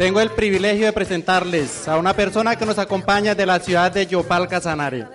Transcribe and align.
Tengo 0.00 0.22
el 0.22 0.30
privilegio 0.30 0.86
de 0.86 0.94
presentarles 0.94 1.86
a 1.86 1.98
una 1.98 2.16
persona 2.16 2.56
que 2.56 2.64
nos 2.64 2.78
acompaña 2.78 3.34
de 3.34 3.44
la 3.44 3.60
ciudad 3.60 3.92
de 3.92 4.06
Yopal, 4.06 4.48
Casanare. 4.48 5.06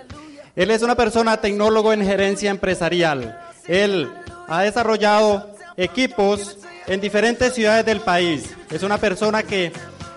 Él 0.54 0.70
es 0.70 0.80
una 0.80 0.94
persona 0.94 1.38
tecnólogo 1.38 1.92
en 1.92 2.04
gerencia 2.04 2.52
empresarial. 2.52 3.36
Él 3.66 4.08
ha 4.46 4.62
desarrollado 4.62 5.50
equipos 5.76 6.58
en 6.86 7.00
diferentes 7.00 7.52
ciudades 7.52 7.84
del 7.84 8.00
país. 8.00 8.44
Es 8.70 8.84
una 8.84 8.96
persona 8.98 9.42
que, 9.42 9.72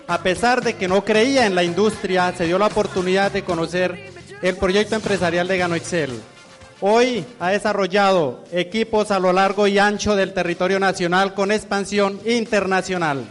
a 0.07 0.21
pesar 0.21 0.63
de 0.63 0.75
que 0.75 0.87
no 0.87 1.03
creía 1.03 1.47
en 1.47 1.55
la 1.55 1.63
industria, 1.63 2.31
se 2.37 2.45
dio 2.45 2.59
la 2.59 2.67
oportunidad 2.67 3.31
de 3.31 3.43
conocer 3.43 4.11
el 4.43 4.55
proyecto 4.55 4.93
empresarial 4.93 5.47
de 5.47 5.57
Gano 5.57 5.73
Excel. 5.73 6.11
Hoy 6.79 7.25
ha 7.39 7.49
desarrollado 7.49 8.43
equipos 8.51 9.09
a 9.09 9.17
lo 9.17 9.33
largo 9.33 9.65
y 9.65 9.79
ancho 9.79 10.15
del 10.15 10.31
territorio 10.31 10.79
nacional 10.79 11.33
con 11.33 11.51
expansión 11.51 12.19
internacional. 12.23 13.25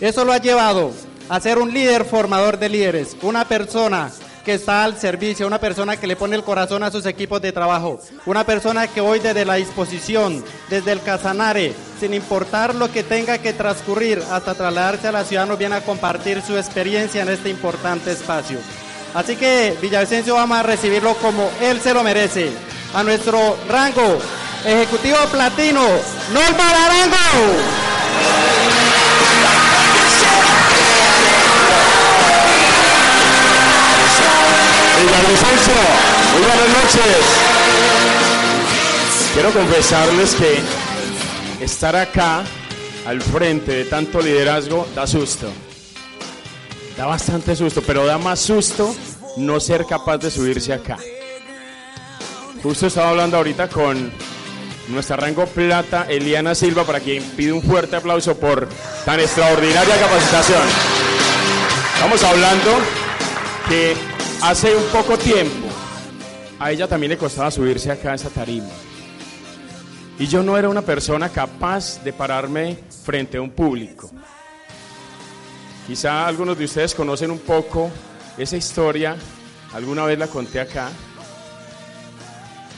Eso 0.00 0.24
lo 0.24 0.32
ha 0.32 0.38
llevado 0.38 0.92
a 1.28 1.40
ser 1.40 1.58
un 1.58 1.72
líder 1.72 2.04
formador 2.04 2.58
de 2.58 2.68
líderes, 2.68 3.16
una 3.22 3.46
persona 3.46 4.10
que 4.44 4.54
está 4.54 4.84
al 4.84 4.98
servicio, 4.98 5.46
una 5.46 5.58
persona 5.58 5.96
que 5.96 6.06
le 6.06 6.16
pone 6.16 6.36
el 6.36 6.44
corazón 6.44 6.82
a 6.82 6.90
sus 6.90 7.06
equipos 7.06 7.40
de 7.40 7.52
trabajo, 7.52 7.98
una 8.26 8.44
persona 8.44 8.86
que 8.86 9.00
hoy 9.00 9.18
desde 9.18 9.46
la 9.46 9.54
disposición, 9.54 10.44
desde 10.68 10.92
el 10.92 11.00
Casanare, 11.00 11.72
sin 11.98 12.12
importar 12.12 12.74
lo 12.74 12.92
que 12.92 13.02
tenga 13.02 13.38
que 13.38 13.54
transcurrir 13.54 14.22
hasta 14.30 14.54
trasladarse 14.54 15.08
a 15.08 15.12
la 15.12 15.24
ciudad, 15.24 15.46
nos 15.46 15.58
viene 15.58 15.76
a 15.76 15.84
compartir 15.84 16.42
su 16.42 16.58
experiencia 16.58 17.22
en 17.22 17.30
este 17.30 17.48
importante 17.48 18.12
espacio. 18.12 18.58
Así 19.14 19.36
que 19.36 19.76
Villavicencio 19.80 20.34
vamos 20.34 20.58
a 20.58 20.62
recibirlo 20.62 21.14
como 21.14 21.48
él 21.62 21.80
se 21.80 21.94
lo 21.94 22.02
merece. 22.02 22.50
A 22.94 23.02
nuestro 23.02 23.56
rango 23.68 24.18
ejecutivo 24.66 25.16
platino, 25.30 25.82
Norma 26.32 26.68
Arango. 26.68 27.54
Muy 35.04 36.42
buenas 36.42 36.68
noches. 36.68 37.16
Quiero 39.34 39.50
confesarles 39.52 40.34
que 40.34 41.64
estar 41.64 41.94
acá 41.94 42.42
al 43.06 43.20
frente 43.20 43.72
de 43.72 43.84
tanto 43.84 44.22
liderazgo 44.22 44.86
da 44.94 45.06
susto. 45.06 45.48
Da 46.96 47.06
bastante 47.06 47.54
susto, 47.54 47.82
pero 47.86 48.06
da 48.06 48.16
más 48.16 48.40
susto 48.40 48.94
no 49.36 49.60
ser 49.60 49.84
capaz 49.84 50.18
de 50.18 50.30
subirse 50.30 50.72
acá. 50.72 50.96
Justo 52.62 52.86
estaba 52.86 53.10
hablando 53.10 53.36
ahorita 53.36 53.68
con 53.68 54.10
nuestra 54.88 55.16
rango 55.16 55.44
plata, 55.46 56.06
Eliana 56.08 56.54
Silva, 56.54 56.84
para 56.84 57.00
quien 57.00 57.22
pide 57.36 57.52
un 57.52 57.62
fuerte 57.62 57.96
aplauso 57.96 58.38
por 58.38 58.68
tan 59.04 59.20
extraordinaria 59.20 59.96
capacitación. 59.98 60.62
Estamos 61.94 62.22
hablando 62.22 62.70
que 63.68 64.13
hace 64.48 64.76
un 64.76 64.84
poco 64.92 65.16
tiempo 65.16 65.66
a 66.58 66.70
ella 66.70 66.86
también 66.86 67.10
le 67.10 67.16
costaba 67.16 67.50
subirse 67.50 67.90
acá 67.90 68.12
a 68.12 68.14
esa 68.14 68.28
tarima. 68.28 68.68
Y 70.18 70.26
yo 70.26 70.42
no 70.42 70.58
era 70.58 70.68
una 70.68 70.82
persona 70.82 71.30
capaz 71.30 72.04
de 72.04 72.12
pararme 72.12 72.78
frente 73.04 73.38
a 73.38 73.40
un 73.40 73.50
público. 73.50 74.10
Quizá 75.86 76.26
algunos 76.26 76.58
de 76.58 76.66
ustedes 76.66 76.94
conocen 76.94 77.30
un 77.30 77.38
poco 77.38 77.90
esa 78.36 78.56
historia, 78.56 79.16
alguna 79.72 80.04
vez 80.04 80.18
la 80.18 80.28
conté 80.28 80.60
acá, 80.60 80.90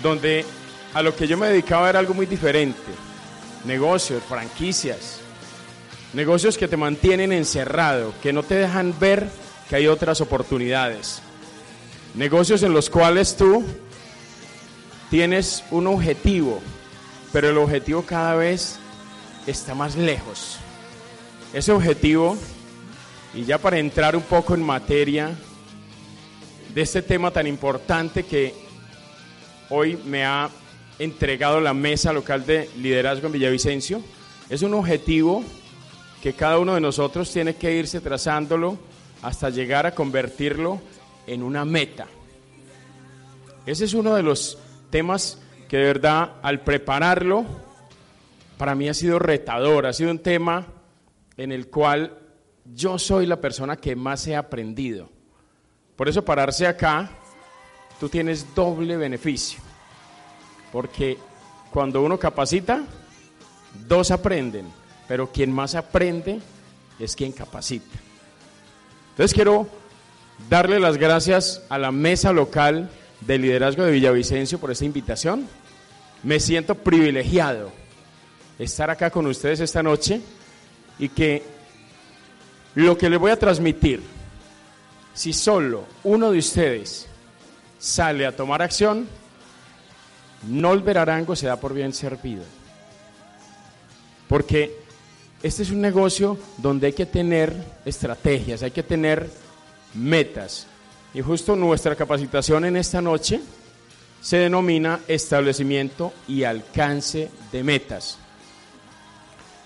donde 0.04 0.44
a 0.94 1.02
lo 1.02 1.16
que 1.16 1.26
yo 1.26 1.36
me 1.36 1.48
dedicaba 1.48 1.90
era 1.90 1.98
algo 1.98 2.14
muy 2.14 2.26
diferente. 2.26 2.92
Negocios, 3.64 4.22
franquicias, 4.22 5.18
negocios 6.12 6.56
que 6.56 6.68
te 6.68 6.76
mantienen 6.76 7.32
encerrado, 7.32 8.14
que 8.22 8.32
no 8.32 8.44
te 8.44 8.54
dejan 8.54 8.96
ver 9.00 9.28
que 9.68 9.74
hay 9.74 9.88
otras 9.88 10.20
oportunidades. 10.20 11.22
Negocios 12.16 12.62
en 12.62 12.72
los 12.72 12.88
cuales 12.88 13.36
tú 13.36 13.62
tienes 15.10 15.62
un 15.70 15.86
objetivo, 15.86 16.62
pero 17.30 17.50
el 17.50 17.58
objetivo 17.58 18.06
cada 18.06 18.34
vez 18.34 18.78
está 19.46 19.74
más 19.74 19.96
lejos. 19.96 20.56
Ese 21.52 21.72
objetivo 21.72 22.38
y 23.34 23.44
ya 23.44 23.58
para 23.58 23.78
entrar 23.78 24.16
un 24.16 24.22
poco 24.22 24.54
en 24.54 24.62
materia 24.62 25.36
de 26.74 26.80
este 26.80 27.02
tema 27.02 27.30
tan 27.30 27.46
importante 27.46 28.22
que 28.22 28.54
hoy 29.68 29.98
me 30.06 30.24
ha 30.24 30.48
entregado 30.98 31.60
la 31.60 31.74
mesa 31.74 32.14
local 32.14 32.46
de 32.46 32.70
liderazgo 32.78 33.26
en 33.26 33.34
Villavicencio, 33.34 34.00
es 34.48 34.62
un 34.62 34.72
objetivo 34.72 35.44
que 36.22 36.32
cada 36.32 36.58
uno 36.58 36.74
de 36.74 36.80
nosotros 36.80 37.30
tiene 37.30 37.56
que 37.56 37.74
irse 37.74 38.00
trazándolo 38.00 38.78
hasta 39.20 39.50
llegar 39.50 39.84
a 39.84 39.94
convertirlo 39.94 40.80
en 41.26 41.42
una 41.42 41.64
meta. 41.64 42.06
Ese 43.66 43.84
es 43.84 43.94
uno 43.94 44.14
de 44.14 44.22
los 44.22 44.58
temas 44.90 45.40
que 45.68 45.78
de 45.78 45.84
verdad 45.84 46.34
al 46.42 46.60
prepararlo 46.60 47.44
para 48.56 48.74
mí 48.74 48.88
ha 48.88 48.94
sido 48.94 49.18
retador, 49.18 49.86
ha 49.86 49.92
sido 49.92 50.10
un 50.10 50.20
tema 50.20 50.66
en 51.36 51.52
el 51.52 51.68
cual 51.68 52.18
yo 52.74 52.98
soy 52.98 53.26
la 53.26 53.40
persona 53.40 53.76
que 53.76 53.94
más 53.96 54.26
he 54.26 54.36
aprendido. 54.36 55.10
Por 55.96 56.08
eso 56.08 56.24
pararse 56.24 56.66
acá, 56.66 57.10
tú 58.00 58.08
tienes 58.08 58.54
doble 58.54 58.96
beneficio. 58.96 59.60
Porque 60.72 61.18
cuando 61.70 62.02
uno 62.02 62.18
capacita, 62.18 62.84
dos 63.86 64.10
aprenden, 64.10 64.66
pero 65.08 65.30
quien 65.30 65.52
más 65.52 65.74
aprende 65.74 66.40
es 66.98 67.14
quien 67.14 67.32
capacita. 67.32 67.98
Entonces 69.10 69.34
quiero 69.34 69.66
darle 70.48 70.80
las 70.80 70.96
gracias 70.96 71.62
a 71.68 71.78
la 71.78 71.92
mesa 71.92 72.32
local 72.32 72.90
de 73.20 73.38
liderazgo 73.38 73.84
de 73.84 73.92
Villavicencio 73.92 74.58
por 74.58 74.70
esta 74.70 74.84
invitación. 74.84 75.48
Me 76.22 76.40
siento 76.40 76.74
privilegiado 76.74 77.72
estar 78.58 78.90
acá 78.90 79.10
con 79.10 79.26
ustedes 79.26 79.60
esta 79.60 79.82
noche 79.82 80.20
y 80.98 81.08
que 81.08 81.42
lo 82.74 82.96
que 82.96 83.10
les 83.10 83.18
voy 83.18 83.30
a 83.30 83.38
transmitir, 83.38 84.02
si 85.14 85.32
solo 85.32 85.84
uno 86.04 86.30
de 86.30 86.38
ustedes 86.38 87.06
sale 87.78 88.26
a 88.26 88.36
tomar 88.36 88.62
acción, 88.62 89.08
Nolver 90.48 90.98
Arango 90.98 91.34
se 91.34 91.46
da 91.46 91.58
por 91.58 91.72
bien 91.74 91.92
servido. 91.92 92.44
Porque 94.28 94.76
este 95.42 95.62
es 95.62 95.70
un 95.70 95.80
negocio 95.80 96.38
donde 96.58 96.88
hay 96.88 96.92
que 96.92 97.06
tener 97.06 97.54
estrategias, 97.84 98.62
hay 98.62 98.70
que 98.70 98.82
tener 98.82 99.30
metas. 99.96 100.66
Y 101.14 101.20
justo 101.20 101.56
nuestra 101.56 101.96
capacitación 101.96 102.64
en 102.66 102.76
esta 102.76 103.00
noche 103.00 103.40
se 104.20 104.38
denomina 104.38 105.00
establecimiento 105.08 106.12
y 106.28 106.44
alcance 106.44 107.30
de 107.52 107.62
metas. 107.62 108.18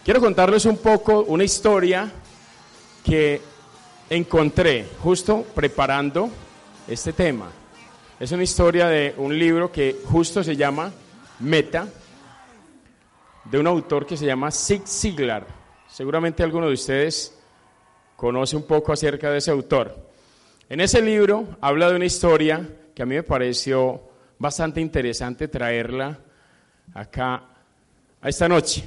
Quiero 0.05 0.21
contarles 0.21 0.65
un 0.65 0.79
poco 0.79 1.23
una 1.23 1.45
historia 1.45 2.11
que 3.05 3.41
encontré 4.09 4.87
justo 5.03 5.45
preparando 5.55 6.31
este 6.89 7.13
tema. 7.13 7.51
Es 8.19 8.33
una 8.33 8.43
historia 8.43 8.89
de 8.89 9.15
un 9.17 9.39
libro 9.39 9.73
que 9.73 9.97
justo 10.05 10.43
se 10.43 10.57
llama 10.57 10.93
Meta, 11.39 11.89
de 13.45 13.59
un 13.59 13.67
autor 13.67 14.07
que 14.07 14.17
se 14.17 14.27
llama 14.27 14.51
Zig 14.51 14.87
Ziglar. 14.87 15.47
Seguramente 15.89 16.43
alguno 16.43 16.67
de 16.67 16.75
ustedes 16.75 17.35
conoce 18.17 18.57
un 18.57 18.65
poco 18.65 18.93
acerca 18.93 19.31
de 19.31 19.39
ese 19.39 19.51
autor. 19.51 20.10
En 20.71 20.79
ese 20.79 21.03
libro 21.03 21.57
habla 21.61 21.91
de 21.91 21.97
una 21.97 22.05
historia 22.05 22.65
que 22.95 23.03
a 23.03 23.07
mí 23.07 23.17
me 23.17 23.25
pareció 23.25 24.03
bastante 24.39 24.81
interesante 24.81 25.49
traerla 25.49 26.17
acá 26.95 27.43
a 28.21 28.29
esta 28.29 28.49
noche. 28.49 28.85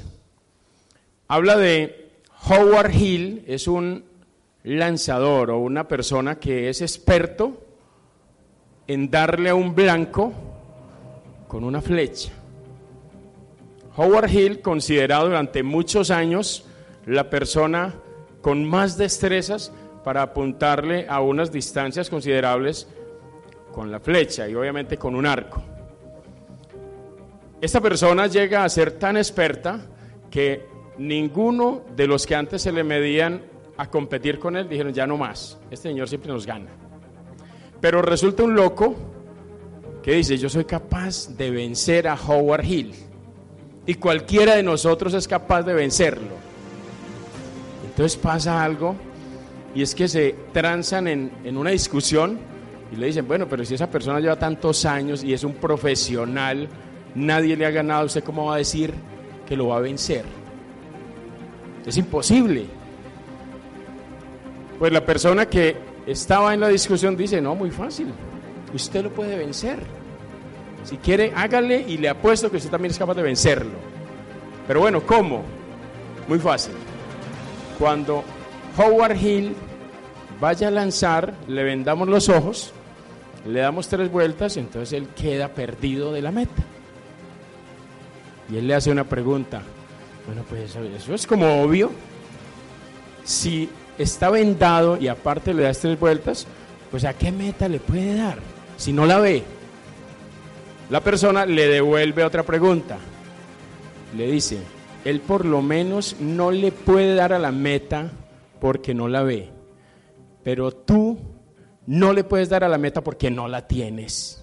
Habla 1.27 1.57
de 1.57 2.11
Howard 2.47 2.95
Hill, 2.95 3.44
es 3.47 3.67
un 3.67 4.05
lanzador 4.63 5.51
o 5.51 5.59
una 5.59 5.85
persona 5.85 6.39
que 6.39 6.69
es 6.69 6.81
experto 6.81 7.65
en 8.88 9.12
darle 9.12 9.50
a 9.50 9.56
un 9.56 9.75
blanco 9.75 10.31
con 11.50 11.65
una 11.65 11.81
flecha. 11.81 12.31
Howard 13.97 14.31
Hill, 14.31 14.62
considerado 14.62 15.25
durante 15.25 15.63
muchos 15.63 16.12
años 16.12 16.63
la 17.06 17.29
persona 17.29 17.94
con 18.41 18.63
más 18.63 18.97
destrezas 18.97 19.74
para 20.03 20.21
apuntarle 20.21 21.05
a 21.07 21.21
unas 21.21 21.51
distancias 21.51 22.09
considerables 22.09 22.88
con 23.71 23.91
la 23.91 24.00
flecha 24.00 24.47
y 24.47 24.55
obviamente 24.55 24.97
con 24.97 25.15
un 25.15 25.25
arco. 25.25 25.63
Esta 27.61 27.79
persona 27.79 28.27
llega 28.27 28.63
a 28.63 28.69
ser 28.69 28.91
tan 28.91 29.17
experta 29.17 29.79
que 30.29 30.67
ninguno 30.97 31.83
de 31.95 32.07
los 32.07 32.25
que 32.25 32.35
antes 32.35 32.61
se 32.61 32.71
le 32.71 32.83
medían 32.83 33.41
a 33.77 33.89
competir 33.89 34.38
con 34.38 34.55
él, 34.55 34.69
dijeron, 34.69 34.94
ya 34.94 35.07
no 35.07 35.17
más, 35.17 35.57
este 35.71 35.89
señor 35.89 36.07
siempre 36.07 36.31
nos 36.31 36.45
gana. 36.45 36.69
Pero 37.79 38.01
resulta 38.01 38.44
un 38.44 38.55
loco 38.55 38.95
que 40.03 40.13
dice, 40.13 40.38
yo 40.38 40.50
soy 40.50 40.65
capaz 40.65 41.29
de 41.29 41.50
vencer 41.50 42.07
a 42.07 42.15
Howard 42.15 42.65
Hill. 42.65 42.94
Y 43.85 43.95
cualquiera 43.95 44.55
de 44.55 44.63
nosotros 44.63 45.13
es 45.13 45.27
capaz 45.27 45.63
de 45.63 45.73
vencerlo. 45.73 46.35
entonces 47.85 48.17
pasa 48.17 48.63
algo 48.63 48.95
y 49.75 49.81
es 49.81 49.96
que 49.96 50.08
se 50.08 50.36
transan 50.52 51.08
en, 51.08 51.31
en 51.44 51.58
una 51.58 51.72
discusión 51.72 52.38
y 52.92 52.96
le 52.96 53.08
dicen, 53.08 53.28
bueno, 53.28 53.48
pero 53.48 53.66
si 53.66 53.74
esa 53.74 53.90
persona 53.90 54.20
lleva 54.20 54.36
tantos 54.36 54.86
años 54.86 55.24
y 55.24 55.34
es 55.34 55.44
un 55.44 55.54
profesional, 55.54 56.70
nadie 57.16 57.58
le 57.58 57.66
ha 57.66 57.72
ganado, 57.72 58.06
¿usted 58.06 58.24
cómo 58.24 58.46
va 58.46 58.56
a 58.56 58.58
decir 58.58 58.94
que 59.48 59.58
lo 59.58 59.70
va 59.70 59.78
a 59.78 59.80
vencer? 59.80 60.24
Es 61.86 61.98
imposible. 61.98 62.66
Pues 64.78 64.92
la 64.92 65.06
persona 65.06 65.48
que 65.48 65.75
estaba 66.06 66.54
en 66.54 66.60
la 66.60 66.68
discusión 66.68 67.18
dice, 67.18 67.42
no, 67.42 67.56
muy 67.56 67.72
fácil, 67.72 68.08
usted 68.74 69.04
lo 69.04 69.10
puede 69.12 69.38
vencer. 69.38 69.80
Si 70.84 70.98
quiere, 70.98 71.31
hágale 71.36 71.86
y 71.88 71.98
le 71.98 72.10
apuesto 72.10 72.52
que 72.52 72.58
usted 72.58 72.70
también 72.70 72.92
es 72.92 73.00
capaz 73.00 73.16
de 73.16 73.24
vencerlo. 73.24 73.72
Pero 74.68 74.81
bueno, 74.81 75.02
¿cómo? 75.02 75.44
Muy 76.28 76.40
fácil. 76.40 76.74
Cuando 77.80 78.24
Howard 78.78 79.18
Hill 79.18 79.56
vaya 80.40 80.68
a 80.70 80.72
lanzar, 80.72 81.34
le 81.48 81.64
vendamos 81.64 82.08
los 82.08 82.30
ojos, 82.30 82.74
le 83.48 83.60
damos 83.60 83.88
tres 83.88 84.12
vueltas, 84.12 84.58
entonces 84.58 84.94
él 84.94 85.08
queda 85.16 85.50
perdido 85.50 86.12
de 86.12 86.22
la 86.22 86.31
meta. 86.31 86.64
Y 88.50 88.58
él 88.58 88.68
le 88.68 88.75
hace 88.75 88.92
una 88.92 89.04
pregunta. 89.04 89.62
Bueno, 90.25 90.44
pues 90.48 90.75
eso 90.75 91.14
es 91.14 91.28
como 91.28 91.62
obvio. 91.62 91.92
Si 93.24 93.70
está 93.98 94.30
vendado 94.30 94.98
y 94.98 95.08
aparte 95.08 95.54
le 95.54 95.64
das 95.64 95.80
tres 95.80 96.00
vueltas, 96.00 96.48
pues 96.92 97.06
a 97.06 97.14
qué 97.14 97.31
meta 97.31 97.68
le 97.68 97.80
puede 97.80 98.16
dar 98.16 98.40
si 98.78 98.92
no 98.92 99.06
la 99.06 99.20
ve. 99.20 99.44
La 100.90 101.02
persona 101.02 101.46
le 101.46 101.68
devuelve 101.68 102.24
otra 102.24 102.44
pregunta. 102.44 102.98
Le 104.16 104.30
dice, 104.30 104.60
él 105.06 105.22
por 105.22 105.46
lo 105.46 105.62
menos 105.62 106.18
no 106.20 106.52
le 106.52 106.72
puede 106.72 107.16
dar 107.16 107.34
a 107.34 107.40
la 107.40 107.52
meta 107.52 108.12
porque 108.63 108.94
no 108.94 109.10
la 109.10 109.24
ve, 109.24 109.50
pero 110.42 110.71
tú 110.71 111.19
no 111.86 112.13
le 112.13 112.24
puedes 112.24 112.48
dar 112.48 112.63
a 112.63 112.69
la 112.69 112.77
meta 112.77 113.04
porque 113.04 113.30
no 113.30 113.50
la 113.50 113.68
tienes. 113.68 114.42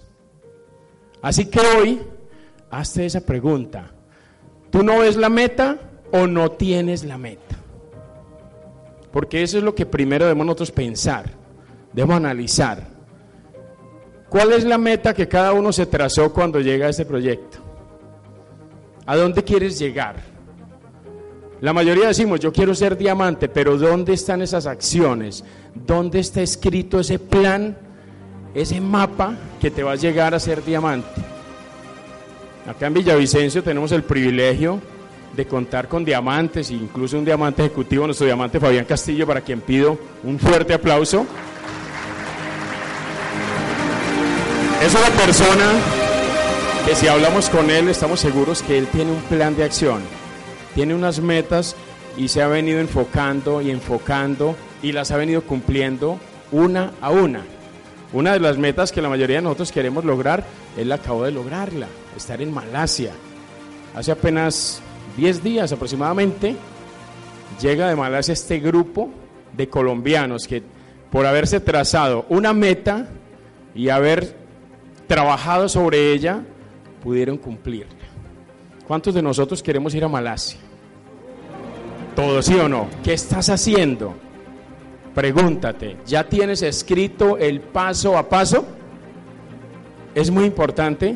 Así 1.23 1.45
que 1.45 1.59
hoy, 1.59 2.01
hazte 2.69 3.07
esa 3.07 3.25
pregunta. 3.25 3.89
¿Tú 4.69 4.83
no 4.83 4.99
ves 4.99 5.17
la 5.17 5.29
meta 5.29 5.79
o 6.11 6.27
no 6.27 6.51
tienes 6.51 7.03
la 7.03 7.17
meta? 7.17 7.55
Porque 9.11 9.41
eso 9.41 9.57
es 9.57 9.63
lo 9.63 9.73
que 9.73 9.87
primero 9.87 10.25
debemos 10.25 10.45
nosotros 10.45 10.71
pensar, 10.71 11.31
debemos 11.91 12.17
analizar. 12.17 12.89
¿Cuál 14.29 14.53
es 14.53 14.65
la 14.65 14.77
meta 14.77 15.15
que 15.15 15.27
cada 15.27 15.51
uno 15.53 15.73
se 15.73 15.87
trazó 15.87 16.31
cuando 16.31 16.59
llega 16.59 16.85
a 16.85 16.89
este 16.91 17.05
proyecto? 17.05 17.57
¿A 19.07 19.15
dónde 19.15 19.43
quieres 19.43 19.79
llegar? 19.79 20.30
La 21.61 21.73
mayoría 21.73 22.07
decimos, 22.07 22.39
yo 22.39 22.51
quiero 22.51 22.73
ser 22.73 22.97
diamante, 22.97 23.47
pero 23.47 23.77
¿dónde 23.77 24.13
están 24.13 24.41
esas 24.41 24.65
acciones? 24.65 25.43
¿Dónde 25.75 26.19
está 26.19 26.41
escrito 26.41 26.99
ese 26.99 27.19
plan, 27.19 27.77
ese 28.55 28.81
mapa 28.81 29.35
que 29.61 29.69
te 29.69 29.83
va 29.83 29.91
a 29.91 29.95
llegar 29.95 30.33
a 30.33 30.39
ser 30.39 30.65
diamante? 30.65 31.21
Acá 32.67 32.87
en 32.87 32.95
Villavicencio 32.95 33.61
tenemos 33.61 33.91
el 33.91 34.01
privilegio 34.01 34.81
de 35.35 35.45
contar 35.45 35.87
con 35.87 36.03
diamantes, 36.03 36.71
incluso 36.71 37.19
un 37.19 37.25
diamante 37.25 37.63
ejecutivo, 37.63 38.07
nuestro 38.07 38.25
diamante 38.25 38.59
Fabián 38.59 38.85
Castillo, 38.85 39.27
para 39.27 39.41
quien 39.41 39.61
pido 39.61 39.99
un 40.23 40.39
fuerte 40.39 40.73
aplauso. 40.73 41.27
Es 44.83 44.95
una 44.95 45.09
persona 45.15 45.73
que 46.87 46.95
si 46.95 47.07
hablamos 47.07 47.51
con 47.51 47.69
él 47.69 47.87
estamos 47.87 48.19
seguros 48.19 48.63
que 48.63 48.79
él 48.79 48.87
tiene 48.87 49.11
un 49.11 49.21
plan 49.21 49.55
de 49.55 49.63
acción, 49.63 50.01
tiene 50.75 50.95
unas 50.95 51.19
metas 51.19 51.75
y 52.17 52.27
se 52.27 52.41
ha 52.41 52.47
venido 52.47 52.79
enfocando 52.79 53.61
y 53.61 53.71
enfocando 53.71 54.55
y 54.81 54.91
las 54.91 55.11
ha 55.11 55.17
venido 55.17 55.43
cumpliendo 55.43 56.19
una 56.51 56.91
a 57.01 57.11
una. 57.11 57.43
Una 58.13 58.33
de 58.33 58.39
las 58.39 58.57
metas 58.57 58.91
que 58.91 59.01
la 59.01 59.09
mayoría 59.09 59.37
de 59.37 59.41
nosotros 59.43 59.71
queremos 59.71 60.03
lograr, 60.03 60.43
él 60.77 60.91
acabó 60.91 61.23
de 61.23 61.31
lograrla, 61.31 61.87
estar 62.17 62.41
en 62.41 62.53
Malasia. 62.53 63.13
Hace 63.95 64.11
apenas 64.11 64.81
10 65.17 65.43
días 65.43 65.71
aproximadamente 65.71 66.55
llega 67.61 67.87
de 67.87 67.95
Malasia 67.95 68.33
este 68.33 68.59
grupo 68.59 69.09
de 69.55 69.69
colombianos 69.69 70.47
que 70.47 70.63
por 71.09 71.25
haberse 71.25 71.59
trazado 71.59 72.25
una 72.29 72.53
meta 72.53 73.07
y 73.75 73.89
haber 73.89 74.35
trabajado 75.07 75.67
sobre 75.67 76.13
ella, 76.13 76.41
pudieron 77.03 77.37
cumplirla. 77.37 78.00
¿Cuántos 78.91 79.13
de 79.13 79.21
nosotros 79.21 79.63
queremos 79.63 79.95
ir 79.95 80.03
a 80.03 80.09
Malasia? 80.09 80.59
¿Todos 82.13 82.45
sí 82.45 82.55
o 82.55 82.67
no? 82.67 82.89
¿Qué 83.01 83.13
estás 83.13 83.47
haciendo? 83.47 84.13
Pregúntate, 85.15 85.95
¿ya 86.05 86.27
tienes 86.27 86.61
escrito 86.61 87.37
el 87.37 87.61
paso 87.61 88.17
a 88.17 88.27
paso? 88.27 88.65
Es 90.13 90.29
muy 90.29 90.43
importante 90.43 91.15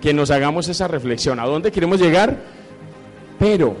que 0.00 0.14
nos 0.14 0.30
hagamos 0.30 0.68
esa 0.68 0.86
reflexión. 0.86 1.40
¿A 1.40 1.46
dónde 1.46 1.72
queremos 1.72 1.98
llegar? 1.98 2.36
Pero 3.36 3.74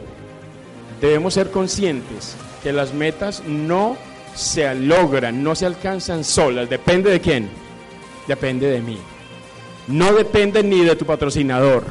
debemos 1.00 1.34
ser 1.34 1.52
conscientes 1.52 2.34
que 2.64 2.72
las 2.72 2.92
metas 2.92 3.44
no 3.46 3.96
se 4.34 4.74
logran, 4.74 5.44
no 5.44 5.54
se 5.54 5.66
alcanzan 5.66 6.24
solas. 6.24 6.68
¿Depende 6.68 7.08
de 7.08 7.20
quién? 7.20 7.48
Depende 8.26 8.66
de 8.66 8.80
mí. 8.82 8.98
No 9.86 10.12
depende 10.12 10.64
ni 10.64 10.82
de 10.82 10.96
tu 10.96 11.06
patrocinador, 11.06 11.84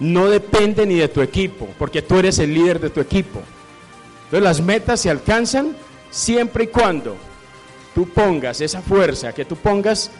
no 0.00 0.28
depende 0.28 0.86
ni 0.86 0.96
de 0.96 1.08
tu 1.08 1.22
equipo, 1.22 1.68
porque 1.78 2.02
tú 2.02 2.18
eres 2.18 2.38
el 2.38 2.52
líder 2.52 2.80
de 2.80 2.90
tu 2.90 3.00
equipo. 3.00 3.40
Entonces 4.24 4.42
las 4.42 4.60
metas 4.60 5.00
se 5.00 5.10
alcanzan 5.10 5.76
siempre 6.10 6.64
y 6.64 6.66
cuando 6.68 7.16
tú 7.94 8.08
pongas 8.08 8.60
esa 8.60 8.82
fuerza, 8.82 9.32
que 9.32 9.44
tú 9.44 9.56
pongas 9.56 10.10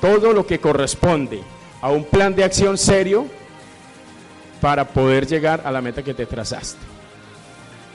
todo 0.00 0.32
lo 0.32 0.46
que 0.46 0.58
corresponde 0.58 1.42
a 1.80 1.90
un 1.90 2.04
plan 2.04 2.34
de 2.34 2.44
acción 2.44 2.76
serio 2.76 3.26
para 4.60 4.86
poder 4.88 5.26
llegar 5.26 5.62
a 5.64 5.70
la 5.70 5.80
meta 5.80 6.02
que 6.02 6.14
te 6.14 6.26
trazaste. 6.26 6.90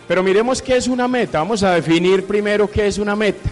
Pero 0.08 0.24
miremos 0.24 0.62
qué 0.62 0.78
es 0.78 0.88
una 0.88 1.08
meta. 1.08 1.40
Vamos 1.40 1.64
a 1.64 1.74
definir 1.74 2.26
primero 2.26 2.70
qué 2.70 2.88
es 2.88 2.98
una 2.98 3.16
meta. 3.16 3.50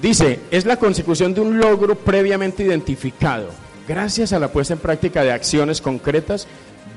Dice, 0.00 0.40
es 0.50 0.66
la 0.66 0.76
consecución 0.76 1.32
de 1.32 1.40
un 1.40 1.58
logro 1.58 1.94
previamente 1.94 2.62
identificado, 2.62 3.48
gracias 3.86 4.32
a 4.32 4.38
la 4.38 4.48
puesta 4.48 4.74
en 4.74 4.80
práctica 4.80 5.22
de 5.22 5.32
acciones 5.32 5.80
concretas 5.80 6.46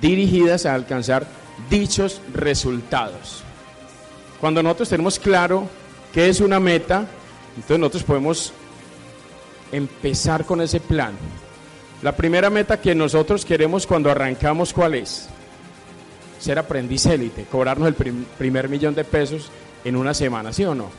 dirigidas 0.01 0.65
a 0.65 0.73
alcanzar 0.73 1.25
dichos 1.69 2.21
resultados. 2.33 3.43
Cuando 4.39 4.61
nosotros 4.61 4.89
tenemos 4.89 5.19
claro 5.19 5.67
qué 6.13 6.29
es 6.29 6.39
una 6.39 6.59
meta, 6.59 7.05
entonces 7.55 7.79
nosotros 7.79 8.03
podemos 8.03 8.53
empezar 9.71 10.45
con 10.45 10.61
ese 10.61 10.79
plan. 10.79 11.13
La 12.03 12.15
primera 12.15 12.49
meta 12.49 12.79
que 12.79 12.93
nosotros 12.93 13.43
queremos 13.43 13.87
cuando 13.87 14.11
arrancamos, 14.11 14.71
¿cuál 14.71 14.93
es? 14.95 15.27
Ser 16.39 16.59
aprendiz 16.59 17.07
élite, 17.07 17.45
cobrarnos 17.51 17.87
el 17.87 17.95
primer 18.37 18.69
millón 18.69 18.93
de 18.93 19.03
pesos 19.03 19.49
en 19.83 19.95
una 19.95 20.13
semana, 20.13 20.53
¿sí 20.53 20.63
o 20.63 20.75
no? 20.75 20.91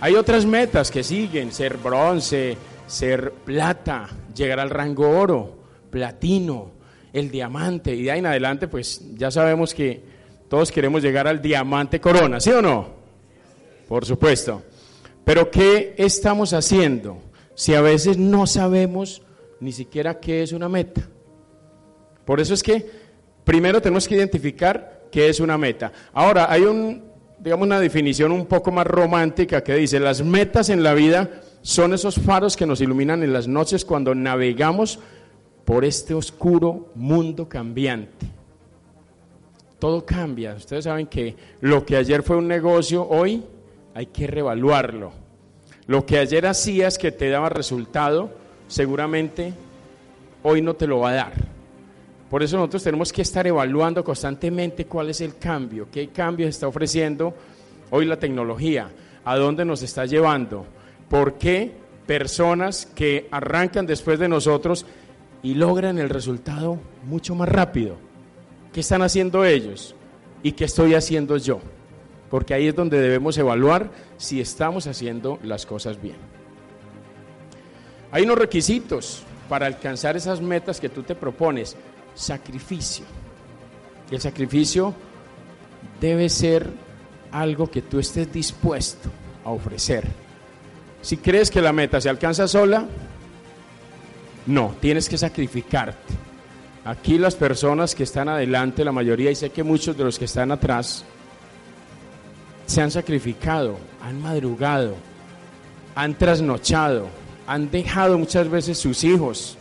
Hay 0.00 0.16
otras 0.16 0.44
metas 0.44 0.90
que 0.90 1.04
siguen, 1.04 1.52
ser 1.52 1.76
bronce, 1.76 2.56
ser 2.90 3.32
plata, 3.44 4.08
llegar 4.34 4.58
al 4.58 4.68
rango 4.68 5.08
oro, 5.08 5.58
platino, 5.90 6.72
el 7.12 7.30
diamante, 7.30 7.94
y 7.94 8.02
de 8.02 8.10
ahí 8.10 8.18
en 8.18 8.26
adelante 8.26 8.68
pues 8.68 9.00
ya 9.16 9.30
sabemos 9.30 9.74
que 9.74 10.02
todos 10.48 10.72
queremos 10.72 11.02
llegar 11.02 11.28
al 11.28 11.40
diamante 11.40 12.00
corona, 12.00 12.40
¿sí 12.40 12.50
o 12.50 12.60
no? 12.60 12.88
Por 13.88 14.04
supuesto. 14.04 14.62
Pero 15.24 15.50
¿qué 15.50 15.94
estamos 15.96 16.52
haciendo 16.52 17.18
si 17.54 17.74
a 17.74 17.80
veces 17.80 18.18
no 18.18 18.46
sabemos 18.46 19.22
ni 19.60 19.70
siquiera 19.70 20.18
qué 20.18 20.42
es 20.42 20.52
una 20.52 20.68
meta? 20.68 21.02
Por 22.24 22.40
eso 22.40 22.54
es 22.54 22.62
que 22.62 22.84
primero 23.44 23.80
tenemos 23.80 24.08
que 24.08 24.16
identificar 24.16 25.06
qué 25.12 25.28
es 25.28 25.38
una 25.38 25.56
meta. 25.56 25.92
Ahora, 26.12 26.50
hay 26.50 26.62
un 26.62 27.10
digamos, 27.38 27.66
una 27.66 27.80
definición 27.80 28.32
un 28.32 28.46
poco 28.46 28.70
más 28.70 28.86
romántica 28.86 29.62
que 29.62 29.74
dice, 29.74 29.98
las 29.98 30.22
metas 30.22 30.68
en 30.68 30.82
la 30.82 30.94
vida 30.94 31.30
son 31.62 31.92
esos 31.92 32.14
faros 32.16 32.56
que 32.56 32.66
nos 32.66 32.80
iluminan 32.80 33.22
en 33.22 33.32
las 33.32 33.46
noches 33.46 33.84
cuando 33.84 34.14
navegamos 34.14 34.98
por 35.64 35.84
este 35.84 36.14
oscuro 36.14 36.90
mundo 36.94 37.48
cambiante. 37.48 38.26
Todo 39.78 40.04
cambia. 40.04 40.54
Ustedes 40.54 40.84
saben 40.84 41.06
que 41.06 41.36
lo 41.60 41.84
que 41.84 41.96
ayer 41.96 42.22
fue 42.22 42.36
un 42.36 42.48
negocio, 42.48 43.06
hoy 43.08 43.42
hay 43.94 44.06
que 44.06 44.26
revaluarlo. 44.26 45.12
Lo 45.86 46.04
que 46.06 46.18
ayer 46.18 46.46
hacías 46.46 46.98
que 46.98 47.12
te 47.12 47.30
daba 47.30 47.48
resultado, 47.48 48.30
seguramente 48.68 49.52
hoy 50.42 50.62
no 50.62 50.74
te 50.74 50.86
lo 50.86 51.00
va 51.00 51.10
a 51.10 51.14
dar. 51.14 51.32
Por 52.30 52.42
eso 52.42 52.56
nosotros 52.56 52.84
tenemos 52.84 53.12
que 53.12 53.22
estar 53.22 53.46
evaluando 53.46 54.04
constantemente 54.04 54.86
cuál 54.86 55.10
es 55.10 55.20
el 55.20 55.36
cambio, 55.36 55.88
qué 55.90 56.08
cambio 56.08 56.46
está 56.46 56.68
ofreciendo 56.68 57.34
hoy 57.90 58.04
la 58.04 58.18
tecnología, 58.18 58.88
a 59.24 59.36
dónde 59.36 59.64
nos 59.64 59.82
está 59.82 60.06
llevando, 60.06 60.64
por 61.10 61.34
qué 61.34 61.72
personas 62.06 62.86
que 62.94 63.28
arrancan 63.30 63.84
después 63.84 64.18
de 64.18 64.28
nosotros 64.28 64.86
y 65.42 65.54
logran 65.54 65.98
el 65.98 66.08
resultado 66.08 66.78
mucho 67.04 67.34
más 67.34 67.48
rápido. 67.48 67.96
¿Qué 68.72 68.80
están 68.80 69.02
haciendo 69.02 69.44
ellos? 69.44 69.94
¿Y 70.42 70.52
qué 70.52 70.64
estoy 70.64 70.94
haciendo 70.94 71.36
yo? 71.36 71.60
Porque 72.30 72.54
ahí 72.54 72.68
es 72.68 72.76
donde 72.76 73.00
debemos 73.00 73.36
evaluar 73.36 73.90
si 74.16 74.40
estamos 74.40 74.86
haciendo 74.86 75.40
las 75.42 75.66
cosas 75.66 76.00
bien. 76.00 76.16
Hay 78.12 78.22
unos 78.22 78.38
requisitos 78.38 79.24
para 79.48 79.66
alcanzar 79.66 80.16
esas 80.16 80.40
metas 80.40 80.80
que 80.80 80.88
tú 80.88 81.02
te 81.02 81.16
propones. 81.16 81.76
Sacrificio. 82.14 83.04
El 84.10 84.20
sacrificio 84.20 84.94
debe 86.00 86.28
ser 86.28 86.68
algo 87.32 87.68
que 87.68 87.82
tú 87.82 87.98
estés 87.98 88.32
dispuesto 88.32 89.08
a 89.44 89.50
ofrecer. 89.50 90.29
Si 91.02 91.16
crees 91.16 91.50
que 91.50 91.62
la 91.62 91.72
meta 91.72 92.00
se 92.00 92.08
alcanza 92.08 92.46
sola, 92.46 92.86
no, 94.46 94.74
tienes 94.80 95.08
que 95.08 95.18
sacrificarte. 95.18 96.14
Aquí 96.84 97.18
las 97.18 97.34
personas 97.34 97.94
que 97.94 98.02
están 98.02 98.28
adelante, 98.28 98.84
la 98.84 98.92
mayoría, 98.92 99.30
y 99.30 99.34
sé 99.34 99.50
que 99.50 99.62
muchos 99.62 99.96
de 99.96 100.04
los 100.04 100.18
que 100.18 100.24
están 100.24 100.50
atrás, 100.50 101.04
se 102.66 102.80
han 102.80 102.90
sacrificado, 102.90 103.78
han 104.02 104.20
madrugado, 104.20 104.94
han 105.94 106.16
trasnochado, 106.16 107.08
han 107.46 107.70
dejado 107.70 108.16
muchas 108.16 108.48
veces 108.48 108.78
sus 108.78 109.04
hijos 109.04 109.58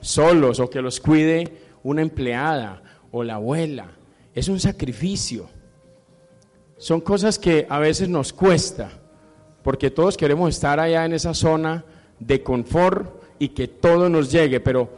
solos 0.00 0.60
o 0.60 0.68
que 0.68 0.82
los 0.82 1.00
cuide 1.00 1.62
una 1.82 2.02
empleada 2.02 2.82
o 3.10 3.22
la 3.22 3.34
abuela. 3.34 3.86
Es 4.34 4.48
un 4.48 4.60
sacrificio. 4.60 5.48
Son 6.76 7.00
cosas 7.00 7.38
que 7.38 7.66
a 7.68 7.78
veces 7.78 8.08
nos 8.08 8.32
cuesta, 8.32 8.90
porque 9.68 9.90
todos 9.90 10.16
queremos 10.16 10.48
estar 10.48 10.80
allá 10.80 11.04
en 11.04 11.12
esa 11.12 11.34
zona 11.34 11.84
de 12.18 12.42
confort 12.42 13.22
y 13.38 13.50
que 13.50 13.68
todo 13.68 14.08
nos 14.08 14.32
llegue, 14.32 14.60
pero 14.60 14.88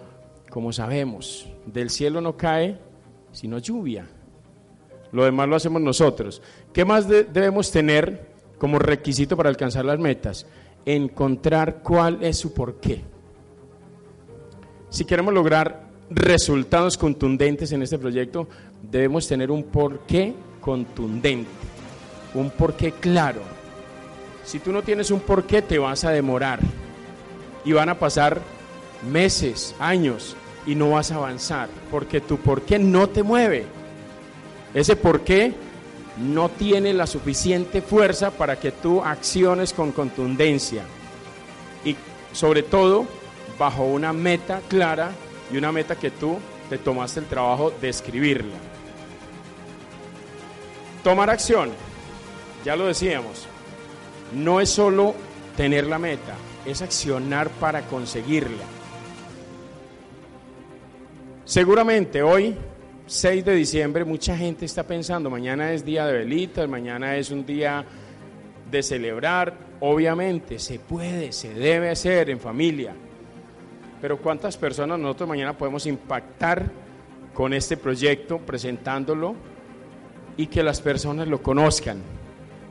como 0.48 0.72
sabemos, 0.72 1.48
del 1.66 1.90
cielo 1.90 2.20
no 2.20 2.36
cae 2.36 2.78
sino 3.32 3.58
lluvia. 3.58 4.06
Lo 5.10 5.24
demás 5.24 5.48
lo 5.48 5.56
hacemos 5.56 5.82
nosotros. 5.82 6.40
¿Qué 6.72 6.84
más 6.84 7.08
debemos 7.08 7.72
tener 7.72 8.28
como 8.58 8.78
requisito 8.78 9.36
para 9.36 9.48
alcanzar 9.48 9.84
las 9.84 9.98
metas? 9.98 10.46
Encontrar 10.86 11.82
cuál 11.82 12.22
es 12.22 12.38
su 12.38 12.54
porqué. 12.54 13.02
Si 14.88 15.04
queremos 15.04 15.34
lograr 15.34 15.88
resultados 16.10 16.96
contundentes 16.96 17.72
en 17.72 17.82
este 17.82 17.98
proyecto, 17.98 18.46
debemos 18.88 19.26
tener 19.26 19.50
un 19.50 19.64
porqué 19.64 20.32
contundente, 20.60 21.50
un 22.34 22.50
porqué 22.50 22.92
claro. 22.92 23.58
Si 24.50 24.58
tú 24.58 24.72
no 24.72 24.82
tienes 24.82 25.12
un 25.12 25.20
porqué, 25.20 25.62
te 25.62 25.78
vas 25.78 26.02
a 26.02 26.10
demorar 26.10 26.58
y 27.64 27.72
van 27.72 27.88
a 27.88 28.00
pasar 28.00 28.40
meses, 29.08 29.76
años 29.78 30.34
y 30.66 30.74
no 30.74 30.90
vas 30.90 31.12
a 31.12 31.14
avanzar, 31.14 31.68
porque 31.88 32.20
tu 32.20 32.36
porqué 32.36 32.76
no 32.76 33.08
te 33.08 33.22
mueve. 33.22 33.66
Ese 34.74 34.96
porqué 34.96 35.54
no 36.18 36.48
tiene 36.48 36.92
la 36.92 37.06
suficiente 37.06 37.80
fuerza 37.80 38.32
para 38.32 38.58
que 38.58 38.72
tú 38.72 39.00
acciones 39.04 39.72
con 39.72 39.92
contundencia 39.92 40.82
y 41.84 41.94
sobre 42.32 42.64
todo 42.64 43.06
bajo 43.56 43.84
una 43.84 44.12
meta 44.12 44.62
clara 44.66 45.12
y 45.52 45.58
una 45.58 45.70
meta 45.70 45.94
que 45.94 46.10
tú 46.10 46.38
te 46.68 46.76
tomaste 46.76 47.20
el 47.20 47.26
trabajo 47.26 47.72
de 47.80 47.88
escribirla. 47.88 48.56
Tomar 51.04 51.30
acción, 51.30 51.70
ya 52.64 52.74
lo 52.74 52.86
decíamos, 52.88 53.46
no 54.32 54.60
es 54.60 54.70
solo 54.70 55.14
tener 55.56 55.86
la 55.86 55.98
meta, 55.98 56.34
es 56.64 56.82
accionar 56.82 57.48
para 57.50 57.82
conseguirla. 57.82 58.64
Seguramente 61.44 62.22
hoy, 62.22 62.54
6 63.06 63.44
de 63.44 63.54
diciembre, 63.54 64.04
mucha 64.04 64.36
gente 64.36 64.64
está 64.64 64.84
pensando, 64.84 65.30
mañana 65.30 65.72
es 65.72 65.84
día 65.84 66.06
de 66.06 66.12
velitas, 66.12 66.68
mañana 66.68 67.16
es 67.16 67.30
un 67.30 67.44
día 67.44 67.84
de 68.70 68.82
celebrar. 68.82 69.54
Obviamente, 69.80 70.58
se 70.58 70.78
puede, 70.78 71.32
se 71.32 71.52
debe 71.52 71.90
hacer 71.90 72.30
en 72.30 72.38
familia. 72.38 72.94
Pero 74.00 74.18
¿cuántas 74.18 74.56
personas 74.56 74.98
nosotros 74.98 75.28
mañana 75.28 75.58
podemos 75.58 75.86
impactar 75.86 76.70
con 77.34 77.52
este 77.52 77.76
proyecto, 77.76 78.38
presentándolo 78.38 79.34
y 80.36 80.46
que 80.46 80.62
las 80.62 80.80
personas 80.80 81.28
lo 81.28 81.42
conozcan? 81.42 81.98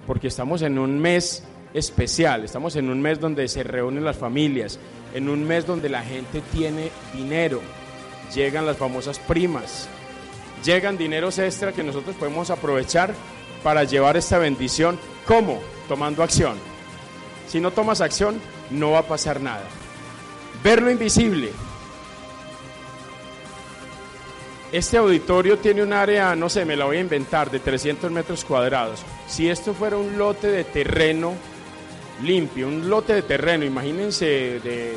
Porque 0.09 0.29
estamos 0.29 0.63
en 0.63 0.79
un 0.79 0.97
mes 0.97 1.43
especial, 1.71 2.43
estamos 2.43 2.75
en 2.75 2.89
un 2.89 2.99
mes 2.99 3.19
donde 3.19 3.47
se 3.47 3.61
reúnen 3.61 4.03
las 4.03 4.17
familias, 4.17 4.79
en 5.13 5.29
un 5.29 5.43
mes 5.43 5.67
donde 5.67 5.87
la 5.87 6.01
gente 6.01 6.41
tiene 6.51 6.89
dinero, 7.13 7.61
llegan 8.33 8.65
las 8.65 8.77
famosas 8.77 9.19
primas, 9.19 9.87
llegan 10.65 10.97
dineros 10.97 11.37
extra 11.37 11.73
que 11.73 11.83
nosotros 11.83 12.15
podemos 12.15 12.49
aprovechar 12.49 13.13
para 13.61 13.83
llevar 13.83 14.17
esta 14.17 14.39
bendición. 14.39 14.97
¿Cómo? 15.27 15.59
Tomando 15.87 16.23
acción. 16.23 16.57
Si 17.47 17.59
no 17.59 17.69
tomas 17.69 18.01
acción, 18.01 18.41
no 18.71 18.89
va 18.89 18.99
a 19.01 19.07
pasar 19.07 19.39
nada. 19.39 19.67
Ver 20.63 20.81
lo 20.81 20.89
invisible. 20.89 21.51
Este 24.71 24.97
auditorio 24.97 25.57
tiene 25.57 25.81
un 25.81 25.93
área, 25.93 26.35
no 26.35 26.47
sé, 26.47 26.63
me 26.63 26.75
la 26.75 26.85
voy 26.85 26.97
a 26.97 27.01
inventar, 27.01 27.49
de 27.49 27.59
300 27.59 28.11
metros 28.11 28.45
cuadrados. 28.45 29.01
Si 29.27 29.49
esto 29.49 29.73
fuera 29.73 29.97
un 29.97 30.17
lote 30.17 30.47
de 30.47 30.63
terreno 30.63 31.33
limpio, 32.23 32.67
un 32.67 32.87
lote 32.87 33.13
de 33.13 33.21
terreno, 33.23 33.65
imagínense 33.65 34.25
de 34.59 34.95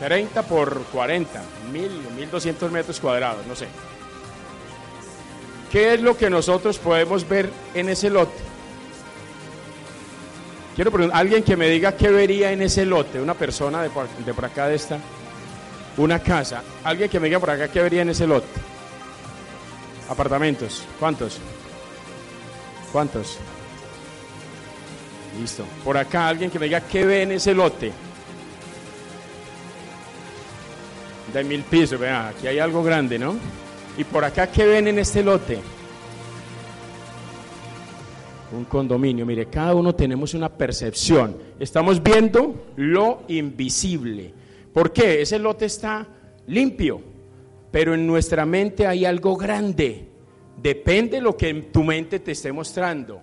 30 0.00 0.42
por 0.42 0.82
40, 0.92 1.42
1000, 1.72 1.90
1200 2.16 2.70
metros 2.70 3.00
cuadrados, 3.00 3.46
no 3.46 3.56
sé. 3.56 3.66
¿Qué 5.72 5.94
es 5.94 6.02
lo 6.02 6.18
que 6.18 6.28
nosotros 6.28 6.78
podemos 6.78 7.26
ver 7.26 7.48
en 7.72 7.88
ese 7.88 8.10
lote? 8.10 8.42
Quiero 10.74 10.90
preguntar, 10.90 11.18
alguien 11.18 11.42
que 11.42 11.56
me 11.56 11.68
diga 11.68 11.96
qué 11.96 12.10
vería 12.10 12.52
en 12.52 12.60
ese 12.60 12.84
lote, 12.84 13.22
una 13.22 13.34
persona 13.34 13.82
de 13.82 13.88
por, 13.88 14.06
de 14.08 14.34
por 14.34 14.44
acá 14.44 14.66
de 14.66 14.74
esta, 14.74 14.98
una 15.96 16.18
casa, 16.18 16.62
alguien 16.84 17.10
que 17.10 17.20
me 17.20 17.26
diga 17.26 17.38
por 17.38 17.50
acá 17.50 17.68
qué 17.68 17.82
vería 17.82 18.02
en 18.02 18.10
ese 18.10 18.26
lote. 18.26 18.46
Apartamentos, 20.08 20.84
¿cuántos? 20.98 21.38
¿Cuántos? 22.92 23.38
Listo. 25.40 25.64
Por 25.84 25.96
acá 25.96 26.28
alguien 26.28 26.50
que 26.50 26.58
me 26.58 26.66
diga 26.66 26.80
qué 26.80 27.04
ve 27.04 27.22
en 27.22 27.32
ese 27.32 27.54
lote. 27.54 27.92
De 31.32 31.44
mil 31.44 31.62
pisos, 31.62 32.00
vean, 32.00 32.26
aquí 32.26 32.48
hay 32.48 32.58
algo 32.58 32.82
grande, 32.82 33.18
¿no? 33.18 33.36
Y 33.96 34.04
por 34.04 34.24
acá 34.24 34.48
qué 34.48 34.66
ven 34.66 34.88
en 34.88 34.98
este 34.98 35.22
lote. 35.22 35.60
Un 38.52 38.64
condominio, 38.64 39.24
mire, 39.24 39.46
cada 39.46 39.76
uno 39.76 39.94
tenemos 39.94 40.34
una 40.34 40.48
percepción. 40.48 41.36
Estamos 41.60 42.02
viendo 42.02 42.72
lo 42.76 43.22
invisible. 43.28 44.39
¿Por 44.72 44.92
qué? 44.92 45.22
Ese 45.22 45.38
lote 45.38 45.66
está 45.66 46.06
limpio, 46.46 47.00
pero 47.70 47.94
en 47.94 48.06
nuestra 48.06 48.46
mente 48.46 48.86
hay 48.86 49.04
algo 49.04 49.36
grande. 49.36 50.06
Depende 50.56 51.16
de 51.16 51.22
lo 51.22 51.36
que 51.36 51.52
tu 51.54 51.82
mente 51.82 52.20
te 52.20 52.32
esté 52.32 52.52
mostrando. 52.52 53.22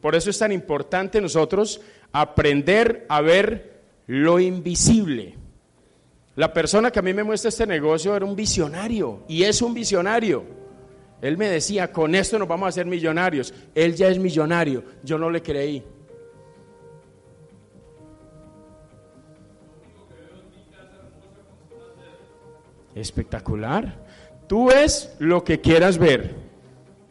Por 0.00 0.14
eso 0.14 0.30
es 0.30 0.38
tan 0.38 0.52
importante 0.52 1.20
nosotros 1.20 1.80
aprender 2.12 3.06
a 3.08 3.20
ver 3.20 3.82
lo 4.06 4.38
invisible. 4.38 5.34
La 6.36 6.52
persona 6.52 6.90
que 6.90 6.98
a 6.98 7.02
mí 7.02 7.14
me 7.14 7.24
muestra 7.24 7.48
este 7.48 7.66
negocio 7.66 8.14
era 8.14 8.24
un 8.24 8.36
visionario 8.36 9.22
y 9.28 9.44
es 9.44 9.62
un 9.62 9.72
visionario. 9.72 10.44
Él 11.22 11.38
me 11.38 11.48
decía, 11.48 11.90
con 11.90 12.14
esto 12.14 12.38
nos 12.38 12.48
vamos 12.48 12.66
a 12.66 12.68
hacer 12.68 12.86
millonarios. 12.86 13.54
Él 13.74 13.94
ya 13.94 14.08
es 14.08 14.18
millonario. 14.18 14.84
Yo 15.02 15.16
no 15.16 15.30
le 15.30 15.42
creí. 15.42 15.82
Espectacular. 22.94 24.04
Tú 24.46 24.66
ves 24.68 25.14
lo 25.18 25.42
que 25.42 25.60
quieras 25.60 25.98
ver. 25.98 26.34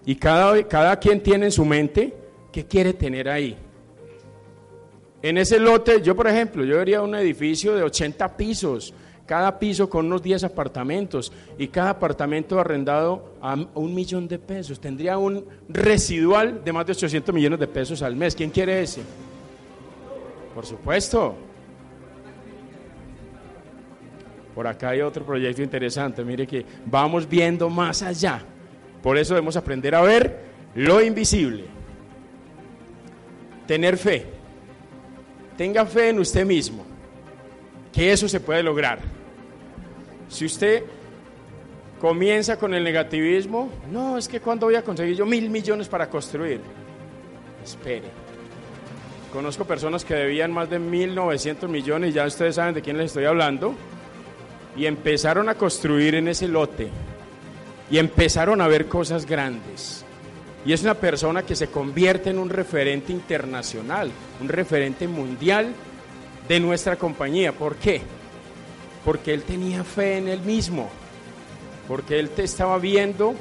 Y 0.05 0.15
cada, 0.15 0.67
cada 0.67 0.97
quien 0.99 1.21
tiene 1.21 1.45
en 1.45 1.51
su 1.51 1.65
mente 1.65 2.13
¿Qué 2.53 2.67
quiere 2.67 2.93
tener 2.93 3.27
ahí? 3.27 3.57
En 5.23 5.39
ese 5.39 5.57
lote, 5.57 6.03
yo 6.03 6.15
por 6.15 6.27
ejemplo, 6.27 6.63
yo 6.63 6.77
vería 6.77 7.01
un 7.01 7.15
edificio 7.15 7.73
de 7.73 7.81
80 7.81 8.37
pisos, 8.37 8.93
cada 9.25 9.57
piso 9.57 9.89
con 9.89 10.05
unos 10.05 10.21
10 10.21 10.43
apartamentos 10.43 11.31
y 11.57 11.69
cada 11.69 11.89
apartamento 11.89 12.59
arrendado 12.59 13.33
a 13.41 13.55
un 13.73 13.95
millón 13.95 14.27
de 14.27 14.37
pesos. 14.37 14.79
Tendría 14.79 15.17
un 15.17 15.45
residual 15.67 16.63
de 16.63 16.73
más 16.73 16.85
de 16.85 16.91
800 16.91 17.33
millones 17.33 17.59
de 17.59 17.67
pesos 17.67 18.03
al 18.03 18.15
mes. 18.15 18.35
¿Quién 18.35 18.51
quiere 18.51 18.83
ese? 18.83 19.01
Por 20.53 20.67
supuesto. 20.67 21.35
Por 24.53 24.67
acá 24.67 24.89
hay 24.89 25.01
otro 25.01 25.25
proyecto 25.25 25.61
interesante. 25.61 26.23
Mire 26.23 26.45
que 26.45 26.65
vamos 26.85 27.27
viendo 27.27 27.69
más 27.69 28.01
allá. 28.01 28.41
Por 29.01 29.17
eso 29.17 29.33
debemos 29.33 29.55
aprender 29.57 29.95
a 29.95 30.01
ver 30.01 30.53
lo 30.75 31.01
invisible 31.01 31.65
tener 33.67 33.97
fe. 33.97 34.25
Tenga 35.57 35.85
fe 35.85 36.09
en 36.09 36.19
usted 36.19 36.45
mismo, 36.45 36.85
que 37.91 38.11
eso 38.11 38.27
se 38.27 38.39
puede 38.39 38.63
lograr. 38.63 38.99
Si 40.27 40.45
usted 40.45 40.83
comienza 42.03 42.57
con 42.57 42.73
el 42.73 42.83
negativismo. 42.83 43.69
No, 43.89 44.17
es 44.17 44.27
que 44.27 44.41
cuando 44.41 44.65
voy 44.65 44.75
a 44.75 44.81
conseguir 44.81 45.15
yo 45.15 45.25
mil 45.25 45.49
millones 45.49 45.87
para 45.87 46.09
construir. 46.09 46.59
Espere. 47.63 48.09
Conozco 49.31 49.63
personas 49.63 50.03
que 50.03 50.13
debían 50.13 50.51
más 50.51 50.69
de 50.69 50.81
1.900 50.81 51.69
millones, 51.69 52.13
ya 52.13 52.25
ustedes 52.25 52.55
saben 52.55 52.75
de 52.75 52.81
quién 52.81 52.97
les 52.97 53.05
estoy 53.05 53.23
hablando, 53.23 53.73
y 54.75 54.85
empezaron 54.85 55.49
a 55.49 55.55
construir 55.55 56.15
en 56.15 56.27
ese 56.27 56.47
lote, 56.47 56.89
y 57.89 57.97
empezaron 57.97 58.61
a 58.61 58.67
ver 58.67 58.87
cosas 58.87 59.25
grandes. 59.25 60.05
Y 60.65 60.73
es 60.73 60.81
una 60.81 60.93
persona 60.93 61.43
que 61.43 61.55
se 61.55 61.67
convierte 61.67 62.29
en 62.29 62.39
un 62.39 62.49
referente 62.49 63.11
internacional, 63.11 64.09
un 64.41 64.47
referente 64.47 65.07
mundial 65.07 65.73
de 66.47 66.59
nuestra 66.59 66.95
compañía. 66.95 67.51
¿Por 67.51 67.75
qué? 67.75 68.01
Porque 69.03 69.33
él 69.33 69.43
tenía 69.43 69.83
fe 69.83 70.17
en 70.17 70.29
él 70.29 70.39
mismo 70.41 70.89
porque 71.87 72.19
Él 72.19 72.29
te 72.29 72.43
estaba 72.43 72.77
viendo 72.77 73.35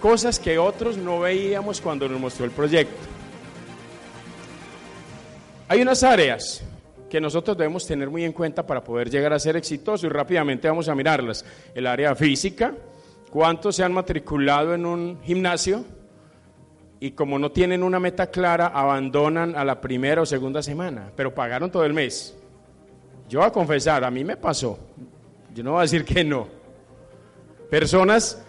cosas 0.00 0.38
que 0.38 0.58
otros 0.58 0.96
no 0.96 1.20
veíamos 1.20 1.80
cuando 1.80 2.08
nos 2.08 2.20
mostró 2.20 2.44
el 2.44 2.50
proyecto. 2.50 2.96
Hay 5.68 5.80
unas 5.80 6.02
áreas 6.02 6.62
que 7.12 7.20
nosotros 7.20 7.58
debemos 7.58 7.86
tener 7.86 8.08
muy 8.08 8.24
en 8.24 8.32
cuenta 8.32 8.64
para 8.64 8.82
poder 8.82 9.10
llegar 9.10 9.34
a 9.34 9.38
ser 9.38 9.54
exitosos 9.54 10.04
y 10.04 10.08
rápidamente 10.08 10.66
vamos 10.66 10.88
a 10.88 10.94
mirarlas. 10.94 11.44
El 11.74 11.86
área 11.86 12.14
física, 12.14 12.72
cuántos 13.30 13.76
se 13.76 13.84
han 13.84 13.92
matriculado 13.92 14.72
en 14.72 14.86
un 14.86 15.20
gimnasio 15.22 15.84
y 17.00 17.10
como 17.10 17.38
no 17.38 17.52
tienen 17.52 17.82
una 17.82 18.00
meta 18.00 18.30
clara, 18.30 18.68
abandonan 18.68 19.54
a 19.56 19.62
la 19.62 19.78
primera 19.78 20.22
o 20.22 20.24
segunda 20.24 20.62
semana, 20.62 21.12
pero 21.14 21.34
pagaron 21.34 21.70
todo 21.70 21.84
el 21.84 21.92
mes. 21.92 22.34
Yo 23.28 23.40
voy 23.40 23.48
a 23.48 23.52
confesar, 23.52 24.04
a 24.04 24.10
mí 24.10 24.24
me 24.24 24.38
pasó. 24.38 24.78
Yo 25.54 25.62
no 25.62 25.72
voy 25.72 25.80
a 25.80 25.82
decir 25.82 26.06
que 26.06 26.24
no. 26.24 26.48
Personas 27.68 28.42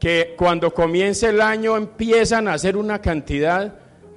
que 0.00 0.34
cuando 0.36 0.74
comienza 0.74 1.30
el 1.30 1.40
año 1.40 1.76
empiezan 1.76 2.48
a 2.48 2.54
hacer 2.54 2.76
una 2.76 3.00
cantidad 3.00 3.72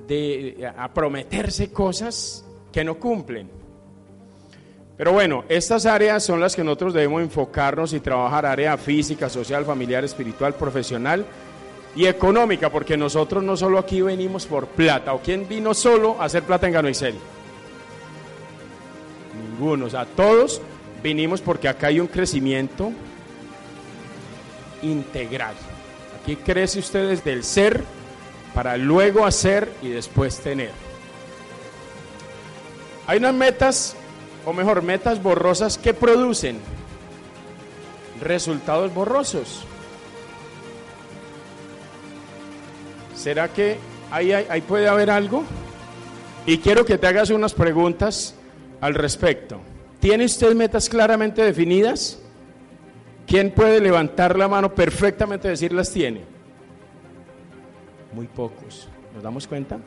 de, 0.08 0.68
a 0.76 0.92
prometerse 0.92 1.72
cosas 1.72 2.44
que 2.72 2.84
no 2.84 2.96
cumplen. 3.00 3.57
Pero 4.98 5.14
bueno, 5.14 5.44
estas 5.48 5.86
áreas 5.86 6.24
son 6.24 6.40
las 6.40 6.56
que 6.56 6.64
nosotros 6.64 6.94
debemos 6.94 7.22
enfocarnos 7.22 7.94
y 7.94 8.00
trabajar, 8.00 8.48
área 8.48 8.76
física, 8.78 9.30
social, 9.30 9.64
familiar, 9.64 10.04
espiritual, 10.04 10.56
profesional 10.56 11.24
y 11.96 12.08
económica, 12.08 12.72
porque 12.72 12.98
nosotros 12.98 13.44
no 13.44 13.56
solo 13.56 13.78
aquí 13.78 14.02
venimos 14.02 14.48
por 14.48 14.66
plata, 14.68 15.14
o 15.14 15.22
quién 15.22 15.48
vino 15.48 15.76
solo 15.76 16.20
a 16.20 16.26
hacer 16.26 16.44
plata 16.44 16.66
en 16.68 16.74
Gano 16.74 16.90
Ninguno, 19.60 19.86
o 19.86 19.90
sea, 19.90 20.06
todos 20.06 20.62
vinimos 21.04 21.42
porque 21.42 21.68
acá 21.68 21.88
hay 21.88 22.00
un 22.00 22.08
crecimiento 22.08 22.92
integral. 24.82 25.54
Aquí 26.22 26.36
crece 26.36 26.80
usted 26.80 27.10
desde 27.10 27.34
el 27.34 27.44
ser 27.44 27.84
para 28.54 28.78
luego 28.78 29.26
hacer 29.26 29.72
y 29.84 29.90
después 29.90 30.40
tener. 30.40 30.72
Hay 33.06 33.20
unas 33.20 33.34
metas, 33.34 33.96
o 34.48 34.54
mejor, 34.54 34.82
metas 34.82 35.22
borrosas 35.22 35.78
que 35.78 35.94
producen 35.94 36.58
resultados 38.22 38.94
borrosos. 38.94 39.66
¿Será 43.14 43.50
que 43.50 43.76
ahí, 44.10 44.32
ahí 44.32 44.62
puede 44.62 44.88
haber 44.88 45.12
algo? 45.12 45.44
Y 46.46 46.60
quiero 46.60 46.86
que 46.86 46.98
te 46.98 47.08
hagas 47.08 47.30
unas 47.30 47.54
preguntas 47.54 48.36
al 48.80 48.94
respecto. 48.94 49.60
¿Tiene 50.00 50.24
usted 50.24 50.56
metas 50.56 50.88
claramente 50.88 51.42
definidas? 51.42 52.18
¿Quién 53.28 53.52
puede 53.52 53.82
levantar 53.82 54.40
la 54.40 54.48
mano 54.48 54.74
perfectamente 54.74 55.50
y 55.50 55.52
decir 55.52 55.74
las 55.74 55.92
tiene? 55.92 56.22
Muy 58.14 58.28
pocos. 58.28 58.88
¿Nos 59.14 59.22
damos 59.22 59.46
cuenta? 59.46 59.78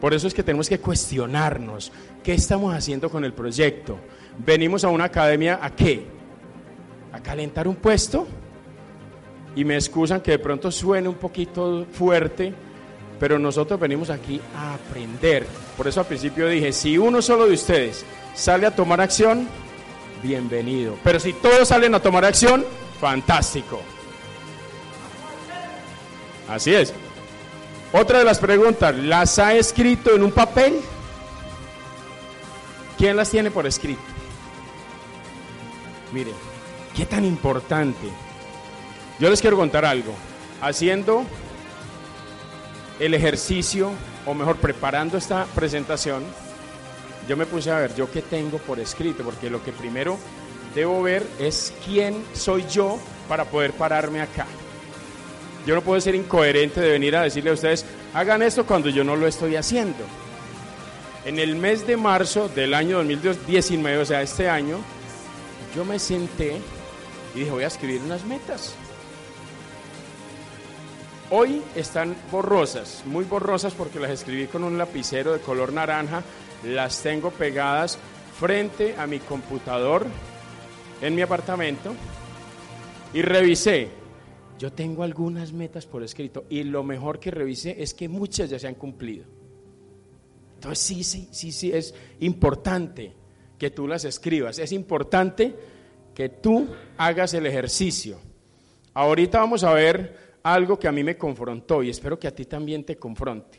Por 0.00 0.14
eso 0.14 0.26
es 0.26 0.34
que 0.34 0.42
tenemos 0.42 0.68
que 0.68 0.78
cuestionarnos 0.78 1.92
qué 2.22 2.32
estamos 2.32 2.74
haciendo 2.74 3.10
con 3.10 3.24
el 3.24 3.34
proyecto. 3.34 3.98
Venimos 4.38 4.82
a 4.84 4.88
una 4.88 5.04
academia 5.04 5.58
a 5.60 5.74
qué? 5.74 6.06
A 7.12 7.20
calentar 7.20 7.68
un 7.68 7.76
puesto. 7.76 8.26
Y 9.54 9.64
me 9.64 9.74
excusan 9.74 10.20
que 10.20 10.30
de 10.32 10.38
pronto 10.38 10.70
suene 10.70 11.08
un 11.08 11.16
poquito 11.16 11.84
fuerte, 11.92 12.54
pero 13.18 13.38
nosotros 13.38 13.78
venimos 13.78 14.08
aquí 14.08 14.40
a 14.56 14.74
aprender. 14.74 15.46
Por 15.76 15.86
eso 15.86 16.00
al 16.00 16.06
principio 16.06 16.48
dije, 16.48 16.72
si 16.72 16.96
uno 16.96 17.20
solo 17.20 17.46
de 17.46 17.54
ustedes 17.54 18.04
sale 18.32 18.66
a 18.66 18.74
tomar 18.74 19.00
acción, 19.00 19.48
bienvenido. 20.22 20.96
Pero 21.04 21.20
si 21.20 21.32
todos 21.34 21.68
salen 21.68 21.94
a 21.94 22.00
tomar 22.00 22.24
acción, 22.24 22.64
fantástico. 23.00 23.80
Así 26.48 26.74
es. 26.74 26.94
Otra 27.92 28.20
de 28.20 28.24
las 28.24 28.38
preguntas, 28.38 28.94
¿las 28.96 29.38
ha 29.40 29.54
escrito 29.54 30.14
en 30.14 30.22
un 30.22 30.30
papel? 30.30 30.80
¿Quién 32.96 33.16
las 33.16 33.30
tiene 33.30 33.50
por 33.50 33.66
escrito? 33.66 34.00
Miren, 36.12 36.34
qué 36.94 37.04
tan 37.04 37.24
importante. 37.24 38.06
Yo 39.18 39.28
les 39.28 39.40
quiero 39.40 39.56
contar 39.56 39.84
algo. 39.84 40.14
Haciendo 40.60 41.24
el 43.00 43.14
ejercicio, 43.14 43.90
o 44.24 44.34
mejor, 44.34 44.56
preparando 44.56 45.18
esta 45.18 45.46
presentación, 45.46 46.22
yo 47.28 47.36
me 47.36 47.46
puse 47.46 47.70
a 47.72 47.78
ver 47.78 47.94
yo 47.96 48.10
qué 48.10 48.22
tengo 48.22 48.58
por 48.58 48.78
escrito, 48.78 49.24
porque 49.24 49.50
lo 49.50 49.64
que 49.64 49.72
primero 49.72 50.16
debo 50.74 51.02
ver 51.02 51.26
es 51.38 51.72
quién 51.84 52.24
soy 52.34 52.64
yo 52.70 52.98
para 53.28 53.46
poder 53.46 53.72
pararme 53.72 54.20
acá. 54.20 54.46
Yo 55.66 55.74
no 55.74 55.82
puedo 55.82 56.00
ser 56.00 56.14
incoherente 56.14 56.80
de 56.80 56.92
venir 56.92 57.16
a 57.16 57.22
decirle 57.22 57.50
a 57.50 57.54
ustedes, 57.54 57.84
hagan 58.14 58.42
esto 58.42 58.66
cuando 58.66 58.88
yo 58.88 59.04
no 59.04 59.16
lo 59.16 59.26
estoy 59.26 59.56
haciendo. 59.56 60.04
En 61.24 61.38
el 61.38 61.54
mes 61.56 61.86
de 61.86 61.96
marzo 61.96 62.48
del 62.48 62.72
año 62.72 62.98
2019, 62.98 63.98
o 63.98 64.04
sea, 64.04 64.22
este 64.22 64.48
año, 64.48 64.78
yo 65.76 65.84
me 65.84 65.98
senté 65.98 66.56
y 67.34 67.40
dije, 67.40 67.50
voy 67.50 67.64
a 67.64 67.68
escribir 67.68 68.00
unas 68.02 68.24
metas. 68.24 68.74
Hoy 71.30 71.62
están 71.76 72.16
borrosas, 72.32 73.02
muy 73.04 73.24
borrosas 73.24 73.74
porque 73.74 74.00
las 74.00 74.10
escribí 74.10 74.46
con 74.46 74.64
un 74.64 74.78
lapicero 74.78 75.32
de 75.32 75.40
color 75.40 75.72
naranja 75.72 76.24
las 76.64 77.02
tengo 77.02 77.30
pegadas 77.30 77.98
frente 78.38 78.94
a 78.98 79.06
mi 79.06 79.18
computador 79.18 80.06
en 81.00 81.14
mi 81.14 81.22
apartamento 81.22 81.94
y 83.14 83.22
revisé. 83.22 83.99
Yo 84.60 84.70
tengo 84.70 85.04
algunas 85.04 85.54
metas 85.54 85.86
por 85.86 86.02
escrito 86.02 86.44
y 86.50 86.64
lo 86.64 86.84
mejor 86.84 87.18
que 87.18 87.30
revisé 87.30 87.82
es 87.82 87.94
que 87.94 88.10
muchas 88.10 88.50
ya 88.50 88.58
se 88.58 88.68
han 88.68 88.74
cumplido. 88.74 89.24
Entonces 90.56 90.84
sí, 90.84 91.02
sí, 91.02 91.28
sí, 91.32 91.50
sí, 91.50 91.72
es 91.72 91.94
importante 92.18 93.14
que 93.56 93.70
tú 93.70 93.88
las 93.88 94.04
escribas, 94.04 94.58
es 94.58 94.72
importante 94.72 95.56
que 96.14 96.28
tú 96.28 96.68
hagas 96.98 97.32
el 97.32 97.46
ejercicio. 97.46 98.18
Ahorita 98.92 99.38
vamos 99.38 99.64
a 99.64 99.72
ver 99.72 100.36
algo 100.42 100.78
que 100.78 100.88
a 100.88 100.92
mí 100.92 101.02
me 101.02 101.16
confrontó 101.16 101.82
y 101.82 101.88
espero 101.88 102.18
que 102.18 102.28
a 102.28 102.34
ti 102.34 102.44
también 102.44 102.84
te 102.84 102.96
confronte. 102.96 103.58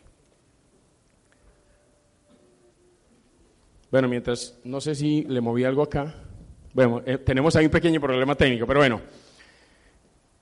Bueno, 3.89 4.07
mientras, 4.07 4.59
no 4.63 4.79
sé 4.79 4.93
si 4.93 5.23
le 5.23 5.41
moví 5.41 5.63
algo 5.63 5.81
acá. 5.81 6.13
Bueno, 6.75 7.01
eh, 7.07 7.17
tenemos 7.17 7.55
ahí 7.55 7.65
un 7.65 7.71
pequeño 7.71 7.99
problema 7.99 8.35
técnico, 8.35 8.67
pero 8.67 8.81
bueno. 8.81 9.01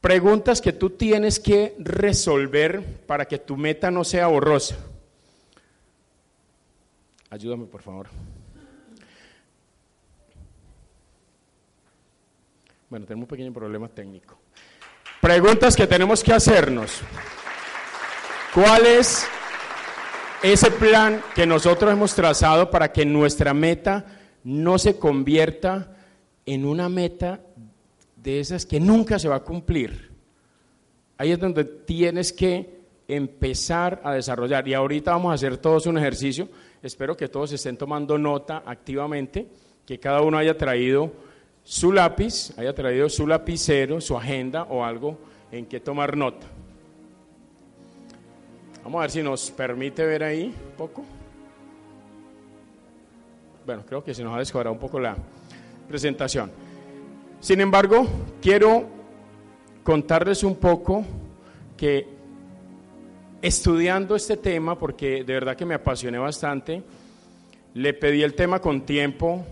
Preguntas 0.02 0.62
que 0.62 0.72
tú 0.72 0.92
tienes 0.92 1.40
que 1.40 1.76
resolver 1.78 2.84
para 3.06 3.26
que 3.26 3.38
tu 3.38 3.58
meta 3.58 3.92
no 3.92 4.04
sea 4.04 4.28
borrosa. 4.28 4.78
Ayúdame, 7.30 7.66
por 7.66 7.82
favor. 7.82 8.08
Bueno, 12.90 13.06
tenemos 13.06 13.26
un 13.26 13.30
pequeño 13.30 13.54
problema 13.54 13.88
técnico. 13.88 14.40
Preguntas 15.22 15.76
que 15.76 15.86
tenemos 15.86 16.24
que 16.24 16.34
hacernos. 16.34 17.02
¿Cuál 18.54 18.86
es 18.86 19.28
ese 20.42 20.72
plan 20.72 21.22
que 21.36 21.46
nosotros 21.46 21.92
hemos 21.92 22.16
trazado 22.16 22.72
para 22.72 22.92
que 22.92 23.06
nuestra 23.06 23.54
meta 23.54 24.06
no 24.44 24.80
se 24.80 24.98
convierta 24.98 25.98
en 26.46 26.66
una 26.66 26.90
meta 26.90 27.42
esas 28.38 28.66
que 28.66 28.80
nunca 28.80 29.18
se 29.18 29.30
va 29.30 29.38
a 29.38 29.44
cumplir. 29.44 30.12
Ahí 31.18 31.32
es 31.32 31.40
donde 31.40 31.64
tienes 31.64 32.34
que 32.34 32.80
empezar 33.08 34.02
a 34.04 34.14
desarrollar. 34.14 34.68
Y 34.68 34.74
ahorita 34.74 35.12
vamos 35.12 35.32
a 35.32 35.36
hacer 35.36 35.58
todos 35.58 35.88
un 35.88 35.98
ejercicio. 35.98 36.48
Espero 36.84 37.18
que 37.18 37.28
todos 37.28 37.52
estén 37.52 37.78
tomando 37.78 38.18
nota 38.18 38.64
activamente, 38.66 39.48
que 39.86 40.00
cada 40.00 40.22
uno 40.22 40.38
haya 40.38 40.56
traído 40.58 41.12
su 41.64 41.92
lápiz, 41.92 42.58
haya 42.58 42.74
traído 42.74 43.10
su 43.10 43.28
lapicero, 43.28 44.00
su 44.00 44.16
agenda 44.16 44.64
o 44.64 44.84
algo 44.84 45.18
en 45.52 45.66
que 45.66 45.80
tomar 45.80 46.16
nota. 46.16 46.48
Vamos 48.84 49.00
a 49.00 49.02
ver 49.02 49.12
si 49.12 49.24
nos 49.24 49.52
permite 49.52 50.06
ver 50.06 50.24
ahí 50.24 50.46
un 50.46 50.78
poco. 50.78 51.04
Bueno, 53.66 53.84
creo 53.86 54.04
que 54.04 54.14
se 54.14 54.24
nos 54.24 54.36
ha 54.36 54.40
descuadrado 54.40 54.74
un 54.74 54.80
poco 54.80 55.00
la 55.00 55.18
presentación. 55.88 56.69
Sin 57.40 57.62
embargo, 57.62 58.06
quiero 58.42 58.86
contarles 59.84 60.44
un 60.44 60.58
poco 60.58 61.06
que 61.78 62.06
estudiando 63.42 64.16
este 64.18 64.36
tema, 64.36 64.78
porque 64.78 65.24
de 65.24 65.34
verdad 65.34 65.56
que 65.56 65.66
me 65.66 65.76
apasioné 65.76 66.18
bastante, 66.18 66.84
le 67.76 67.94
pedí 67.94 68.24
el 68.24 68.34
tema 68.34 68.60
con 68.60 68.82
tiempo 68.82 69.46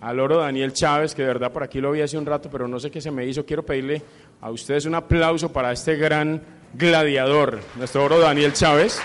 al 0.00 0.18
oro 0.18 0.38
Daniel 0.38 0.72
Chávez, 0.72 1.14
que 1.14 1.22
de 1.22 1.28
verdad 1.28 1.52
por 1.52 1.62
aquí 1.62 1.80
lo 1.80 1.92
vi 1.92 2.00
hace 2.00 2.18
un 2.18 2.26
rato, 2.26 2.50
pero 2.50 2.66
no 2.66 2.80
sé 2.80 2.90
qué 2.90 3.00
se 3.00 3.12
me 3.12 3.24
hizo. 3.24 3.46
Quiero 3.46 3.64
pedirle 3.64 4.02
a 4.40 4.50
ustedes 4.50 4.84
un 4.86 4.96
aplauso 4.96 5.52
para 5.52 5.70
este 5.70 5.94
gran 5.94 6.42
gladiador, 6.74 7.60
nuestro 7.76 8.04
oro 8.04 8.18
Daniel 8.18 8.52
Chávez. 8.52 9.00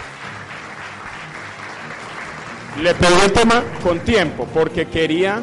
Le 2.82 2.96
pedí 2.96 3.22
el 3.26 3.32
tema 3.32 3.64
con 3.84 4.00
tiempo 4.00 4.48
porque 4.52 4.88
quería 4.88 5.40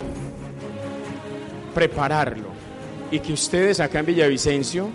prepararlo 1.73 2.60
y 3.11 3.21
que 3.21 3.33
ustedes 3.33 3.81
acá 3.81 4.01
en 4.01 4.07
Villavicencio 4.07 4.89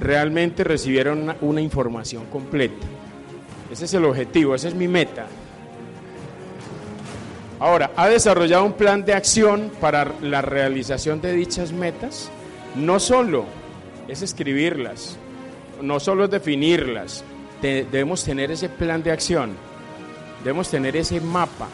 realmente 0.00 0.64
recibieran 0.64 1.22
una, 1.22 1.36
una 1.40 1.60
información 1.60 2.26
completa. 2.26 2.86
Ese 3.70 3.86
es 3.86 3.94
el 3.94 4.04
objetivo, 4.04 4.54
esa 4.54 4.68
es 4.68 4.74
mi 4.74 4.88
meta. 4.88 5.26
Ahora, 7.58 7.90
¿ha 7.96 8.08
desarrollado 8.08 8.64
un 8.64 8.74
plan 8.74 9.04
de 9.04 9.14
acción 9.14 9.72
para 9.80 10.12
la 10.20 10.42
realización 10.42 11.22
de 11.22 11.32
dichas 11.32 11.72
metas? 11.72 12.30
No 12.74 13.00
solo 13.00 13.46
es 14.08 14.20
escribirlas, 14.20 15.16
no 15.80 15.98
solo 15.98 16.24
es 16.24 16.30
definirlas, 16.30 17.24
debemos 17.62 18.22
tener 18.24 18.50
ese 18.50 18.68
plan 18.68 19.02
de 19.02 19.10
acción, 19.10 19.56
debemos 20.44 20.68
tener 20.68 20.96
ese 20.96 21.20
mapa, 21.20 21.68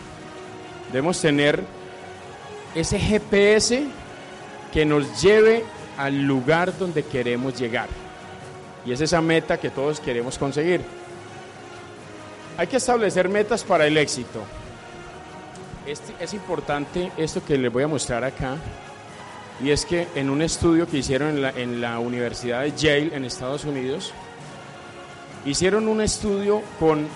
debemos 0.92 1.21
tener 1.21 1.61
ese 2.75 2.99
GPS 2.99 3.85
que 4.73 4.85
nos 4.85 5.23
lleve 5.23 5.65
al 5.97 6.23
lugar 6.23 6.77
donde 6.77 7.05
queremos 7.05 7.59
llegar. 7.59 7.89
Y 8.85 8.93
es 8.93 9.01
esa 9.01 9.21
meta 9.21 9.59
que 9.59 9.71
todos 9.71 10.01
queremos 10.01 10.39
conseguir. 10.39 10.81
Hay 12.57 12.67
que 12.67 12.79
establecer 12.79 13.29
metas 13.29 13.63
para 13.65 13.87
el 13.87 13.97
éxito. 13.97 14.43
es 15.87 16.35
importante 16.35 17.13
esto 17.17 17.45
que 17.45 17.59
les 17.59 17.73
voy 17.73 17.83
a 17.83 17.89
mostrar 17.89 18.25
acá, 18.25 18.57
y 19.63 19.71
es 19.71 19.85
que 19.85 20.09
en 20.15 20.29
un 20.31 20.43
estudio 20.43 20.89
que 20.89 20.99
hicieron 20.99 21.29
en 21.31 21.43
la, 21.43 21.51
en 21.51 21.81
la 21.81 21.99
Universidad 21.99 22.63
de 22.63 22.73
Yale 22.73 23.15
en 23.15 23.25
Estados 23.25 23.65
Unidos, 23.65 24.13
hicieron 25.45 25.87
un 25.87 26.01
estudio 26.01 26.63
con 26.81 27.07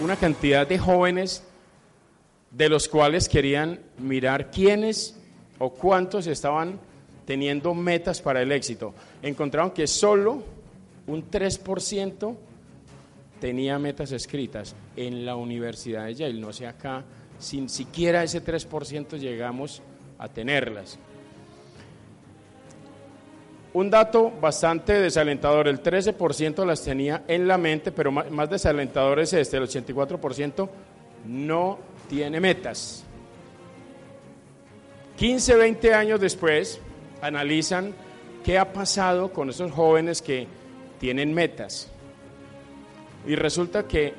una 0.00 0.16
cantidad 0.16 0.66
de 0.66 0.78
jóvenes 0.78 1.42
de 2.50 2.68
los 2.68 2.88
cuales 2.88 3.28
querían 3.28 3.80
mirar 3.98 4.50
quiénes 4.50 5.16
o 5.58 5.70
cuántos 5.70 6.26
estaban 6.26 6.78
teniendo 7.26 7.74
metas 7.74 8.22
para 8.22 8.40
el 8.40 8.52
éxito. 8.52 8.94
Encontraron 9.20 9.72
que 9.72 9.86
solo 9.86 10.42
un 11.06 11.30
3% 11.30 12.36
tenía 13.40 13.78
metas 13.78 14.12
escritas 14.12 14.74
en 14.96 15.26
la 15.26 15.36
Universidad 15.36 16.06
de 16.06 16.14
Yale. 16.14 16.40
No 16.40 16.52
sé 16.52 16.66
acá, 16.66 17.04
sin 17.38 17.68
siquiera 17.68 18.22
ese 18.22 18.42
3% 18.42 19.18
llegamos 19.18 19.82
a 20.18 20.28
tenerlas. 20.28 20.98
Un 23.74 23.90
dato 23.90 24.30
bastante 24.40 24.94
desalentador, 24.94 25.68
el 25.68 25.82
13% 25.82 26.64
las 26.64 26.82
tenía 26.82 27.24
en 27.28 27.46
la 27.46 27.58
mente, 27.58 27.92
pero 27.92 28.10
más 28.10 28.48
desalentador 28.48 29.20
es 29.20 29.34
este, 29.34 29.58
el 29.58 29.64
84% 29.64 30.68
no 31.26 31.78
tiene 32.08 32.40
metas. 32.40 33.04
15, 35.16 35.56
20 35.56 35.94
años 35.94 36.20
después, 36.20 36.80
analizan 37.20 37.94
qué 38.44 38.58
ha 38.58 38.72
pasado 38.72 39.32
con 39.32 39.50
esos 39.50 39.72
jóvenes 39.72 40.22
que 40.22 40.46
tienen 40.98 41.34
metas. 41.34 41.88
Y 43.26 43.34
resulta 43.34 43.88
que 43.88 44.14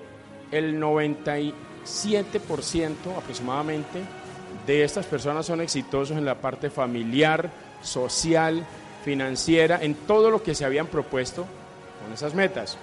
el 0.51 0.79
97% 0.81 1.53
aproximadamente 3.17 4.01
de 4.65 4.83
estas 4.83 5.05
personas 5.05 5.45
son 5.45 5.61
exitosos 5.61 6.17
en 6.17 6.25
la 6.25 6.35
parte 6.35 6.69
familiar, 6.69 7.49
social, 7.81 8.65
financiera, 9.03 9.79
en 9.81 9.95
todo 9.95 10.29
lo 10.29 10.43
que 10.43 10.53
se 10.53 10.65
habían 10.65 10.87
propuesto 10.87 11.45
con 12.03 12.13
esas 12.13 12.33
metas. 12.33 12.77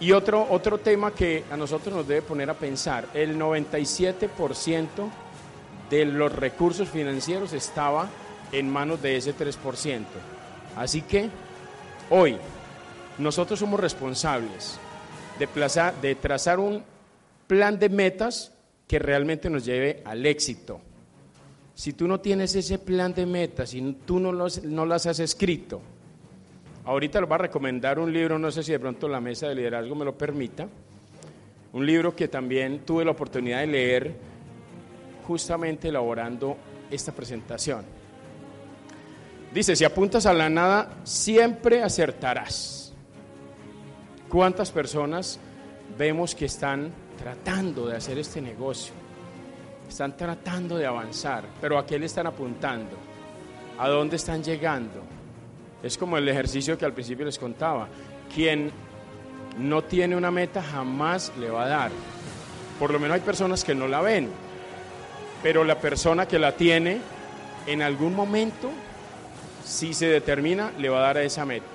Y 0.00 0.12
otro, 0.12 0.46
otro 0.50 0.78
tema 0.78 1.10
que 1.12 1.44
a 1.50 1.56
nosotros 1.56 1.94
nos 1.94 2.06
debe 2.06 2.22
poner 2.22 2.50
a 2.50 2.54
pensar, 2.54 3.06
el 3.14 3.38
97% 3.38 4.28
de 5.90 6.04
los 6.04 6.34
recursos 6.34 6.88
financieros 6.88 7.52
estaba 7.52 8.08
en 8.52 8.70
manos 8.70 9.02
de 9.02 9.16
ese 9.16 9.34
3%. 9.34 10.04
Así 10.76 11.02
que 11.02 11.28
hoy 12.10 12.36
nosotros 13.18 13.58
somos 13.58 13.80
responsables 13.80 14.78
de, 15.38 15.48
de 16.02 16.14
trazar 16.14 16.58
un 16.58 16.82
plan 17.46 17.78
de 17.78 17.88
metas 17.88 18.52
que 18.86 18.98
realmente 18.98 19.50
nos 19.50 19.64
lleve 19.64 20.02
al 20.04 20.24
éxito. 20.26 20.80
Si 21.74 21.92
tú 21.92 22.06
no 22.08 22.20
tienes 22.20 22.54
ese 22.54 22.78
plan 22.78 23.12
de 23.14 23.26
metas, 23.26 23.70
si 23.70 23.82
tú 24.06 24.18
no, 24.18 24.32
no 24.32 24.86
las 24.86 25.06
has 25.06 25.20
escrito, 25.20 25.80
ahorita 26.84 27.20
les 27.20 27.28
voy 27.28 27.34
a 27.34 27.38
recomendar 27.38 27.98
un 27.98 28.12
libro, 28.12 28.38
no 28.38 28.50
sé 28.50 28.62
si 28.62 28.72
de 28.72 28.78
pronto 28.78 29.08
la 29.08 29.20
mesa 29.20 29.48
de 29.48 29.56
liderazgo 29.56 29.94
me 29.94 30.04
lo 30.04 30.16
permita, 30.16 30.68
un 31.72 31.84
libro 31.84 32.16
que 32.16 32.28
también 32.28 32.80
tuve 32.80 33.04
la 33.04 33.10
oportunidad 33.10 33.60
de 33.60 33.66
leer 33.66 34.14
justamente 35.26 35.88
elaborando 35.88 36.56
esta 36.90 37.12
presentación. 37.12 37.84
Dice, 39.52 39.74
si 39.74 39.84
apuntas 39.84 40.26
a 40.26 40.32
la 40.32 40.48
nada, 40.48 40.98
siempre 41.04 41.82
acertarás. 41.82 42.92
¿Cuántas 44.28 44.70
personas 44.70 45.38
vemos 45.96 46.34
que 46.34 46.46
están 46.46 46.92
tratando 47.16 47.86
de 47.86 47.96
hacer 47.96 48.18
este 48.18 48.40
negocio? 48.40 48.92
Están 49.88 50.16
tratando 50.16 50.76
de 50.76 50.86
avanzar, 50.86 51.44
pero 51.60 51.78
¿a 51.78 51.86
qué 51.86 51.98
le 51.98 52.06
están 52.06 52.26
apuntando? 52.26 52.96
¿A 53.78 53.88
dónde 53.88 54.16
están 54.16 54.42
llegando? 54.42 55.02
Es 55.82 55.96
como 55.96 56.18
el 56.18 56.28
ejercicio 56.28 56.76
que 56.76 56.84
al 56.84 56.92
principio 56.92 57.24
les 57.24 57.38
contaba. 57.38 57.88
Quien 58.34 58.70
no 59.58 59.84
tiene 59.84 60.16
una 60.16 60.30
meta 60.30 60.62
jamás 60.62 61.32
le 61.38 61.50
va 61.50 61.64
a 61.64 61.68
dar. 61.68 61.90
Por 62.78 62.92
lo 62.92 62.98
menos 62.98 63.14
hay 63.14 63.20
personas 63.20 63.64
que 63.64 63.74
no 63.74 63.88
la 63.88 64.00
ven, 64.02 64.28
pero 65.42 65.64
la 65.64 65.78
persona 65.78 66.26
que 66.26 66.38
la 66.38 66.52
tiene, 66.52 66.98
en 67.66 67.82
algún 67.82 68.14
momento, 68.14 68.70
si 69.64 69.94
se 69.94 70.06
determina, 70.06 70.72
le 70.78 70.88
va 70.88 70.98
a 70.98 71.02
dar 71.02 71.18
a 71.18 71.22
esa 71.22 71.44
meta. 71.44 71.66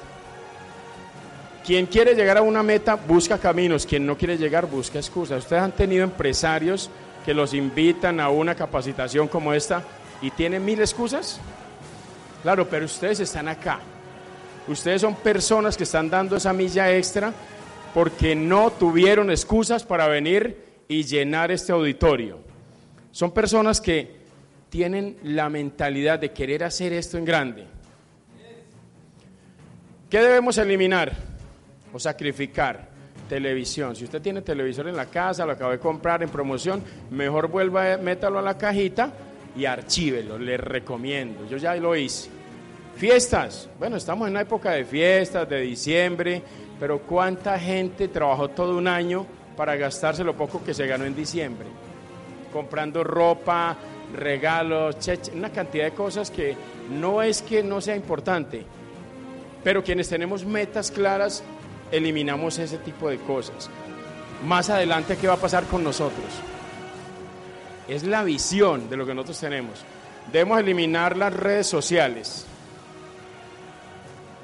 Quien 1.65 1.85
quiere 1.85 2.15
llegar 2.15 2.37
a 2.37 2.41
una 2.41 2.63
meta 2.63 2.95
busca 2.95 3.37
caminos, 3.37 3.85
quien 3.85 4.05
no 4.05 4.17
quiere 4.17 4.37
llegar 4.37 4.65
busca 4.65 4.97
excusas. 4.97 5.43
Ustedes 5.43 5.61
han 5.61 5.71
tenido 5.73 6.03
empresarios 6.03 6.89
que 7.23 7.33
los 7.33 7.53
invitan 7.53 8.19
a 8.19 8.29
una 8.29 8.55
capacitación 8.55 9.27
como 9.27 9.53
esta 9.53 9.83
y 10.21 10.31
tienen 10.31 10.65
mil 10.65 10.79
excusas? 10.79 11.39
Claro, 12.41 12.67
pero 12.67 12.85
ustedes 12.85 13.19
están 13.19 13.47
acá. 13.47 13.79
Ustedes 14.67 15.01
son 15.01 15.15
personas 15.15 15.77
que 15.77 15.83
están 15.83 16.09
dando 16.09 16.35
esa 16.35 16.53
milla 16.53 16.91
extra 16.91 17.33
porque 17.93 18.35
no 18.35 18.71
tuvieron 18.71 19.29
excusas 19.29 19.83
para 19.83 20.07
venir 20.07 20.65
y 20.87 21.03
llenar 21.03 21.51
este 21.51 21.71
auditorio. 21.71 22.50
Son 23.11 23.31
personas 23.31 23.81
que 23.81 24.21
tienen 24.69 25.17
la 25.23 25.49
mentalidad 25.49 26.19
de 26.19 26.31
querer 26.31 26.63
hacer 26.63 26.93
esto 26.93 27.17
en 27.17 27.25
grande. 27.25 27.67
¿Qué 30.09 30.19
debemos 30.19 30.57
eliminar 30.57 31.13
o 31.93 31.99
sacrificar? 31.99 32.91
televisión. 33.31 33.95
Si 33.95 34.03
usted 34.03 34.21
tiene 34.21 34.41
televisor 34.41 34.89
en 34.89 34.97
la 34.97 35.05
casa, 35.05 35.45
lo 35.45 35.53
acaba 35.53 35.71
de 35.71 35.79
comprar 35.79 36.21
en 36.21 36.27
promoción, 36.27 36.83
mejor 37.11 37.47
vuelva, 37.47 37.95
métalo 37.95 38.39
a 38.39 38.41
la 38.41 38.57
cajita 38.57 39.13
y 39.55 39.63
archívelo, 39.63 40.37
le 40.37 40.57
recomiendo. 40.57 41.47
Yo 41.47 41.55
ya 41.55 41.73
lo 41.75 41.95
hice. 41.95 42.29
Fiestas. 42.97 43.69
Bueno, 43.79 43.95
estamos 43.95 44.27
en 44.27 44.33
una 44.33 44.41
época 44.41 44.71
de 44.71 44.83
fiestas, 44.83 45.47
de 45.47 45.61
diciembre, 45.61 46.43
pero 46.77 47.03
¿cuánta 47.03 47.57
gente 47.57 48.09
trabajó 48.09 48.49
todo 48.49 48.77
un 48.77 48.89
año 48.89 49.25
para 49.55 49.77
gastarse 49.77 50.25
lo 50.25 50.35
poco 50.35 50.61
que 50.61 50.73
se 50.73 50.85
ganó 50.85 51.05
en 51.05 51.15
diciembre? 51.15 51.67
Comprando 52.51 53.03
ropa, 53.03 53.77
regalos, 54.13 54.97
una 55.33 55.51
cantidad 55.51 55.85
de 55.85 55.91
cosas 55.91 56.31
que 56.31 56.55
no 56.89 57.21
es 57.21 57.41
que 57.41 57.63
no 57.63 57.81
sea 57.81 57.95
importante, 57.95 58.63
pero 59.63 59.83
quienes 59.83 60.09
tenemos 60.09 60.45
metas 60.45 60.91
claras 60.91 61.43
eliminamos 61.91 62.57
ese 62.59 62.77
tipo 62.77 63.09
de 63.09 63.17
cosas. 63.17 63.69
Más 64.45 64.69
adelante, 64.69 65.17
¿qué 65.17 65.27
va 65.27 65.35
a 65.35 65.37
pasar 65.37 65.65
con 65.65 65.83
nosotros? 65.83 66.25
Es 67.87 68.03
la 68.03 68.23
visión 68.23 68.89
de 68.89 68.97
lo 68.97 69.05
que 69.05 69.13
nosotros 69.13 69.39
tenemos. 69.39 69.83
Debemos 70.31 70.59
eliminar 70.59 71.17
las 71.17 71.33
redes 71.33 71.67
sociales. 71.67 72.45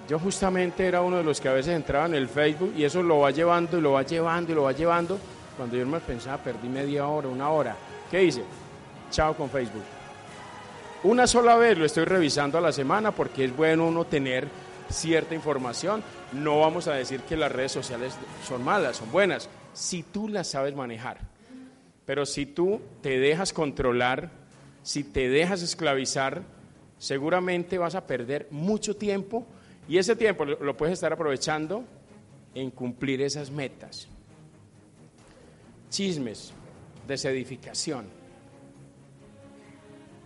Yo 0.08 0.20
justamente 0.20 0.86
era 0.86 1.02
uno 1.02 1.18
de 1.18 1.24
los 1.24 1.42
que 1.42 1.50
a 1.50 1.54
veces 1.54 1.76
entraba 1.76 2.06
en 2.06 2.16
el 2.16 2.30
Facebook 2.30 2.74
y 2.78 2.84
eso 2.84 3.04
lo 3.04 3.20
va 3.20 3.32
llevando 3.32 3.78
y 3.78 3.82
lo 3.82 3.94
va 3.94 4.04
llevando 4.04 4.52
y 4.52 4.56
lo 4.56 4.64
va 4.64 4.72
llevando. 4.72 5.18
Cuando 5.58 5.76
yo 5.76 5.86
me 5.86 6.00
pensaba, 6.00 6.38
perdí 6.38 6.70
media 6.70 7.08
hora, 7.08 7.28
una 7.28 7.50
hora. 7.50 7.76
¿Qué 8.10 8.24
hice? 8.24 8.44
Chao 9.12 9.36
con 9.36 9.50
Facebook. 9.50 9.84
Una 11.04 11.28
sola 11.28 11.56
vez 11.56 11.78
lo 11.78 11.86
estoy 11.86 12.06
revisando 12.06 12.58
a 12.58 12.62
la 12.62 12.72
semana 12.72 13.12
porque 13.12 13.46
es 13.46 13.56
bueno 13.56 13.88
uno 13.88 14.06
tener 14.06 14.48
cierta 14.90 15.36
información. 15.36 16.02
No 16.32 16.60
vamos 16.60 16.88
a 16.88 16.94
decir 16.94 17.22
que 17.22 17.38
las 17.38 17.52
redes 17.52 17.72
sociales 17.72 18.16
son 18.48 18.64
malas, 18.64 18.98
son 18.98 19.12
buenas, 19.12 19.50
si 19.74 20.04
tú 20.04 20.28
las 20.28 20.48
sabes 20.50 20.76
manejar. 20.76 21.20
Pero 22.06 22.26
si 22.26 22.46
tú 22.46 22.82
te 23.02 23.20
dejas 23.20 23.52
controlar, 23.52 24.32
si 24.82 25.04
te 25.04 25.28
dejas 25.30 25.62
esclavizar, 25.62 26.44
seguramente 26.98 27.78
vas 27.78 27.96
a 27.96 28.08
perder 28.08 28.48
mucho 28.50 28.96
tiempo 28.96 29.46
y 29.90 29.98
ese 29.98 30.16
tiempo 30.16 30.46
lo 30.46 30.78
puedes 30.78 30.94
estar 30.94 31.12
aprovechando 31.12 31.84
en 32.56 32.72
cumplir 32.72 33.22
esas 33.22 33.52
metas. 33.52 34.08
Chismes, 35.90 36.54
desedificación. 37.08 38.06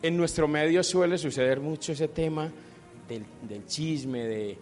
En 0.01 0.17
nuestro 0.17 0.47
medio 0.47 0.83
suele 0.83 1.17
suceder 1.17 1.59
mucho 1.59 1.91
ese 1.91 2.07
tema 2.07 2.51
del, 3.07 3.65
chisme, 3.65 4.25
de, 4.25 4.57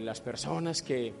las 0.00 0.20
personas 0.20 0.82
que 0.82 1.12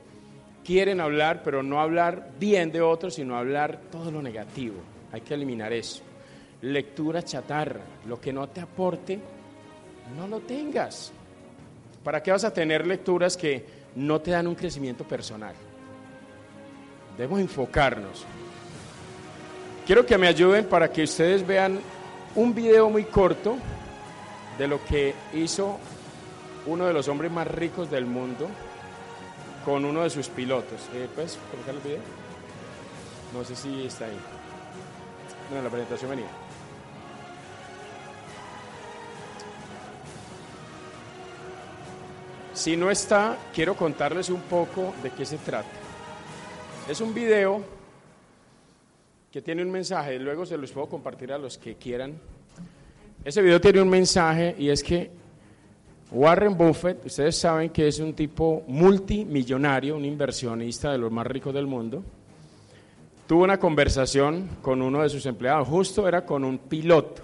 quieren 0.64 1.00
hablar, 1.00 1.42
pero 1.42 1.62
no 1.62 1.80
hablar 1.80 2.32
bien 2.38 2.70
de 2.70 2.82
otros, 2.82 3.14
sino 3.14 3.36
hablar 3.36 3.80
todo 3.90 4.10
lo 4.10 4.22
negativo. 4.22 4.76
Hay 5.10 5.22
que 5.22 5.34
eliminar 5.34 5.72
eso. 5.72 6.02
Lectura 6.60 7.22
chatarra, 7.22 7.80
lo 8.06 8.20
que 8.20 8.32
no 8.32 8.48
te 8.48 8.60
aporte, 8.60 9.18
no 10.16 10.28
lo 10.28 10.40
tengas. 10.40 11.12
¿Para 12.04 12.22
qué 12.22 12.30
vas 12.30 12.44
a 12.44 12.52
tener 12.52 12.86
lecturas 12.86 13.36
que 13.36 13.64
no 13.96 14.20
te 14.20 14.30
dan 14.32 14.46
un 14.46 14.54
crecimiento 14.54 15.04
personal? 15.04 15.54
Debemos 17.16 17.40
enfocarnos. 17.40 18.24
Quiero 19.88 20.04
que 20.04 20.18
me 20.18 20.28
ayuden 20.28 20.66
para 20.66 20.92
que 20.92 21.04
ustedes 21.04 21.46
vean 21.46 21.80
un 22.34 22.54
video 22.54 22.90
muy 22.90 23.04
corto 23.04 23.56
de 24.58 24.68
lo 24.68 24.84
que 24.84 25.14
hizo 25.32 25.78
uno 26.66 26.84
de 26.84 26.92
los 26.92 27.08
hombres 27.08 27.32
más 27.32 27.48
ricos 27.48 27.90
del 27.90 28.04
mundo 28.04 28.50
con 29.64 29.86
uno 29.86 30.02
de 30.02 30.10
sus 30.10 30.28
pilotos. 30.28 30.78
Eh, 30.92 31.08
¿Puedes 31.14 31.38
colocar 31.50 31.74
el 31.74 31.80
video? 31.80 32.00
No 33.32 33.42
sé 33.46 33.56
si 33.56 33.86
está 33.86 34.04
ahí. 34.04 34.18
Bueno, 35.48 35.64
la 35.64 35.70
presentación 35.70 36.10
venía. 36.10 36.28
Si 42.52 42.76
no 42.76 42.90
está, 42.90 43.38
quiero 43.54 43.74
contarles 43.74 44.28
un 44.28 44.42
poco 44.42 44.92
de 45.02 45.12
qué 45.12 45.24
se 45.24 45.38
trata. 45.38 45.66
Es 46.90 47.00
un 47.00 47.14
video 47.14 47.77
que 49.30 49.42
tiene 49.42 49.62
un 49.62 49.70
mensaje, 49.70 50.18
luego 50.18 50.46
se 50.46 50.56
los 50.56 50.72
puedo 50.72 50.88
compartir 50.88 51.32
a 51.32 51.38
los 51.38 51.58
que 51.58 51.74
quieran. 51.74 52.18
Ese 53.24 53.42
video 53.42 53.60
tiene 53.60 53.82
un 53.82 53.88
mensaje 53.88 54.54
y 54.58 54.70
es 54.70 54.82
que 54.82 55.10
Warren 56.10 56.56
Buffett, 56.56 57.04
ustedes 57.04 57.36
saben 57.36 57.68
que 57.68 57.88
es 57.88 57.98
un 57.98 58.14
tipo 58.14 58.64
multimillonario, 58.66 59.96
un 59.96 60.04
inversionista 60.06 60.92
de 60.92 60.98
los 60.98 61.12
más 61.12 61.26
ricos 61.26 61.52
del 61.52 61.66
mundo, 61.66 62.02
tuvo 63.26 63.44
una 63.44 63.58
conversación 63.58 64.48
con 64.62 64.80
uno 64.80 65.02
de 65.02 65.10
sus 65.10 65.26
empleados, 65.26 65.68
justo 65.68 66.08
era 66.08 66.24
con 66.24 66.44
un 66.44 66.56
piloto, 66.56 67.22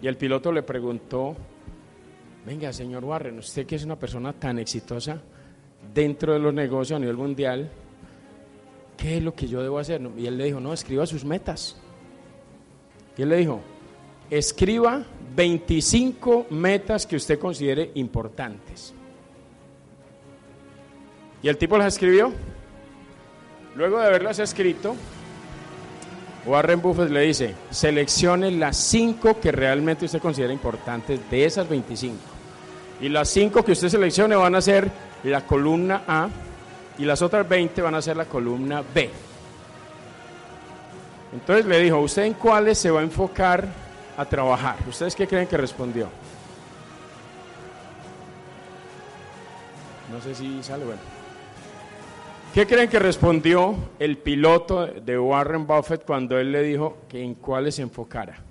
y 0.00 0.06
el 0.06 0.16
piloto 0.16 0.52
le 0.52 0.62
preguntó, 0.62 1.34
venga, 2.46 2.72
señor 2.72 3.04
Warren, 3.04 3.40
usted 3.40 3.66
que 3.66 3.74
es 3.74 3.84
una 3.84 3.96
persona 3.96 4.32
tan 4.32 4.60
exitosa 4.60 5.20
dentro 5.92 6.34
de 6.34 6.38
los 6.38 6.54
negocios 6.54 6.98
a 6.98 7.00
nivel 7.00 7.16
mundial, 7.16 7.68
¿qué 8.98 9.16
es 9.16 9.22
lo 9.22 9.34
que 9.34 9.48
yo 9.48 9.62
debo 9.62 9.78
hacer? 9.78 10.02
Y 10.18 10.26
él 10.26 10.36
le 10.36 10.44
dijo, 10.44 10.60
no, 10.60 10.74
escriba 10.74 11.06
sus 11.06 11.24
metas. 11.24 11.76
Y 13.16 13.22
él 13.22 13.30
le 13.30 13.36
dijo, 13.38 13.62
escriba 14.28 15.02
25 15.34 16.48
metas 16.50 17.06
que 17.06 17.16
usted 17.16 17.38
considere 17.38 17.92
importantes. 17.94 18.92
Y 21.42 21.48
el 21.48 21.56
tipo 21.56 21.78
las 21.78 21.94
escribió. 21.94 22.32
Luego 23.76 24.00
de 24.00 24.06
haberlas 24.06 24.40
escrito, 24.40 24.96
Warren 26.44 26.82
Buffett 26.82 27.10
le 27.10 27.20
dice, 27.20 27.54
seleccione 27.70 28.50
las 28.50 28.76
5 28.76 29.40
que 29.40 29.52
realmente 29.52 30.04
usted 30.04 30.20
considera 30.20 30.52
importantes 30.52 31.20
de 31.30 31.44
esas 31.44 31.68
25. 31.68 32.16
Y 33.00 33.08
las 33.08 33.28
cinco 33.28 33.64
que 33.64 33.72
usted 33.72 33.88
seleccione 33.88 34.34
van 34.34 34.56
a 34.56 34.60
ser 34.60 34.90
la 35.22 35.46
columna 35.46 36.02
A 36.08 36.28
y 36.98 37.04
las 37.04 37.22
otras 37.22 37.48
20 37.48 37.80
van 37.80 37.94
a 37.94 38.02
ser 38.02 38.16
la 38.16 38.24
columna 38.24 38.82
B. 38.94 39.10
Entonces 41.32 41.66
le 41.66 41.78
dijo, 41.80 41.98
¿usted 42.00 42.24
en 42.24 42.34
cuáles 42.34 42.78
se 42.78 42.90
va 42.90 43.00
a 43.00 43.02
enfocar 43.02 43.68
a 44.16 44.24
trabajar? 44.24 44.76
¿Ustedes 44.88 45.14
qué 45.14 45.26
creen 45.26 45.46
que 45.46 45.56
respondió? 45.56 46.08
No 50.10 50.20
sé 50.20 50.34
si 50.34 50.62
sale 50.62 50.84
bueno. 50.84 51.00
¿Qué 52.54 52.66
creen 52.66 52.88
que 52.88 52.98
respondió 52.98 53.74
el 53.98 54.16
piloto 54.18 54.86
de 54.86 55.18
Warren 55.18 55.66
Buffett 55.66 56.04
cuando 56.04 56.38
él 56.38 56.50
le 56.50 56.62
dijo 56.62 56.98
que 57.08 57.22
en 57.22 57.34
cuáles 57.34 57.74
se 57.74 57.82
enfocara? 57.82 58.48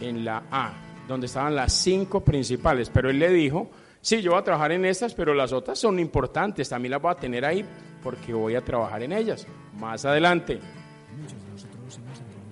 en 0.00 0.24
la 0.24 0.42
A, 0.50 0.72
donde 1.08 1.26
estaban 1.26 1.54
las 1.54 1.72
cinco 1.72 2.20
principales, 2.20 2.90
pero 2.90 3.10
él 3.10 3.18
le 3.18 3.30
dijo, 3.30 3.68
sí, 4.04 4.20
yo 4.20 4.32
voy 4.32 4.40
a 4.40 4.44
trabajar 4.44 4.72
en 4.72 4.84
estas, 4.84 5.14
pero 5.14 5.34
las 5.34 5.52
otras 5.52 5.78
son 5.78 5.98
importantes, 5.98 6.68
también 6.68 6.92
las 6.92 7.02
voy 7.02 7.10
a 7.10 7.14
tener 7.14 7.44
ahí 7.44 7.64
porque 8.02 8.34
voy 8.34 8.54
a 8.54 8.60
trabajar 8.60 9.02
en 9.02 9.12
ellas 9.12 9.46
más 9.80 10.04
adelante. 10.04 10.60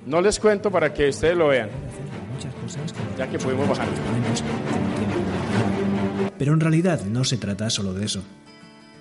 No 0.07 0.21
les 0.21 0.41
cuento 0.41 0.71
para 0.71 0.93
que 0.93 1.11
ustedes 1.11 1.37
lo 1.37 1.49
vean, 1.49 1.69
ya 3.17 3.29
que 3.29 3.39
podemos 3.39 3.69
bajar. 3.69 3.87
Pero 6.39 6.55
en 6.55 6.61
realidad 6.61 7.03
no 7.05 7.23
se 7.23 7.37
trata 7.37 7.71
solo 7.71 7.93
de 7.93 8.07
eso. 8.07 8.23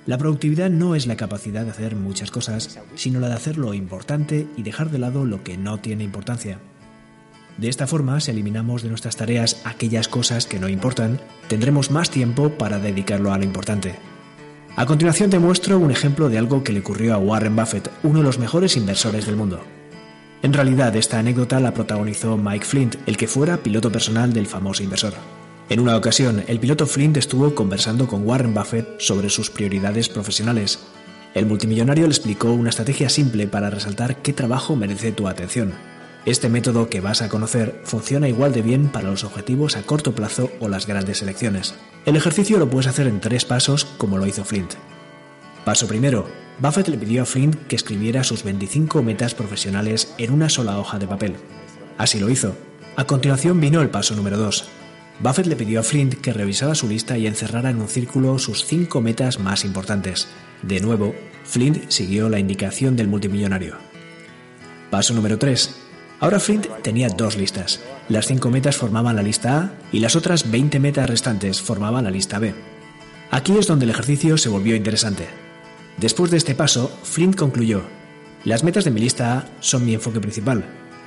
La 0.05 0.17
productividad 0.17 0.69
no 0.69 0.95
es 0.95 1.07
la 1.07 1.15
capacidad 1.15 1.63
de 1.63 1.71
hacer 1.71 1.95
muchas 1.95 2.31
cosas, 2.31 2.79
sino 2.95 3.19
la 3.19 3.29
de 3.29 3.35
hacer 3.35 3.57
lo 3.57 3.73
importante 3.73 4.47
y 4.57 4.63
dejar 4.63 4.89
de 4.89 4.99
lado 4.99 5.25
lo 5.25 5.43
que 5.43 5.57
no 5.57 5.79
tiene 5.79 6.03
importancia. 6.03 6.59
De 7.57 7.69
esta 7.69 7.87
forma, 7.87 8.19
si 8.19 8.31
eliminamos 8.31 8.81
de 8.81 8.89
nuestras 8.89 9.17
tareas 9.17 9.61
aquellas 9.65 10.07
cosas 10.07 10.45
que 10.45 10.59
no 10.59 10.69
importan, 10.69 11.19
tendremos 11.47 11.91
más 11.91 12.09
tiempo 12.09 12.49
para 12.51 12.79
dedicarlo 12.79 13.33
a 13.33 13.37
lo 13.37 13.43
importante. 13.43 13.95
A 14.75 14.85
continuación 14.85 15.29
te 15.29 15.39
muestro 15.39 15.77
un 15.77 15.91
ejemplo 15.91 16.29
de 16.29 16.37
algo 16.37 16.63
que 16.63 16.71
le 16.71 16.79
ocurrió 16.79 17.13
a 17.13 17.17
Warren 17.17 17.55
Buffett, 17.55 17.91
uno 18.03 18.19
de 18.19 18.25
los 18.25 18.39
mejores 18.39 18.77
inversores 18.77 19.25
del 19.25 19.35
mundo. 19.35 19.61
En 20.43 20.53
realidad, 20.53 20.95
esta 20.95 21.19
anécdota 21.19 21.59
la 21.59 21.73
protagonizó 21.73 22.37
Mike 22.37 22.65
Flint, 22.65 22.95
el 23.05 23.17
que 23.17 23.27
fuera 23.27 23.57
piloto 23.57 23.91
personal 23.91 24.33
del 24.33 24.47
famoso 24.47 24.81
inversor. 24.81 25.13
En 25.69 25.79
una 25.79 25.95
ocasión, 25.95 26.43
el 26.47 26.59
piloto 26.59 26.87
Flint 26.87 27.17
estuvo 27.17 27.53
conversando 27.53 28.07
con 28.07 28.25
Warren 28.25 28.53
Buffett 28.53 28.99
sobre 28.99 29.29
sus 29.29 29.49
prioridades 29.49 30.09
profesionales. 30.09 30.79
El 31.33 31.45
multimillonario 31.45 32.07
le 32.07 32.11
explicó 32.11 32.51
una 32.51 32.69
estrategia 32.69 33.09
simple 33.09 33.47
para 33.47 33.69
resaltar 33.69 34.17
qué 34.17 34.33
trabajo 34.33 34.75
merece 34.75 35.11
tu 35.11 35.27
atención. 35.27 35.90
Este 36.23 36.49
método 36.49 36.87
que 36.87 37.01
vas 37.01 37.23
a 37.23 37.29
conocer 37.29 37.81
funciona 37.83 38.29
igual 38.29 38.53
de 38.53 38.61
bien 38.61 38.89
para 38.89 39.09
los 39.09 39.23
objetivos 39.23 39.75
a 39.75 39.81
corto 39.81 40.13
plazo 40.13 40.51
o 40.59 40.67
las 40.67 40.85
grandes 40.85 41.23
elecciones. 41.23 41.73
El 42.05 42.15
ejercicio 42.15 42.59
lo 42.59 42.69
puedes 42.69 42.85
hacer 42.85 43.07
en 43.07 43.19
tres 43.19 43.43
pasos 43.43 43.85
como 43.85 44.19
lo 44.19 44.27
hizo 44.27 44.45
Flint. 44.45 44.73
Paso 45.65 45.87
primero. 45.87 46.29
Buffett 46.59 46.89
le 46.89 46.97
pidió 46.97 47.23
a 47.23 47.25
Flint 47.25 47.55
que 47.67 47.75
escribiera 47.75 48.23
sus 48.23 48.43
25 48.43 49.01
metas 49.01 49.33
profesionales 49.33 50.13
en 50.19 50.31
una 50.31 50.47
sola 50.49 50.77
hoja 50.77 50.99
de 50.99 51.07
papel. 51.07 51.35
Así 51.97 52.19
lo 52.19 52.29
hizo. 52.29 52.55
A 52.97 53.05
continuación 53.05 53.59
vino 53.59 53.81
el 53.81 53.89
paso 53.89 54.15
número 54.15 54.37
2. 54.37 54.65
Buffett 55.21 55.47
le 55.47 55.55
pidió 55.55 55.79
a 55.79 55.83
Flint 55.83 56.15
que 56.21 56.33
revisara 56.33 56.75
su 56.75 56.87
lista 56.87 57.17
y 57.17 57.25
encerrara 57.25 57.71
en 57.71 57.81
un 57.81 57.87
círculo 57.87 58.37
sus 58.37 58.63
5 58.65 59.01
metas 59.01 59.39
más 59.39 59.65
importantes. 59.65 60.27
De 60.61 60.81
nuevo, 60.81 61.15
Flint 61.45 61.89
siguió 61.89 62.29
la 62.29 62.37
indicación 62.37 62.95
del 62.95 63.07
multimillonario. 63.07 63.77
Paso 64.91 65.15
número 65.15 65.39
3. 65.39 65.80
Ahora 66.21 66.39
Flint 66.39 66.67
tenía 66.83 67.09
dos 67.09 67.35
listas. 67.35 67.81
Las 68.07 68.27
cinco 68.27 68.51
metas 68.51 68.77
formaban 68.77 69.15
la 69.15 69.23
lista 69.23 69.57
A 69.57 69.71
y 69.91 69.99
las 69.99 70.15
otras 70.15 70.51
20 70.51 70.79
metas 70.79 71.09
restantes 71.09 71.59
formaban 71.59 72.03
la 72.03 72.11
lista 72.11 72.37
B. 72.37 72.53
Aquí 73.31 73.57
es 73.57 73.65
donde 73.65 73.85
el 73.85 73.91
ejercicio 73.91 74.37
se 74.37 74.47
volvió 74.47 74.75
interesante. 74.75 75.27
Después 75.97 76.29
de 76.29 76.37
este 76.37 76.53
paso, 76.53 76.95
Flint 77.01 77.35
concluyó, 77.35 77.81
las 78.45 78.63
metas 78.63 78.85
de 78.85 78.91
mi 78.91 79.01
lista 79.01 79.39
A 79.39 79.45
son 79.61 79.83
mi 79.83 79.95
enfoque 79.95 80.19
principal. 80.19 80.63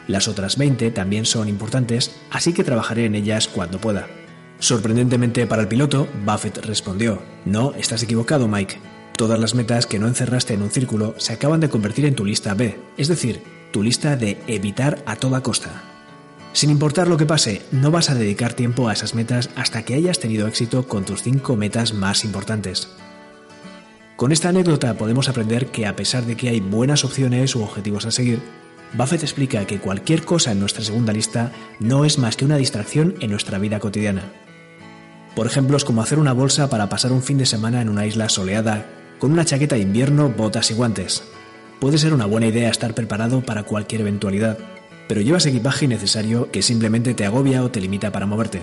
Las 0.08 0.26
otras 0.26 0.58
20 0.58 0.90
también 0.90 1.26
son 1.26 1.48
importantes, 1.48 2.16
así 2.30 2.52
que 2.52 2.64
trabajaré 2.64 3.04
en 3.04 3.14
ellas 3.14 3.46
cuando 3.46 3.80
pueda. 3.80 4.08
Sorprendentemente 4.58 5.46
para 5.46 5.62
el 5.62 5.68
piloto, 5.68 6.08
Buffett 6.26 6.58
respondió, 6.66 7.22
no, 7.44 7.72
estás 7.74 8.02
equivocado, 8.02 8.48
Mike. 8.48 8.80
Todas 9.16 9.38
las 9.38 9.54
metas 9.54 9.86
que 9.86 10.00
no 10.00 10.08
encerraste 10.08 10.54
en 10.54 10.62
un 10.62 10.70
círculo 10.70 11.14
se 11.18 11.34
acaban 11.34 11.60
de 11.60 11.68
convertir 11.68 12.04
en 12.04 12.16
tu 12.16 12.24
lista 12.24 12.54
B, 12.54 12.80
es 12.96 13.06
decir, 13.06 13.53
tu 13.74 13.82
lista 13.82 14.14
de 14.14 14.40
evitar 14.46 15.02
a 15.04 15.16
toda 15.16 15.42
costa. 15.42 15.82
Sin 16.52 16.70
importar 16.70 17.08
lo 17.08 17.16
que 17.16 17.26
pase, 17.26 17.62
no 17.72 17.90
vas 17.90 18.08
a 18.08 18.14
dedicar 18.14 18.54
tiempo 18.54 18.88
a 18.88 18.92
esas 18.92 19.16
metas 19.16 19.50
hasta 19.56 19.82
que 19.82 19.94
hayas 19.94 20.20
tenido 20.20 20.46
éxito 20.46 20.86
con 20.86 21.04
tus 21.04 21.24
cinco 21.24 21.56
metas 21.56 21.92
más 21.92 22.24
importantes. 22.24 22.88
Con 24.14 24.30
esta 24.30 24.50
anécdota 24.50 24.94
podemos 24.94 25.28
aprender 25.28 25.72
que 25.72 25.86
a 25.86 25.96
pesar 25.96 26.24
de 26.24 26.36
que 26.36 26.50
hay 26.50 26.60
buenas 26.60 27.04
opciones 27.04 27.56
u 27.56 27.64
objetivos 27.64 28.06
a 28.06 28.12
seguir, 28.12 28.38
Buffett 28.92 29.24
explica 29.24 29.66
que 29.66 29.80
cualquier 29.80 30.24
cosa 30.24 30.52
en 30.52 30.60
nuestra 30.60 30.84
segunda 30.84 31.12
lista 31.12 31.50
no 31.80 32.04
es 32.04 32.16
más 32.16 32.36
que 32.36 32.44
una 32.44 32.58
distracción 32.58 33.16
en 33.18 33.32
nuestra 33.32 33.58
vida 33.58 33.80
cotidiana. 33.80 34.30
Por 35.34 35.48
ejemplos 35.48 35.84
como 35.84 36.00
hacer 36.00 36.20
una 36.20 36.32
bolsa 36.32 36.70
para 36.70 36.88
pasar 36.88 37.10
un 37.10 37.24
fin 37.24 37.38
de 37.38 37.46
semana 37.46 37.82
en 37.82 37.88
una 37.88 38.06
isla 38.06 38.28
soleada, 38.28 38.86
con 39.18 39.32
una 39.32 39.44
chaqueta 39.44 39.74
de 39.74 39.82
invierno, 39.82 40.28
botas 40.28 40.70
y 40.70 40.74
guantes. 40.74 41.24
Puede 41.84 41.98
ser 41.98 42.14
una 42.14 42.24
buena 42.24 42.46
idea 42.46 42.70
estar 42.70 42.94
preparado 42.94 43.42
para 43.42 43.64
cualquier 43.64 44.00
eventualidad, 44.00 44.56
pero 45.06 45.20
llevas 45.20 45.44
equipaje 45.44 45.84
innecesario 45.84 46.50
que 46.50 46.62
simplemente 46.62 47.12
te 47.12 47.26
agobia 47.26 47.62
o 47.62 47.70
te 47.70 47.78
limita 47.78 48.10
para 48.10 48.24
moverte. 48.24 48.62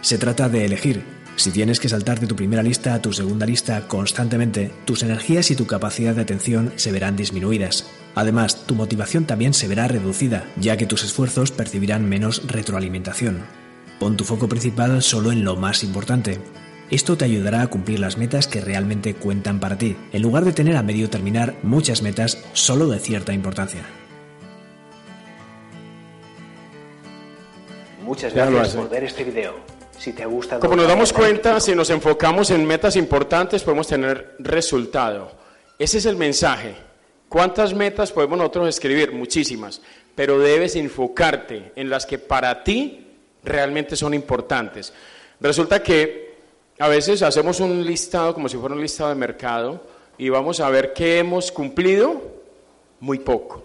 Se 0.00 0.18
trata 0.18 0.48
de 0.48 0.64
elegir. 0.64 1.04
Si 1.36 1.52
tienes 1.52 1.78
que 1.78 1.88
saltar 1.88 2.18
de 2.18 2.26
tu 2.26 2.34
primera 2.34 2.64
lista 2.64 2.94
a 2.94 3.00
tu 3.00 3.12
segunda 3.12 3.46
lista 3.46 3.86
constantemente, 3.86 4.72
tus 4.86 5.04
energías 5.04 5.52
y 5.52 5.54
tu 5.54 5.68
capacidad 5.68 6.12
de 6.16 6.22
atención 6.22 6.72
se 6.74 6.90
verán 6.90 7.14
disminuidas. 7.14 7.86
Además, 8.16 8.66
tu 8.66 8.74
motivación 8.74 9.24
también 9.26 9.54
se 9.54 9.68
verá 9.68 9.86
reducida, 9.86 10.50
ya 10.56 10.76
que 10.76 10.86
tus 10.86 11.04
esfuerzos 11.04 11.52
percibirán 11.52 12.08
menos 12.08 12.42
retroalimentación. 12.44 13.44
Pon 14.00 14.16
tu 14.16 14.24
foco 14.24 14.48
principal 14.48 15.00
solo 15.00 15.30
en 15.30 15.44
lo 15.44 15.54
más 15.54 15.84
importante. 15.84 16.40
Esto 16.90 17.16
te 17.16 17.24
ayudará 17.24 17.62
a 17.62 17.68
cumplir 17.68 18.00
las 18.00 18.18
metas 18.18 18.48
que 18.48 18.60
realmente 18.60 19.14
cuentan 19.14 19.60
para 19.60 19.78
ti, 19.78 19.96
en 20.12 20.22
lugar 20.22 20.44
de 20.44 20.52
tener 20.52 20.76
a 20.76 20.82
medio 20.82 21.08
terminar 21.08 21.54
muchas 21.62 22.02
metas 22.02 22.42
solo 22.52 22.88
de 22.88 22.98
cierta 22.98 23.32
importancia. 23.32 23.84
Muchas 28.02 28.34
gracias 28.34 28.74
por 28.74 28.90
ver 28.90 29.04
este 29.04 29.22
video. 29.22 29.54
Si 29.96 30.12
te 30.12 30.26
gusta... 30.26 30.58
Como 30.58 30.74
nos 30.74 30.88
damos 30.88 31.12
cuenta, 31.12 31.60
si 31.60 31.76
nos 31.76 31.90
enfocamos 31.90 32.50
en 32.50 32.66
metas 32.66 32.96
importantes, 32.96 33.62
podemos 33.62 33.86
tener 33.86 34.34
resultado. 34.40 35.30
Ese 35.78 35.98
es 35.98 36.06
el 36.06 36.16
mensaje. 36.16 36.74
¿Cuántas 37.28 37.72
metas 37.72 38.10
podemos 38.10 38.36
nosotros 38.36 38.68
escribir? 38.68 39.12
Muchísimas. 39.12 39.80
Pero 40.16 40.40
debes 40.40 40.74
enfocarte 40.74 41.70
en 41.76 41.88
las 41.88 42.04
que 42.04 42.18
para 42.18 42.64
ti 42.64 43.06
realmente 43.44 43.94
son 43.94 44.12
importantes. 44.12 44.92
Resulta 45.38 45.84
que 45.84 46.29
a 46.80 46.88
veces 46.88 47.20
hacemos 47.20 47.60
un 47.60 47.84
listado 47.84 48.32
como 48.32 48.48
si 48.48 48.56
fuera 48.56 48.74
un 48.74 48.80
listado 48.80 49.10
de 49.10 49.14
mercado 49.14 49.82
y 50.16 50.30
vamos 50.30 50.60
a 50.60 50.70
ver 50.70 50.94
qué 50.94 51.18
hemos 51.18 51.52
cumplido, 51.52 52.22
muy 53.00 53.18
poco. 53.18 53.62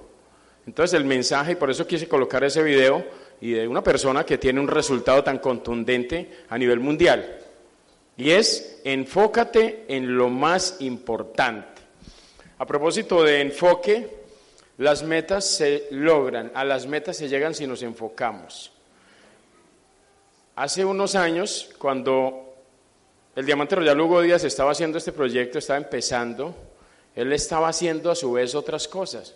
Entonces 0.67 0.99
el 0.99 1.05
mensaje, 1.05 1.53
y 1.53 1.55
por 1.55 1.71
eso 1.71 1.87
quise 1.87 2.09
colocar 2.09 2.43
ese 2.43 2.61
video, 2.61 3.05
y 3.39 3.51
de 3.51 3.69
una 3.69 3.81
persona 3.81 4.25
que 4.25 4.37
tiene 4.37 4.59
un 4.59 4.67
resultado 4.67 5.23
tan 5.23 5.39
contundente 5.39 6.43
a 6.49 6.57
nivel 6.57 6.81
mundial, 6.81 7.39
y 8.17 8.31
es 8.31 8.81
enfócate 8.83 9.85
en 9.87 10.17
lo 10.17 10.29
más 10.29 10.77
importante. 10.81 11.83
A 12.57 12.65
propósito 12.65 13.23
de 13.23 13.39
enfoque, 13.39 14.09
las 14.77 15.03
metas 15.03 15.45
se 15.45 15.87
logran, 15.91 16.51
a 16.53 16.65
las 16.65 16.85
metas 16.85 17.15
se 17.15 17.29
llegan 17.29 17.55
si 17.55 17.65
nos 17.65 17.81
enfocamos. 17.81 18.73
Hace 20.57 20.83
unos 20.83 21.15
años, 21.15 21.69
cuando 21.77 22.44
el 23.35 23.45
Diamante 23.45 23.75
Royal 23.75 23.99
Hugo 23.99 24.21
Díaz 24.21 24.43
estaba 24.45 24.71
haciendo 24.71 24.97
este 24.97 25.11
proyecto, 25.11 25.59
estaba 25.59 25.77
empezando, 25.77 26.55
él 27.15 27.33
estaba 27.33 27.67
haciendo 27.67 28.09
a 28.09 28.15
su 28.15 28.31
vez 28.31 28.55
otras 28.55 28.87
cosas. 28.87 29.35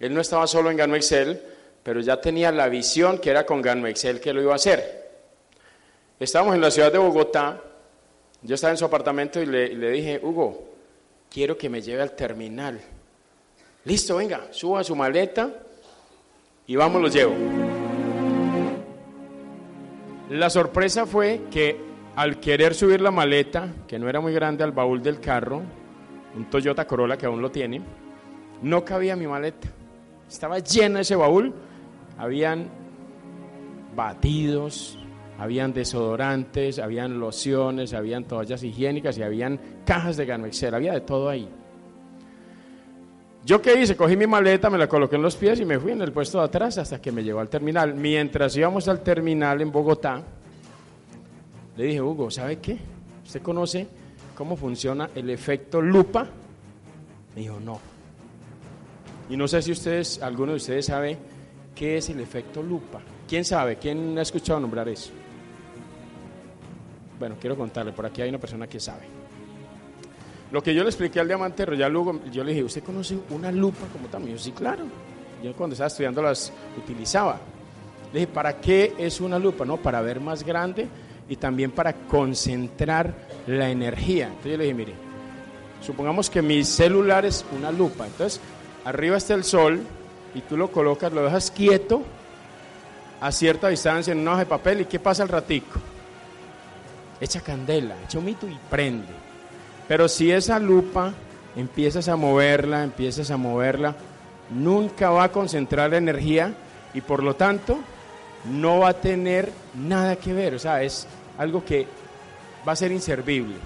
Él 0.00 0.12
no 0.12 0.20
estaba 0.20 0.46
solo 0.46 0.70
en 0.70 0.76
Gano 0.76 0.96
Excel, 0.96 1.40
pero 1.82 2.00
ya 2.00 2.20
tenía 2.20 2.50
la 2.50 2.68
visión 2.68 3.18
que 3.18 3.30
era 3.30 3.46
con 3.46 3.62
Gano 3.62 3.86
Excel 3.86 4.20
que 4.20 4.32
lo 4.32 4.42
iba 4.42 4.52
a 4.52 4.56
hacer. 4.56 5.06
Estábamos 6.18 6.56
en 6.56 6.60
la 6.60 6.70
ciudad 6.70 6.90
de 6.90 6.98
Bogotá, 6.98 7.62
yo 8.42 8.54
estaba 8.54 8.72
en 8.72 8.76
su 8.76 8.84
apartamento 8.84 9.40
y 9.40 9.46
le, 9.46 9.66
y 9.66 9.76
le 9.76 9.90
dije, 9.90 10.20
Hugo, 10.22 10.74
quiero 11.30 11.56
que 11.56 11.68
me 11.68 11.80
lleve 11.80 12.02
al 12.02 12.16
terminal. 12.16 12.80
Listo, 13.84 14.16
venga, 14.16 14.48
suba 14.50 14.82
su 14.82 14.96
maleta 14.96 15.48
y 16.66 16.74
vamos, 16.74 17.00
lo 17.00 17.08
llevo. 17.08 17.34
La 20.30 20.50
sorpresa 20.50 21.06
fue 21.06 21.42
que 21.52 21.85
al 22.16 22.40
querer 22.40 22.74
subir 22.74 23.00
la 23.02 23.10
maleta, 23.10 23.68
que 23.86 23.98
no 23.98 24.08
era 24.08 24.20
muy 24.20 24.32
grande, 24.32 24.64
al 24.64 24.72
baúl 24.72 25.02
del 25.02 25.20
carro, 25.20 25.62
un 26.34 26.50
Toyota 26.50 26.86
Corolla 26.86 27.18
que 27.18 27.26
aún 27.26 27.42
lo 27.42 27.50
tiene, 27.50 27.82
no 28.62 28.84
cabía 28.84 29.14
mi 29.16 29.26
maleta. 29.26 29.68
Estaba 30.26 30.58
lleno 30.58 30.98
ese 30.98 31.14
baúl, 31.14 31.52
habían 32.16 32.68
batidos, 33.94 34.98
habían 35.38 35.74
desodorantes, 35.74 36.78
habían 36.78 37.20
lociones, 37.20 37.92
habían 37.92 38.24
toallas 38.24 38.62
higiénicas 38.62 39.18
y 39.18 39.22
habían 39.22 39.60
cajas 39.84 40.16
de 40.16 40.24
Ganmexer, 40.24 40.74
había 40.74 40.94
de 40.94 41.02
todo 41.02 41.28
ahí. 41.28 41.46
¿Yo 43.44 43.60
qué 43.60 43.80
hice? 43.80 43.94
Cogí 43.94 44.16
mi 44.16 44.26
maleta, 44.26 44.70
me 44.70 44.78
la 44.78 44.88
coloqué 44.88 45.16
en 45.16 45.22
los 45.22 45.36
pies 45.36 45.60
y 45.60 45.66
me 45.66 45.78
fui 45.78 45.92
en 45.92 46.00
el 46.00 46.12
puesto 46.12 46.38
de 46.38 46.46
atrás 46.46 46.78
hasta 46.78 47.00
que 47.00 47.12
me 47.12 47.22
llevó 47.22 47.40
al 47.40 47.48
terminal. 47.48 47.94
Mientras 47.94 48.56
íbamos 48.56 48.88
al 48.88 49.02
terminal 49.02 49.60
en 49.60 49.70
Bogotá, 49.70 50.24
le 51.76 51.84
dije, 51.84 52.00
Hugo, 52.00 52.30
¿sabe 52.30 52.58
qué? 52.58 52.78
¿Usted 53.24 53.42
conoce 53.42 53.86
cómo 54.34 54.56
funciona 54.56 55.10
el 55.14 55.28
efecto 55.30 55.80
lupa? 55.80 56.26
Me 57.34 57.42
dijo, 57.42 57.60
no. 57.60 57.78
Y 59.28 59.36
no 59.36 59.46
sé 59.46 59.60
si 59.60 59.72
ustedes, 59.72 60.22
alguno 60.22 60.52
de 60.52 60.56
ustedes 60.56 60.86
sabe 60.86 61.18
qué 61.74 61.98
es 61.98 62.08
el 62.08 62.20
efecto 62.20 62.62
lupa. 62.62 63.00
¿Quién 63.28 63.44
sabe? 63.44 63.76
¿Quién 63.76 64.16
ha 64.18 64.22
escuchado 64.22 64.60
nombrar 64.60 64.88
eso? 64.88 65.10
Bueno, 67.18 67.36
quiero 67.40 67.56
contarle, 67.56 67.92
por 67.92 68.06
aquí 68.06 68.22
hay 68.22 68.28
una 68.28 68.38
persona 68.38 68.66
que 68.66 68.78
sabe. 68.78 69.04
Lo 70.52 70.62
que 70.62 70.74
yo 70.74 70.82
le 70.82 70.90
expliqué 70.90 71.18
al 71.18 71.26
diamante 71.26 71.66
Royal 71.66 71.92
Lugo, 71.92 72.20
yo 72.30 72.44
le 72.44 72.52
dije, 72.52 72.64
¿usted 72.64 72.84
conoce 72.84 73.18
una 73.30 73.50
lupa 73.50 73.86
como 73.92 74.06
tal? 74.08 74.38
sí, 74.38 74.52
claro. 74.52 74.84
Yo 75.42 75.52
cuando 75.54 75.74
estaba 75.74 75.88
estudiando 75.88 76.22
las 76.22 76.52
utilizaba. 76.78 77.38
Le 78.12 78.20
dije, 78.20 78.32
¿para 78.32 78.60
qué 78.60 78.94
es 78.96 79.20
una 79.20 79.38
lupa? 79.38 79.64
No, 79.64 79.76
para 79.76 80.00
ver 80.00 80.20
más 80.20 80.44
grande 80.44 80.88
y 81.28 81.36
también 81.36 81.70
para 81.70 81.92
concentrar 81.92 83.14
la 83.46 83.70
energía. 83.70 84.26
Entonces 84.26 84.52
yo 84.52 84.58
le 84.58 84.64
dije, 84.64 84.74
mire, 84.74 84.94
supongamos 85.80 86.30
que 86.30 86.42
mi 86.42 86.64
celular 86.64 87.24
es 87.24 87.44
una 87.56 87.72
lupa. 87.72 88.06
Entonces, 88.06 88.40
arriba 88.84 89.16
está 89.16 89.34
el 89.34 89.44
sol 89.44 89.80
y 90.34 90.40
tú 90.42 90.56
lo 90.56 90.70
colocas, 90.70 91.12
lo 91.12 91.22
dejas 91.22 91.50
quieto 91.50 92.02
a 93.20 93.32
cierta 93.32 93.68
distancia 93.68 94.12
en 94.12 94.20
una 94.20 94.32
hoja 94.32 94.40
de 94.40 94.46
papel 94.46 94.80
y 94.82 94.84
¿qué 94.84 94.98
pasa 94.98 95.22
al 95.22 95.28
ratico? 95.28 95.80
Echa 97.20 97.40
candela, 97.40 97.96
echa 98.04 98.18
un 98.18 98.26
mito 98.26 98.46
y 98.46 98.56
prende. 98.70 99.12
Pero 99.88 100.08
si 100.08 100.30
esa 100.30 100.58
lupa 100.58 101.14
empiezas 101.56 102.08
a 102.08 102.16
moverla, 102.16 102.84
empiezas 102.84 103.30
a 103.30 103.36
moverla, 103.36 103.96
nunca 104.50 105.10
va 105.10 105.24
a 105.24 105.32
concentrar 105.32 105.90
la 105.90 105.96
energía 105.96 106.54
y 106.92 107.00
por 107.00 107.22
lo 107.22 107.34
tanto 107.34 107.78
no 108.44 108.80
va 108.80 108.90
a 108.90 109.00
tener 109.00 109.50
nada 109.74 110.16
que 110.16 110.32
ver. 110.32 110.54
O 110.54 110.58
sea, 110.58 110.82
es 110.82 111.06
algo 111.38 111.64
que 111.64 111.86
va 112.66 112.72
a 112.72 112.76
ser 112.76 112.92
inservible. 112.92 113.56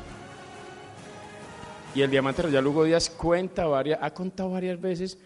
Y 1.94 2.02
el 2.02 2.10
diamante 2.10 2.42
Royal 2.42 2.66
Hugo 2.66 2.84
Díaz 2.84 3.10
cuenta 3.10 3.66
varias, 3.66 3.98
ha 4.00 4.12
contado 4.12 4.50
varias 4.50 4.80
veces 4.80 5.18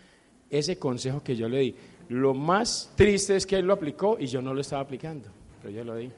ese 0.48 0.78
consejo 0.78 1.22
que 1.22 1.36
yo 1.36 1.48
le 1.48 1.58
di. 1.58 1.76
Lo 2.08 2.34
más 2.34 2.92
triste 2.96 3.36
es 3.36 3.46
que 3.46 3.56
él 3.56 3.66
lo 3.66 3.74
aplicó 3.74 4.16
y 4.18 4.26
yo 4.26 4.40
no 4.40 4.54
lo 4.54 4.60
estaba 4.60 4.82
aplicando, 4.82 5.28
pero 5.60 5.74
yo 5.74 5.84
lo 5.84 5.96
di. 5.96 6.10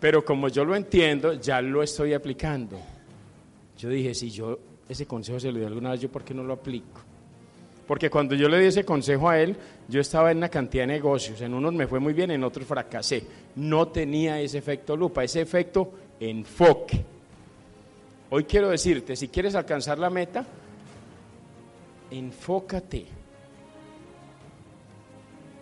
Pero 0.00 0.24
como 0.24 0.48
yo 0.48 0.64
lo 0.64 0.74
entiendo, 0.74 1.34
ya 1.34 1.60
lo 1.60 1.82
estoy 1.82 2.14
aplicando. 2.14 2.78
Yo 3.76 3.90
dije, 3.90 4.14
si 4.14 4.30
yo 4.30 4.58
ese 4.88 5.04
consejo 5.04 5.38
se 5.38 5.52
lo 5.52 5.58
di 5.58 5.64
alguna 5.66 5.90
vez, 5.90 6.00
¿yo 6.00 6.10
por 6.10 6.24
qué 6.24 6.32
no 6.32 6.42
lo 6.42 6.54
aplico? 6.54 7.02
Porque 7.90 8.08
cuando 8.08 8.36
yo 8.36 8.48
le 8.48 8.60
di 8.60 8.66
ese 8.66 8.84
consejo 8.84 9.28
a 9.28 9.40
él, 9.40 9.56
yo 9.88 10.00
estaba 10.00 10.30
en 10.30 10.36
una 10.36 10.48
cantidad 10.48 10.84
de 10.84 10.92
negocios. 10.92 11.40
En 11.40 11.52
unos 11.52 11.74
me 11.74 11.88
fue 11.88 11.98
muy 11.98 12.12
bien, 12.12 12.30
en 12.30 12.44
otros 12.44 12.64
fracasé. 12.64 13.24
No 13.56 13.88
tenía 13.88 14.40
ese 14.40 14.58
efecto 14.58 14.96
lupa, 14.96 15.24
ese 15.24 15.40
efecto 15.40 15.92
enfoque. 16.20 17.04
Hoy 18.30 18.44
quiero 18.44 18.68
decirte, 18.68 19.16
si 19.16 19.26
quieres 19.26 19.56
alcanzar 19.56 19.98
la 19.98 20.08
meta, 20.08 20.46
enfócate. 22.12 23.06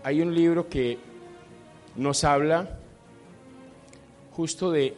Hay 0.04 0.20
un 0.20 0.34
libro 0.34 0.68
que 0.68 0.98
nos 1.96 2.24
habla 2.24 2.78
justo 4.32 4.70
de 4.70 4.94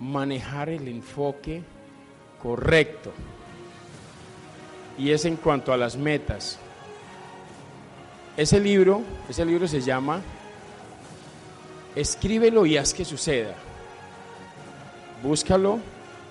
manejar 0.00 0.70
el 0.70 0.88
enfoque 0.88 1.62
correcto. 2.42 3.12
Y 4.96 5.10
es 5.10 5.26
en 5.26 5.36
cuanto 5.36 5.70
a 5.70 5.76
las 5.76 5.98
metas. 5.98 6.58
Ese 8.36 8.58
libro, 8.58 9.02
ese 9.28 9.44
libro 9.44 9.68
se 9.68 9.80
llama 9.80 10.22
Escríbelo 11.94 12.64
y 12.64 12.78
haz 12.78 12.94
que 12.94 13.04
suceda. 13.04 13.54
Búscalo. 15.22 15.78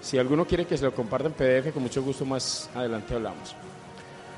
Si 0.01 0.17
alguno 0.17 0.45
quiere 0.45 0.65
que 0.65 0.77
se 0.77 0.85
lo 0.85 0.95
comparta 0.95 1.27
en 1.27 1.33
PDF, 1.33 1.71
con 1.71 1.83
mucho 1.83 2.01
gusto 2.01 2.25
más 2.25 2.69
adelante 2.73 3.13
hablamos. 3.13 3.55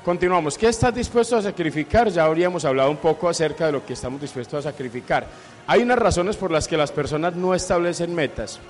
Continuamos. 0.04 0.58
¿Qué 0.58 0.68
estás 0.68 0.94
dispuesto 0.94 1.38
a 1.38 1.42
sacrificar? 1.42 2.10
Ya 2.10 2.26
habríamos 2.26 2.66
hablado 2.66 2.90
un 2.90 2.98
poco 2.98 3.30
acerca 3.30 3.66
de 3.66 3.72
lo 3.72 3.86
que 3.86 3.94
estamos 3.94 4.20
dispuestos 4.20 4.66
a 4.66 4.70
sacrificar. 4.70 5.26
Hay 5.66 5.80
unas 5.80 5.98
razones 5.98 6.36
por 6.36 6.50
las 6.50 6.68
que 6.68 6.76
las 6.76 6.92
personas 6.92 7.34
no 7.34 7.54
establecen 7.54 8.14
metas. 8.14 8.60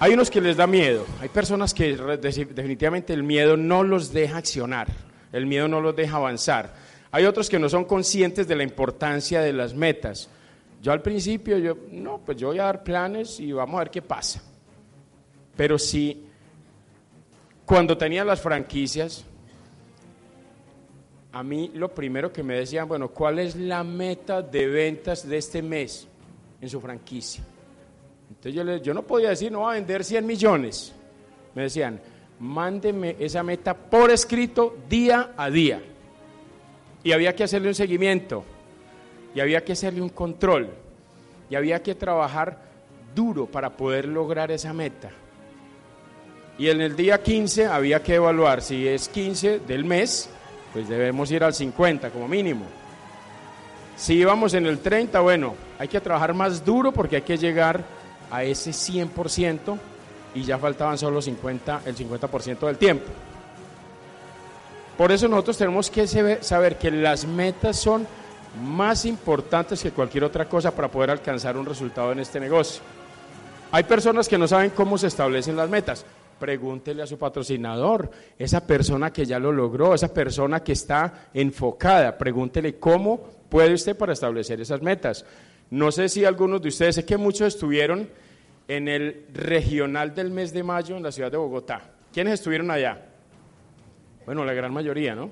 Hay 0.00 0.14
unos 0.14 0.30
que 0.30 0.40
les 0.40 0.56
da 0.56 0.66
miedo. 0.66 1.04
Hay 1.20 1.28
personas 1.28 1.74
que 1.74 1.94
definitivamente 1.94 3.12
el 3.12 3.22
miedo 3.22 3.58
no 3.58 3.82
los 3.82 4.14
deja 4.14 4.38
accionar. 4.38 4.88
El 5.30 5.44
miedo 5.44 5.68
no 5.68 5.82
los 5.82 5.94
deja 5.94 6.16
avanzar. 6.16 6.72
Hay 7.10 7.24
otros 7.24 7.48
que 7.48 7.58
no 7.58 7.68
son 7.68 7.84
conscientes 7.84 8.46
de 8.46 8.56
la 8.56 8.62
importancia 8.62 9.40
de 9.40 9.52
las 9.52 9.74
metas. 9.74 10.28
Yo 10.82 10.92
al 10.92 11.02
principio, 11.02 11.58
yo, 11.58 11.76
no, 11.90 12.18
pues 12.18 12.36
yo 12.36 12.48
voy 12.48 12.58
a 12.58 12.64
dar 12.64 12.82
planes 12.82 13.40
y 13.40 13.52
vamos 13.52 13.76
a 13.76 13.84
ver 13.84 13.90
qué 13.90 14.02
pasa. 14.02 14.42
Pero 15.56 15.78
si 15.78 16.24
cuando 17.64 17.96
tenía 17.98 18.24
las 18.24 18.40
franquicias, 18.40 19.24
a 21.32 21.42
mí 21.42 21.70
lo 21.74 21.92
primero 21.94 22.32
que 22.32 22.42
me 22.42 22.54
decían, 22.54 22.86
bueno, 22.86 23.08
¿cuál 23.08 23.38
es 23.38 23.56
la 23.56 23.82
meta 23.82 24.42
de 24.42 24.66
ventas 24.66 25.28
de 25.28 25.38
este 25.38 25.62
mes 25.62 26.06
en 26.60 26.68
su 26.68 26.80
franquicia? 26.80 27.42
Entonces 28.28 28.54
yo, 28.54 28.76
yo 28.76 28.94
no 28.94 29.02
podía 29.02 29.30
decir, 29.30 29.50
no 29.50 29.62
va 29.62 29.72
a 29.72 29.74
vender 29.74 30.04
100 30.04 30.26
millones. 30.26 30.92
Me 31.54 31.62
decían, 31.62 32.00
mándeme 32.38 33.16
esa 33.18 33.42
meta 33.42 33.74
por 33.74 34.10
escrito 34.10 34.76
día 34.88 35.32
a 35.36 35.50
día. 35.50 35.82
Y 37.02 37.12
había 37.12 37.34
que 37.34 37.44
hacerle 37.44 37.68
un 37.68 37.74
seguimiento, 37.74 38.44
y 39.34 39.40
había 39.40 39.64
que 39.64 39.72
hacerle 39.72 40.00
un 40.00 40.08
control, 40.08 40.70
y 41.48 41.54
había 41.54 41.82
que 41.82 41.94
trabajar 41.94 42.58
duro 43.14 43.46
para 43.46 43.70
poder 43.70 44.06
lograr 44.06 44.50
esa 44.50 44.72
meta. 44.72 45.10
Y 46.58 46.68
en 46.68 46.80
el 46.80 46.96
día 46.96 47.22
15 47.22 47.66
había 47.66 48.02
que 48.02 48.16
evaluar 48.16 48.62
si 48.62 48.86
es 48.88 49.08
15 49.08 49.60
del 49.60 49.84
mes, 49.84 50.28
pues 50.72 50.88
debemos 50.88 51.30
ir 51.30 51.44
al 51.44 51.54
50 51.54 52.10
como 52.10 52.26
mínimo. 52.26 52.64
Si 53.96 54.14
íbamos 54.14 54.54
en 54.54 54.66
el 54.66 54.78
30, 54.78 55.20
bueno, 55.20 55.54
hay 55.78 55.88
que 55.88 56.00
trabajar 56.00 56.34
más 56.34 56.64
duro 56.64 56.92
porque 56.92 57.16
hay 57.16 57.22
que 57.22 57.36
llegar 57.36 57.84
a 58.30 58.42
ese 58.44 58.70
100% 58.70 59.78
y 60.34 60.42
ya 60.42 60.58
faltaban 60.58 60.98
solo 60.98 61.22
50, 61.22 61.82
el 61.86 61.96
50% 61.96 62.66
del 62.66 62.76
tiempo. 62.76 63.06
Por 64.98 65.12
eso 65.12 65.28
nosotros 65.28 65.56
tenemos 65.56 65.90
que 65.90 66.08
saber 66.08 66.76
que 66.76 66.90
las 66.90 67.24
metas 67.24 67.76
son 67.76 68.04
más 68.60 69.04
importantes 69.04 69.80
que 69.80 69.92
cualquier 69.92 70.24
otra 70.24 70.48
cosa 70.48 70.74
para 70.74 70.90
poder 70.90 71.12
alcanzar 71.12 71.56
un 71.56 71.64
resultado 71.64 72.10
en 72.10 72.18
este 72.18 72.40
negocio. 72.40 72.82
Hay 73.70 73.84
personas 73.84 74.28
que 74.28 74.36
no 74.36 74.48
saben 74.48 74.70
cómo 74.70 74.98
se 74.98 75.06
establecen 75.06 75.56
las 75.56 75.70
metas. 75.70 76.04
Pregúntele 76.40 77.00
a 77.00 77.06
su 77.06 77.16
patrocinador, 77.16 78.10
esa 78.36 78.66
persona 78.66 79.12
que 79.12 79.24
ya 79.24 79.38
lo 79.38 79.52
logró, 79.52 79.94
esa 79.94 80.12
persona 80.12 80.64
que 80.64 80.72
está 80.72 81.28
enfocada, 81.32 82.18
pregúntele 82.18 82.74
cómo 82.80 83.20
puede 83.48 83.74
usted 83.74 83.96
para 83.96 84.14
establecer 84.14 84.60
esas 84.60 84.82
metas. 84.82 85.24
No 85.70 85.92
sé 85.92 86.08
si 86.08 86.24
algunos 86.24 86.60
de 86.60 86.70
ustedes, 86.70 86.96
sé 86.96 87.04
que 87.04 87.16
muchos 87.16 87.54
estuvieron 87.54 88.08
en 88.66 88.88
el 88.88 89.26
regional 89.32 90.12
del 90.12 90.32
mes 90.32 90.52
de 90.52 90.64
mayo 90.64 90.96
en 90.96 91.04
la 91.04 91.12
ciudad 91.12 91.30
de 91.30 91.36
Bogotá. 91.36 91.82
¿Quiénes 92.12 92.34
estuvieron 92.34 92.68
allá? 92.72 93.07
Bueno, 94.28 94.44
la 94.44 94.52
gran 94.52 94.74
mayoría, 94.74 95.14
¿no? 95.14 95.30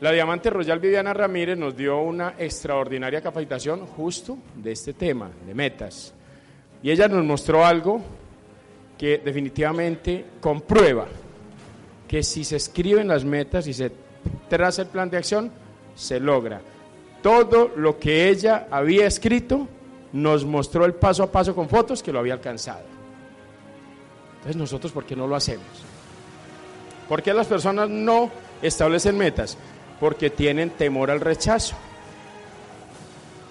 La 0.00 0.10
Diamante 0.10 0.50
Royal 0.50 0.80
Viviana 0.80 1.14
Ramírez 1.14 1.56
nos 1.56 1.76
dio 1.76 2.00
una 2.00 2.34
extraordinaria 2.36 3.20
capacitación 3.20 3.86
justo 3.86 4.38
de 4.56 4.72
este 4.72 4.92
tema, 4.92 5.30
de 5.46 5.54
metas. 5.54 6.12
Y 6.82 6.90
ella 6.90 7.06
nos 7.06 7.24
mostró 7.24 7.64
algo 7.64 8.02
que 8.98 9.18
definitivamente 9.18 10.24
comprueba 10.40 11.06
que 12.08 12.24
si 12.24 12.42
se 12.42 12.56
escriben 12.56 13.06
las 13.06 13.24
metas 13.24 13.68
y 13.68 13.72
se 13.72 13.92
traza 14.48 14.82
el 14.82 14.88
plan 14.88 15.08
de 15.08 15.18
acción, 15.18 15.52
se 15.94 16.18
logra. 16.18 16.60
Todo 17.22 17.70
lo 17.76 18.00
que 18.00 18.28
ella 18.28 18.66
había 18.68 19.06
escrito 19.06 19.68
nos 20.12 20.44
mostró 20.44 20.86
el 20.86 20.94
paso 20.94 21.22
a 21.22 21.30
paso 21.30 21.54
con 21.54 21.68
fotos 21.68 22.02
que 22.02 22.12
lo 22.12 22.18
había 22.18 22.32
alcanzado. 22.32 22.82
Entonces 24.38 24.56
nosotros, 24.56 24.90
¿por 24.90 25.04
qué 25.04 25.14
no 25.14 25.28
lo 25.28 25.36
hacemos? 25.36 25.85
¿Por 27.08 27.22
qué 27.22 27.32
las 27.32 27.46
personas 27.46 27.88
no 27.88 28.30
establecen 28.62 29.16
metas? 29.16 29.56
Porque 30.00 30.30
tienen 30.30 30.70
temor 30.70 31.10
al 31.10 31.20
rechazo. 31.20 31.76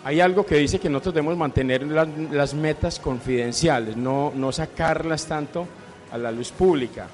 Hay 0.03 0.19
algo 0.21 0.45
que 0.45 0.57
dice 0.57 0.79
que 0.79 0.89
nosotros 0.89 1.15
debemos 1.15 1.37
mantener 1.37 1.83
las, 1.83 2.53
metas 2.53 2.99
confidenciales, 2.99 3.97
no, 3.97 4.31
no 4.35 4.51
sacarlas 4.51 5.25
tanto 5.25 5.67
a 6.11 6.17
la 6.17 6.31
luz 6.31 6.51
pública. 6.51 7.07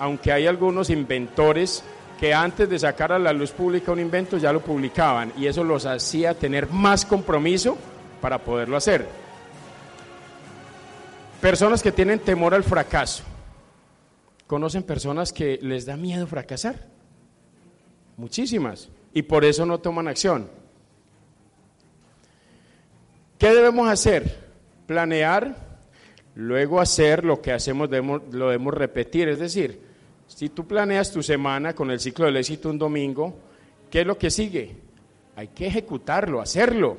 Aunque 0.00 0.32
hay 0.32 0.48
algunos 0.48 0.90
inventores 0.90 1.84
que 2.18 2.34
antes 2.34 2.68
de 2.68 2.78
sacar 2.78 3.12
a 3.12 3.18
la 3.18 3.32
luz 3.32 3.52
pública 3.52 3.92
un 3.92 4.00
invento 4.00 4.38
ya 4.38 4.52
lo 4.52 4.60
publicaban 4.60 5.32
y 5.36 5.46
eso 5.46 5.62
los 5.62 5.86
hacía 5.86 6.34
tener 6.34 6.68
más 6.68 7.04
compromiso 7.04 7.76
para 8.20 8.38
poderlo 8.38 8.76
hacer. 8.76 9.06
Personas 11.40 11.82
que 11.82 11.92
tienen 11.92 12.18
temor 12.20 12.54
al 12.54 12.64
fracaso. 12.64 13.24
¿Conocen 14.52 14.82
personas 14.82 15.32
que 15.32 15.58
les 15.62 15.86
da 15.86 15.96
miedo 15.96 16.26
fracasar? 16.26 16.86
Muchísimas. 18.18 18.90
Y 19.14 19.22
por 19.22 19.46
eso 19.46 19.64
no 19.64 19.78
toman 19.80 20.08
acción. 20.08 20.46
¿Qué 23.38 23.54
debemos 23.54 23.88
hacer? 23.88 24.50
Planear, 24.86 25.56
luego 26.34 26.82
hacer 26.82 27.24
lo 27.24 27.40
que 27.40 27.50
hacemos, 27.50 27.88
lo 27.88 28.48
debemos 28.50 28.74
repetir. 28.74 29.30
Es 29.30 29.38
decir, 29.38 29.80
si 30.26 30.50
tú 30.50 30.66
planeas 30.66 31.10
tu 31.10 31.22
semana 31.22 31.74
con 31.74 31.90
el 31.90 31.98
ciclo 31.98 32.26
del 32.26 32.36
éxito 32.36 32.68
un 32.68 32.78
domingo, 32.78 33.34
¿qué 33.90 34.02
es 34.02 34.06
lo 34.06 34.18
que 34.18 34.30
sigue? 34.30 34.76
Hay 35.34 35.48
que 35.48 35.66
ejecutarlo, 35.68 36.42
hacerlo. 36.42 36.98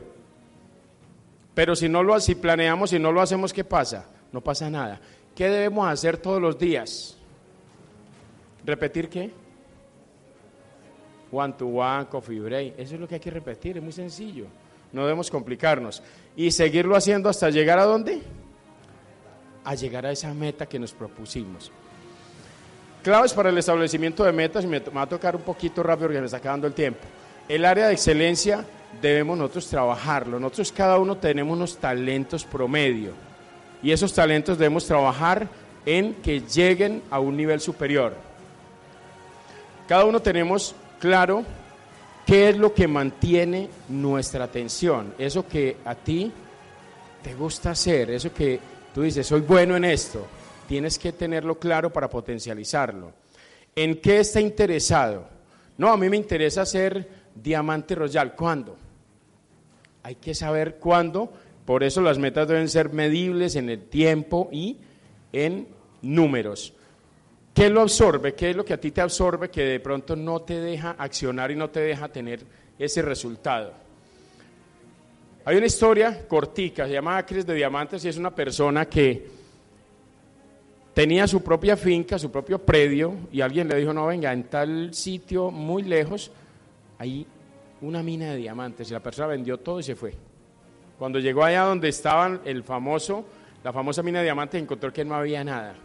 Pero 1.53 1.75
si 1.75 1.87
no 1.87 2.01
lo 2.01 2.19
si 2.19 2.33
planeamos 2.33 2.93
y 2.93 2.97
no 2.97 3.11
lo 3.11 3.21
hacemos, 3.21 3.53
¿qué 3.53 3.63
pasa? 3.63 4.09
No 4.31 4.41
pasa 4.41 4.71
nada. 4.71 4.99
¿Qué 5.35 5.49
debemos 5.49 5.87
hacer 5.87 6.17
todos 6.17 6.41
los 6.41 6.57
días? 6.57 7.19
¿Repetir 8.65 9.09
qué? 9.09 9.31
One 11.31 11.53
to 11.53 11.67
one, 11.67 12.05
coffee. 12.07 12.73
Eso 12.77 12.95
es 12.95 12.99
lo 12.99 13.07
que 13.07 13.15
hay 13.15 13.21
que 13.21 13.31
repetir, 13.31 13.77
es 13.77 13.83
muy 13.83 13.91
sencillo. 13.91 14.45
No 14.91 15.01
debemos 15.01 15.31
complicarnos. 15.31 16.03
Y 16.35 16.51
seguirlo 16.51 16.95
haciendo 16.95 17.29
hasta 17.29 17.49
llegar 17.49 17.79
a 17.79 17.85
dónde? 17.85 18.21
A 19.63 19.75
llegar 19.75 20.05
a 20.05 20.11
esa 20.11 20.33
meta 20.33 20.67
que 20.67 20.77
nos 20.79 20.93
propusimos. 20.93 21.71
Claves 23.01 23.33
para 23.33 23.49
el 23.49 23.57
establecimiento 23.57 24.23
de 24.23 24.31
metas, 24.31 24.63
y 24.63 24.67
me 24.67 24.79
va 24.79 25.01
a 25.01 25.09
tocar 25.09 25.35
un 25.35 25.41
poquito 25.41 25.83
rápido 25.83 26.07
porque 26.07 26.19
me 26.19 26.25
está 26.25 26.37
acabando 26.37 26.67
el 26.67 26.73
tiempo. 26.73 27.01
El 27.49 27.65
área 27.65 27.87
de 27.87 27.93
excelencia 27.93 28.63
debemos 29.01 29.37
nosotros 29.37 29.67
trabajarlo. 29.67 30.39
Nosotros 30.39 30.71
cada 30.71 30.97
uno 30.97 31.17
tenemos 31.17 31.57
unos 31.57 31.77
talentos 31.77 32.45
promedio 32.45 33.11
y 33.81 33.91
esos 33.91 34.13
talentos 34.13 34.57
debemos 34.57 34.85
trabajar 34.85 35.47
en 35.85 36.13
que 36.15 36.39
lleguen 36.39 37.01
a 37.11 37.19
un 37.19 37.35
nivel 37.35 37.59
superior. 37.59 38.15
Cada 39.93 40.05
uno 40.05 40.23
tenemos 40.23 40.73
claro 40.97 41.45
qué 42.25 42.49
es 42.49 42.57
lo 42.57 42.73
que 42.73 42.87
mantiene 42.87 43.69
nuestra 43.89 44.45
atención, 44.45 45.13
eso 45.19 45.47
que 45.47 45.77
a 45.85 45.93
ti 45.93 46.31
te 47.21 47.35
gusta 47.35 47.69
hacer, 47.69 48.09
eso 48.09 48.33
que 48.33 48.59
tú 48.91 49.03
dices, 49.03 49.27
soy 49.27 49.41
bueno 49.41 49.75
en 49.77 49.85
esto, 49.85 50.25
tienes 50.67 50.97
que 50.97 51.11
tenerlo 51.11 51.59
claro 51.59 51.93
para 51.93 52.09
potencializarlo. 52.09 53.11
¿En 53.75 54.01
qué 54.01 54.21
está 54.21 54.41
interesado? 54.41 55.27
No, 55.77 55.89
a 55.89 55.97
mí 55.97 56.09
me 56.09 56.17
interesa 56.17 56.65
ser 56.65 57.07
diamante 57.35 57.93
royal. 57.93 58.35
¿Cuándo? 58.35 58.75
Hay 60.01 60.15
que 60.15 60.33
saber 60.33 60.77
cuándo, 60.77 61.31
por 61.67 61.83
eso 61.83 62.01
las 62.01 62.17
metas 62.17 62.47
deben 62.47 62.67
ser 62.67 62.91
medibles 62.91 63.55
en 63.55 63.69
el 63.69 63.83
tiempo 63.83 64.49
y 64.51 64.77
en 65.31 65.67
números. 66.01 66.73
¿Qué 67.53 67.69
lo 67.69 67.81
absorbe? 67.81 68.33
¿Qué 68.33 68.49
es 68.49 68.55
lo 68.55 68.65
que 68.65 68.73
a 68.73 68.79
ti 68.79 68.91
te 68.91 69.01
absorbe 69.01 69.49
que 69.49 69.63
de 69.63 69.79
pronto 69.79 70.15
no 70.15 70.41
te 70.41 70.59
deja 70.59 70.95
accionar 70.97 71.51
y 71.51 71.55
no 71.55 71.69
te 71.69 71.81
deja 71.81 72.07
tener 72.09 72.41
ese 72.79 73.01
resultado? 73.01 73.73
Hay 75.45 75.57
una 75.57 75.65
historia 75.65 76.27
cortica, 76.27 76.87
se 76.87 76.93
llama 76.93 77.17
Acres 77.17 77.45
de 77.45 77.53
Diamantes 77.53 78.03
y 78.05 78.09
es 78.09 78.17
una 78.17 78.33
persona 78.33 78.85
que 78.85 79.27
tenía 80.93 81.27
su 81.27 81.43
propia 81.43 81.77
finca, 81.77 82.17
su 82.17 82.31
propio 82.31 82.59
predio 82.59 83.13
y 83.31 83.41
alguien 83.41 83.67
le 83.67 83.75
dijo, 83.75 83.93
no, 83.93 84.07
venga, 84.07 84.31
en 84.31 84.45
tal 84.45 84.93
sitio 84.93 85.51
muy 85.51 85.83
lejos, 85.83 86.31
ahí 86.97 87.27
una 87.81 88.01
mina 88.01 88.31
de 88.31 88.37
diamantes 88.37 88.89
y 88.89 88.93
la 88.93 89.01
persona 89.01 89.27
vendió 89.27 89.59
todo 89.59 89.79
y 89.79 89.83
se 89.83 89.95
fue. 89.95 90.15
Cuando 90.97 91.19
llegó 91.19 91.43
allá 91.43 91.63
donde 91.63 91.89
estaban 91.89 92.41
el 92.45 92.63
famoso, 92.63 93.25
la 93.63 93.73
famosa 93.73 94.01
mina 94.01 94.19
de 94.19 94.25
diamantes, 94.25 94.61
encontró 94.61 94.93
que 94.93 95.03
no 95.03 95.15
había 95.15 95.43
nada. 95.43 95.75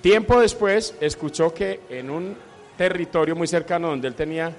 Tiempo 0.00 0.40
después 0.40 0.94
escuchó 1.00 1.52
que 1.52 1.80
en 1.90 2.10
un 2.10 2.36
territorio 2.78 3.36
muy 3.36 3.46
cercano 3.46 3.88
donde 3.88 4.08
él 4.08 4.14
tenía 4.14 4.50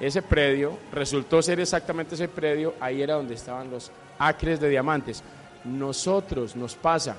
ese 0.00 0.22
predio, 0.22 0.78
resultó 0.92 1.42
ser 1.42 1.60
exactamente 1.60 2.14
ese 2.14 2.28
predio, 2.28 2.74
ahí 2.80 3.02
era 3.02 3.14
donde 3.14 3.34
estaban 3.34 3.70
los 3.70 3.90
acres 4.18 4.60
de 4.60 4.70
diamantes. 4.70 5.22
Nosotros 5.64 6.56
nos 6.56 6.74
pasa 6.74 7.16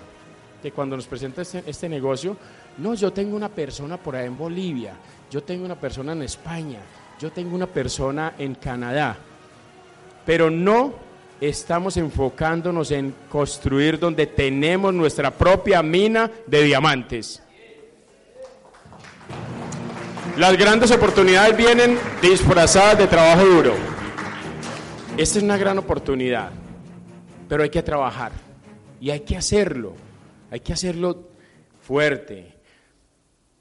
que 0.64 0.72
cuando 0.72 0.96
nos 0.96 1.06
presenta 1.06 1.44
este, 1.44 1.64
este 1.68 1.88
negocio, 1.88 2.36
no, 2.80 2.96
yo 2.96 3.14
tengo 3.14 3.36
una 3.36 3.50
persona 3.50 3.98
por 3.98 4.16
ahí 4.16 4.26
en 4.26 4.38
Bolivia, 4.38 4.94
yo 5.30 5.44
tengo 5.44 5.66
una 5.66 5.80
persona 5.80 6.14
en 6.14 6.24
España, 6.24 6.80
yo 7.20 7.32
tengo 7.32 7.54
una 7.54 7.68
persona 7.68 8.34
en 8.40 8.56
Canadá, 8.56 9.16
pero 10.26 10.50
no 10.50 10.94
estamos 11.40 11.98
enfocándonos 11.98 12.90
en 12.92 13.14
construir 13.30 14.00
donde 14.00 14.26
tenemos 14.26 14.94
nuestra 14.94 15.30
propia 15.30 15.84
mina 15.84 16.32
de 16.48 16.64
diamantes. 16.64 17.44
Las 20.40 20.58
grandes 20.58 20.90
oportunidades 20.92 21.58
vienen 21.58 22.00
disfrazadas 22.22 22.98
de 22.98 23.08
trabajo 23.08 23.46
duro. 23.46 23.76
esta 25.18 25.38
es 25.38 25.44
una 25.44 25.58
gran 25.58 25.78
oportunidad, 25.78 26.52
pero 27.50 27.62
hay 27.62 27.70
que 27.70 27.84
trabajar 27.84 28.32
y 29.02 29.10
hay 29.10 29.20
que 29.20 29.36
hacerlo, 29.36 29.96
hay 30.50 30.62
que 30.62 30.72
hacerlo 30.72 31.28
fuerte. 31.82 32.56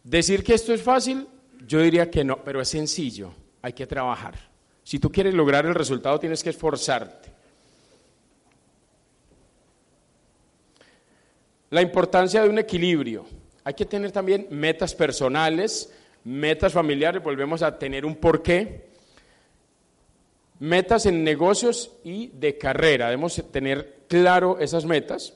Decir 0.04 0.44
que 0.44 0.54
esto 0.54 0.72
es 0.72 0.80
fácil, 0.80 1.26
yo 1.66 1.80
diría 1.80 2.08
que 2.12 2.22
no, 2.22 2.44
pero 2.44 2.60
es 2.60 2.68
sencillo, 2.68 3.32
hay 3.60 3.72
que 3.72 3.88
trabajar. 3.88 4.36
Si 4.84 5.00
tú 5.00 5.10
quieres 5.10 5.34
lograr 5.34 5.66
el 5.66 5.74
resultado, 5.74 6.20
tienes 6.20 6.44
que 6.44 6.50
esforzarte. 6.50 7.28
La 11.70 11.82
importancia 11.82 12.40
de 12.40 12.48
un 12.48 12.60
equilibrio. 12.60 13.26
Hay 13.64 13.74
que 13.74 13.84
tener 13.84 14.12
también 14.12 14.46
metas 14.50 14.94
personales, 14.94 15.92
metas 16.28 16.72
familiares, 16.72 17.22
volvemos 17.22 17.62
a 17.62 17.78
tener 17.78 18.04
un 18.04 18.16
porqué, 18.16 18.88
metas 20.58 21.06
en 21.06 21.24
negocios 21.24 21.92
y 22.04 22.28
de 22.28 22.58
carrera. 22.58 23.06
Debemos 23.06 23.42
tener 23.50 24.00
claro 24.08 24.58
esas 24.58 24.84
metas 24.84 25.32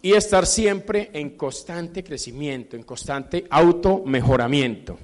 y 0.00 0.14
estar 0.14 0.46
siempre 0.46 1.10
en 1.12 1.36
constante 1.36 2.02
crecimiento, 2.02 2.76
en 2.76 2.82
constante 2.82 3.46
auto-mejoramiento. 3.50 4.98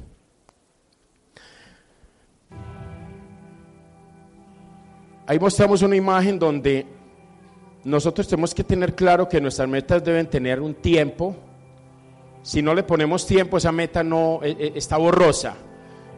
Ahí 5.27 5.39
mostramos 5.39 5.83
una 5.83 5.95
imagen 5.95 6.39
donde 6.39 6.87
nosotros 7.85 8.27
tenemos 8.27 8.55
que 8.55 8.65
tener 8.65 8.95
claro 8.95 9.29
que 9.29 9.41
nuestras 9.41 9.69
metas 9.69 10.03
deben 10.03 10.27
tener 10.29 10.59
un 10.61 10.75
tiempo. 10.75 11.37
Si 12.49 12.63
no 12.63 12.73
le 12.73 12.83
ponemos 12.83 13.27
tiempo, 13.27 13.59
esa 13.59 13.73
meta 13.73 14.03
no 14.03 14.41
eh, 14.43 14.57
eh, 14.59 14.73
está 14.75 14.97
borrosa. 14.97 15.55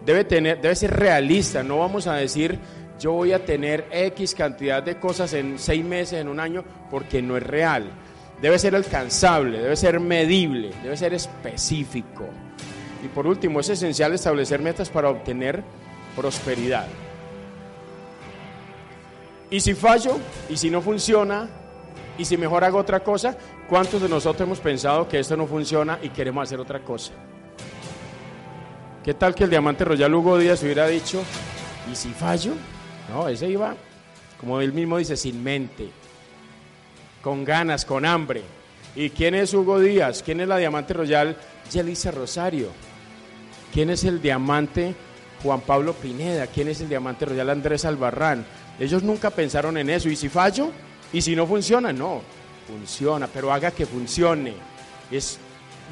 Debe, 0.07 0.23
tener, 0.23 0.61
debe 0.61 0.77
ser 0.77 0.97
realista. 0.97 1.65
No 1.65 1.79
vamos 1.79 2.07
a 2.07 2.15
decir 2.15 2.57
yo 3.01 3.11
voy 3.11 3.33
a 3.33 3.45
tener 3.45 3.89
X 3.91 4.37
cantidad 4.37 4.81
de 4.81 5.01
cosas 5.01 5.33
en 5.33 5.59
seis 5.59 5.85
meses, 5.85 6.21
en 6.21 6.29
un 6.29 6.39
año, 6.39 6.63
porque 6.89 7.21
no 7.21 7.37
es 7.37 7.43
real. 7.43 7.91
Debe 8.41 8.61
ser 8.61 8.77
alcanzable, 8.77 9.59
debe 9.59 9.75
ser 9.75 9.99
medible, 9.99 10.71
debe 10.85 10.97
ser 10.97 11.15
específico. 11.15 12.27
Y 13.05 13.09
por 13.09 13.27
último, 13.27 13.59
es 13.59 13.71
esencial 13.71 14.13
establecer 14.13 14.61
metas 14.61 14.89
para 14.89 15.11
obtener 15.11 15.65
prosperidad. 16.15 16.87
Y 19.51 19.59
si 19.59 19.75
fallo, 19.75 20.17
y 20.49 20.57
si 20.57 20.71
no 20.71 20.81
funciona, 20.81 21.60
y 22.21 22.25
si 22.27 22.37
mejor 22.37 22.63
hago 22.65 22.77
otra 22.77 23.01
cosa, 23.01 23.35
¿cuántos 23.67 24.03
de 24.03 24.07
nosotros 24.07 24.47
hemos 24.47 24.61
pensado 24.61 25.09
que 25.09 25.19
esto 25.19 25.39
no 25.39 25.47
funciona 25.47 25.99
y 26.03 26.11
queremos 26.11 26.43
hacer 26.43 26.61
otra 26.61 26.81
cosa? 26.81 27.13
¿Qué 29.03 29.15
tal 29.15 29.35
que 29.35 29.45
el 29.45 29.51
diamante 29.51 29.87
Royal 29.87 30.15
Hugo 30.15 30.37
Díaz 30.37 30.63
hubiera 30.63 30.87
dicho, 30.87 31.23
¿y 31.91 31.97
si 31.97 32.11
fallo? 32.11 32.53
No, 33.11 33.27
ese 33.27 33.49
iba, 33.49 33.75
como 34.39 34.61
él 34.61 34.75
mismo 34.75 34.99
dice, 34.99 35.17
sin 35.17 35.43
mente, 35.43 35.89
con 37.23 37.43
ganas, 37.43 37.87
con 37.87 38.05
hambre. 38.05 38.43
¿Y 38.95 39.09
quién 39.09 39.35
es 39.35 39.55
Hugo 39.55 39.81
Díaz? 39.81 40.23
¿Quién 40.23 40.41
es 40.41 40.49
la 40.49 40.59
diamante 40.59 40.93
Royal 40.93 41.35
Yelisa 41.73 42.11
Rosario? 42.11 42.69
¿Quién 43.73 43.89
es 43.89 44.05
el 44.05 44.21
diamante 44.21 44.95
Juan 45.43 45.63
Pablo 45.63 45.95
Pineda? 45.95 46.49
¿Quién 46.49 46.69
es 46.69 46.83
el 46.83 46.91
diamante 46.91 47.25
Royal 47.25 47.49
Andrés 47.49 47.87
Albarrán? 47.87 48.45
Ellos 48.79 49.03
nunca 49.03 49.31
pensaron 49.31 49.79
en 49.79 49.89
eso. 49.89 50.11
¿Y 50.11 50.17
si 50.17 50.29
fallo? 50.29 50.71
¿Y 51.13 51.21
si 51.21 51.35
no 51.35 51.47
funciona? 51.47 51.93
No, 51.93 52.23
funciona, 52.67 53.27
pero 53.27 53.53
haga 53.53 53.71
que 53.73 53.87
funcione. 53.87 54.55
Es 55.11 55.39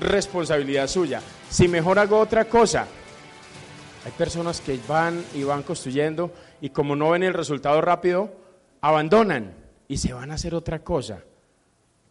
responsabilidad 0.01 0.87
suya. 0.87 1.21
Si 1.51 1.67
mejor 1.67 1.99
hago 1.99 2.19
otra 2.19 2.45
cosa, 2.45 2.87
hay 4.05 4.13
personas 4.13 4.61
que 4.61 4.79
van 4.87 5.25
y 5.35 5.43
van 5.43 5.63
construyendo 5.63 6.31
y 6.61 6.71
como 6.71 6.95
no 6.95 7.11
ven 7.11 7.25
el 7.25 7.35
resultado 7.35 7.81
rápido, 7.81 8.31
abandonan 8.81 9.55
y 9.89 9.97
se 9.97 10.13
van 10.13 10.31
a 10.31 10.35
hacer 10.35 10.55
otra 10.55 10.81
cosa. 10.81 11.23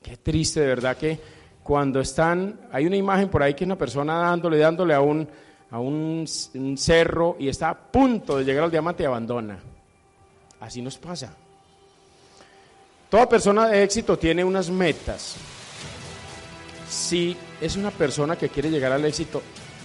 Qué 0.01 0.17
triste, 0.17 0.59
de 0.59 0.67
verdad 0.67 0.97
que 0.97 1.19
cuando 1.63 1.99
están, 2.01 2.59
hay 2.71 2.85
una 2.85 2.97
imagen 2.97 3.29
por 3.29 3.41
ahí 3.41 3.53
que 3.53 3.63
una 3.63 3.77
persona 3.77 4.15
dándole, 4.19 4.57
dándole 4.57 4.93
a 4.93 5.01
un, 5.01 5.27
a 5.71 5.79
un 5.79 6.25
cerro 6.77 7.37
y 7.39 7.47
está 7.47 7.69
a 7.69 7.91
punto 7.91 8.37
de 8.37 8.43
llegar 8.43 8.65
al 8.65 8.71
diamante 8.71 9.03
y 9.03 9.05
abandona. 9.05 9.59
Así 10.59 10.81
nos 10.81 10.97
pasa. 10.97 11.35
Toda 13.09 13.29
persona 13.29 13.67
de 13.67 13.83
éxito 13.83 14.17
tiene 14.17 14.43
unas 14.43 14.69
metas. 14.69 15.35
Si 16.89 17.37
es 17.61 17.75
una 17.77 17.91
persona 17.91 18.35
que 18.35 18.49
quiere 18.49 18.69
llegar 18.69 18.91
al 18.91 19.05
éxito, 19.05 19.41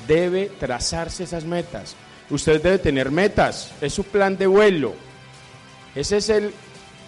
debe 0.08 0.50
trazarse 0.58 1.24
esas 1.24 1.44
metas. 1.44 1.94
Usted 2.30 2.60
debe 2.60 2.78
tener 2.78 3.10
metas, 3.10 3.72
es 3.80 3.92
su 3.92 4.04
plan 4.04 4.36
de 4.36 4.46
vuelo. 4.46 4.94
Ese 5.94 6.16
es 6.16 6.28
el 6.30 6.52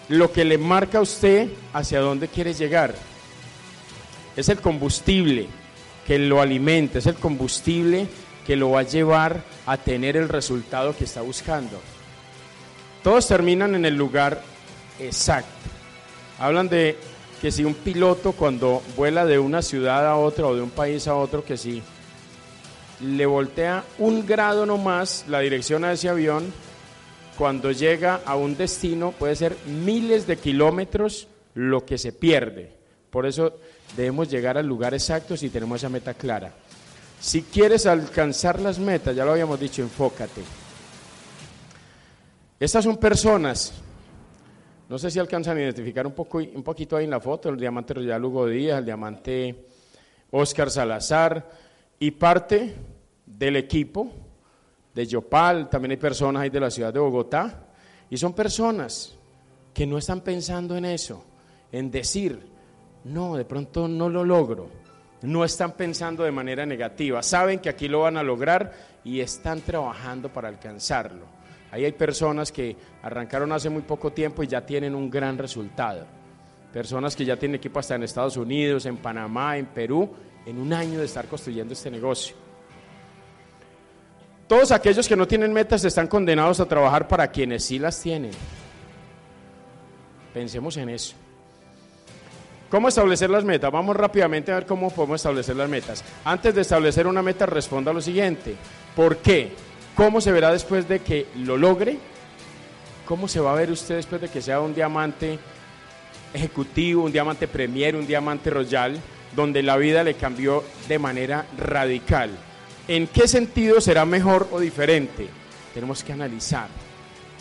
lo 0.07 0.31
que 0.31 0.45
le 0.45 0.57
marca 0.57 0.99
a 0.99 1.01
usted 1.01 1.49
hacia 1.73 1.99
dónde 1.99 2.27
quiere 2.27 2.53
llegar. 2.53 2.93
Es 4.35 4.49
el 4.49 4.61
combustible 4.61 5.47
que 6.05 6.19
lo 6.19 6.41
alimenta, 6.41 6.99
es 6.99 7.07
el 7.07 7.15
combustible 7.15 8.07
que 8.45 8.55
lo 8.55 8.71
va 8.71 8.81
a 8.81 8.83
llevar 8.83 9.41
a 9.65 9.77
tener 9.77 10.15
el 10.15 10.29
resultado 10.29 10.95
que 10.95 11.05
está 11.05 11.21
buscando. 11.21 11.81
Todos 13.03 13.27
terminan 13.27 13.75
en 13.75 13.85
el 13.85 13.95
lugar 13.95 14.41
exacto. 14.99 15.74
Hablan 16.39 16.69
de 16.69 16.97
que 17.41 17.51
si 17.51 17.63
un 17.63 17.73
piloto 17.73 18.31
cuando 18.31 18.81
vuela 18.95 19.25
de 19.25 19.39
una 19.39 19.61
ciudad 19.61 20.07
a 20.07 20.15
otra 20.15 20.47
o 20.47 20.55
de 20.55 20.61
un 20.61 20.69
país 20.69 21.07
a 21.07 21.15
otro, 21.15 21.43
que 21.43 21.57
si 21.57 21.81
le 23.01 23.25
voltea 23.25 23.83
un 23.99 24.25
grado 24.25 24.65
nomás 24.65 25.25
la 25.27 25.39
dirección 25.39 25.83
a 25.83 25.93
ese 25.93 26.09
avión, 26.09 26.51
cuando 27.37 27.71
llega 27.71 28.21
a 28.25 28.35
un 28.35 28.55
destino 28.55 29.11
puede 29.11 29.35
ser 29.35 29.57
miles 29.65 30.25
de 30.27 30.37
kilómetros 30.37 31.27
lo 31.53 31.85
que 31.85 31.97
se 31.97 32.11
pierde. 32.11 32.71
Por 33.09 33.25
eso 33.25 33.57
debemos 33.95 34.29
llegar 34.29 34.57
al 34.57 34.67
lugar 34.67 34.93
exacto 34.93 35.37
si 35.37 35.49
tenemos 35.49 35.81
esa 35.81 35.89
meta 35.89 36.13
clara. 36.13 36.53
Si 37.19 37.43
quieres 37.43 37.85
alcanzar 37.85 38.59
las 38.59 38.77
metas, 38.77 39.15
ya 39.15 39.25
lo 39.25 39.31
habíamos 39.31 39.59
dicho, 39.59 39.81
enfócate. 39.81 40.41
Estas 42.59 42.83
son 42.83 42.97
personas, 42.97 43.73
no 44.87 44.97
sé 44.99 45.09
si 45.09 45.19
alcanzan 45.19 45.57
a 45.57 45.61
identificar 45.61 46.05
un, 46.05 46.13
poco, 46.13 46.37
un 46.37 46.63
poquito 46.63 46.95
ahí 46.95 47.05
en 47.05 47.11
la 47.11 47.19
foto, 47.19 47.49
el 47.49 47.57
diamante 47.57 47.93
Royal 47.95 48.23
Hugo 48.23 48.47
Díaz, 48.47 48.79
el 48.79 48.85
diamante 48.85 49.65
Oscar 50.31 50.69
Salazar 50.69 51.49
y 51.97 52.11
parte 52.11 52.75
del 53.25 53.55
equipo 53.55 54.11
de 54.93 55.05
Yopal, 55.05 55.69
también 55.69 55.91
hay 55.91 55.97
personas 55.97 56.43
ahí 56.43 56.49
de 56.49 56.59
la 56.59 56.69
ciudad 56.69 56.93
de 56.93 56.99
Bogotá, 56.99 57.65
y 58.09 58.17
son 58.17 58.33
personas 58.33 59.15
que 59.73 59.85
no 59.85 59.97
están 59.97 60.21
pensando 60.21 60.77
en 60.77 60.85
eso, 60.85 61.23
en 61.71 61.91
decir, 61.91 62.39
no, 63.03 63.35
de 63.35 63.43
pronto 63.43 63.87
no 63.87 64.07
lo 64.07 64.23
logro, 64.23 64.69
no 65.23 65.43
están 65.43 65.73
pensando 65.73 66.23
de 66.23 66.31
manera 66.31 66.65
negativa, 66.65 67.21
saben 67.23 67.59
que 67.59 67.69
aquí 67.69 67.87
lo 67.87 68.01
van 68.01 68.17
a 68.17 68.23
lograr 68.23 68.71
y 69.03 69.19
están 69.19 69.61
trabajando 69.61 70.29
para 70.29 70.47
alcanzarlo. 70.47 71.34
Ahí 71.75 71.83
hay 71.83 71.91
personas 71.91 72.53
que 72.53 72.73
arrancaron 73.03 73.51
hace 73.51 73.69
muy 73.69 73.81
poco 73.81 74.13
tiempo 74.13 74.41
y 74.41 74.47
ya 74.47 74.65
tienen 74.65 74.95
un 74.95 75.09
gran 75.09 75.37
resultado. 75.37 76.05
Personas 76.71 77.17
que 77.17 77.25
ya 77.25 77.35
tienen 77.35 77.55
equipo 77.55 77.79
hasta 77.79 77.95
en 77.95 78.03
Estados 78.03 78.37
Unidos, 78.37 78.85
en 78.85 78.95
Panamá, 78.95 79.57
en 79.57 79.65
Perú, 79.65 80.09
en 80.45 80.57
un 80.57 80.71
año 80.71 80.99
de 80.99 81.05
estar 81.05 81.27
construyendo 81.27 81.73
este 81.73 81.91
negocio. 81.91 82.33
Todos 84.47 84.71
aquellos 84.71 85.05
que 85.05 85.17
no 85.17 85.27
tienen 85.27 85.51
metas 85.51 85.83
están 85.83 86.07
condenados 86.07 86.61
a 86.61 86.65
trabajar 86.65 87.09
para 87.09 87.27
quienes 87.27 87.65
sí 87.65 87.77
las 87.77 88.01
tienen. 88.01 88.31
Pensemos 90.33 90.77
en 90.77 90.87
eso. 90.87 91.13
¿Cómo 92.69 92.87
establecer 92.87 93.29
las 93.29 93.43
metas? 93.43 93.69
Vamos 93.69 93.97
rápidamente 93.97 94.53
a 94.53 94.55
ver 94.55 94.65
cómo 94.65 94.91
podemos 94.91 95.19
establecer 95.19 95.57
las 95.57 95.67
metas. 95.67 96.05
Antes 96.23 96.55
de 96.55 96.61
establecer 96.61 97.05
una 97.05 97.21
meta, 97.21 97.45
responda 97.45 97.91
lo 97.91 97.99
siguiente. 97.99 98.55
¿Por 98.95 99.17
qué? 99.17 99.64
¿Cómo 99.95 100.19
se 100.19 100.33
verá 100.33 100.51
después 100.51 100.89
de 100.89 100.99
que 100.99 101.27
lo 101.37 101.57
logre? 101.57 101.97
¿Cómo 103.05 103.29
se 103.29 103.39
va 103.39 103.53
a 103.53 103.55
ver 103.55 103.71
usted 103.71 103.95
después 103.95 104.19
de 104.19 104.27
que 104.27 104.41
sea 104.41 104.59
un 104.59 104.75
diamante 104.75 105.39
ejecutivo, 106.33 107.03
un 107.03 107.13
diamante 107.13 107.47
premier, 107.47 107.95
un 107.95 108.05
diamante 108.05 108.49
royal, 108.49 108.99
donde 109.33 109.63
la 109.63 109.77
vida 109.77 110.03
le 110.03 110.15
cambió 110.15 110.65
de 110.89 110.99
manera 110.99 111.45
radical? 111.57 112.31
¿En 112.89 113.07
qué 113.07 113.25
sentido 113.27 113.79
será 113.79 114.05
mejor 114.05 114.49
o 114.51 114.59
diferente? 114.59 115.29
Tenemos 115.73 116.03
que 116.03 116.11
analizar 116.11 116.67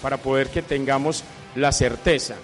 para 0.00 0.16
poder 0.18 0.48
que 0.48 0.62
tengamos 0.62 1.24
la 1.56 1.72
certeza. 1.72 2.36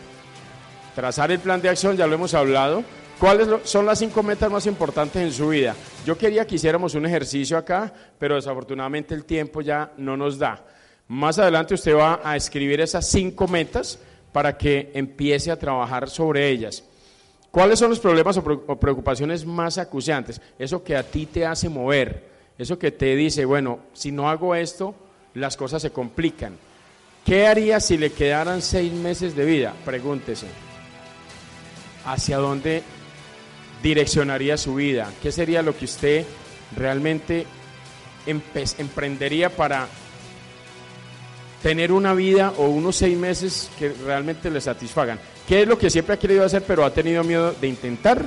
Trazar 0.96 1.30
el 1.30 1.38
plan 1.38 1.62
de 1.62 1.68
acción, 1.68 1.96
ya 1.96 2.08
lo 2.08 2.14
hemos 2.14 2.34
hablado, 2.34 2.82
¿Cuáles 3.20 3.48
son 3.64 3.84
las 3.84 3.98
cinco 3.98 4.22
metas 4.22 4.50
más 4.50 4.64
importantes 4.64 5.22
en 5.22 5.30
su 5.30 5.50
vida? 5.50 5.76
Yo 6.06 6.16
quería 6.16 6.46
que 6.46 6.54
hiciéramos 6.54 6.94
un 6.94 7.04
ejercicio 7.04 7.58
acá, 7.58 7.92
pero 8.18 8.36
desafortunadamente 8.36 9.14
el 9.14 9.26
tiempo 9.26 9.60
ya 9.60 9.92
no 9.98 10.16
nos 10.16 10.38
da. 10.38 10.64
Más 11.06 11.38
adelante 11.38 11.74
usted 11.74 11.94
va 11.94 12.22
a 12.24 12.34
escribir 12.34 12.80
esas 12.80 13.06
cinco 13.10 13.46
metas 13.46 13.98
para 14.32 14.56
que 14.56 14.90
empiece 14.94 15.50
a 15.50 15.58
trabajar 15.58 16.08
sobre 16.08 16.48
ellas. 16.48 16.82
¿Cuáles 17.50 17.78
son 17.78 17.90
los 17.90 18.00
problemas 18.00 18.38
o 18.38 18.80
preocupaciones 18.80 19.44
más 19.44 19.76
acuciantes? 19.76 20.40
Eso 20.58 20.82
que 20.82 20.96
a 20.96 21.02
ti 21.02 21.26
te 21.26 21.44
hace 21.44 21.68
mover, 21.68 22.26
eso 22.56 22.78
que 22.78 22.90
te 22.90 23.14
dice, 23.16 23.44
bueno, 23.44 23.80
si 23.92 24.12
no 24.12 24.30
hago 24.30 24.54
esto, 24.54 24.94
las 25.34 25.58
cosas 25.58 25.82
se 25.82 25.90
complican. 25.90 26.56
¿Qué 27.26 27.46
haría 27.46 27.80
si 27.80 27.98
le 27.98 28.12
quedaran 28.12 28.62
seis 28.62 28.90
meses 28.94 29.36
de 29.36 29.44
vida? 29.44 29.74
Pregúntese. 29.84 30.46
¿Hacia 32.06 32.38
dónde 32.38 32.82
direccionaría 33.82 34.56
su 34.56 34.74
vida? 34.74 35.10
¿Qué 35.22 35.32
sería 35.32 35.62
lo 35.62 35.76
que 35.76 35.84
usted 35.84 36.26
realmente 36.76 37.46
emprendería 38.26 39.50
para 39.50 39.88
tener 41.62 41.92
una 41.92 42.14
vida 42.14 42.52
o 42.56 42.68
unos 42.68 42.96
seis 42.96 43.16
meses 43.16 43.70
que 43.78 43.92
realmente 44.04 44.50
le 44.50 44.60
satisfagan? 44.60 45.18
¿Qué 45.46 45.62
es 45.62 45.68
lo 45.68 45.78
que 45.78 45.90
siempre 45.90 46.14
ha 46.14 46.18
querido 46.18 46.44
hacer 46.44 46.62
pero 46.66 46.84
ha 46.84 46.92
tenido 46.92 47.24
miedo 47.24 47.52
de 47.52 47.68
intentar? 47.68 48.24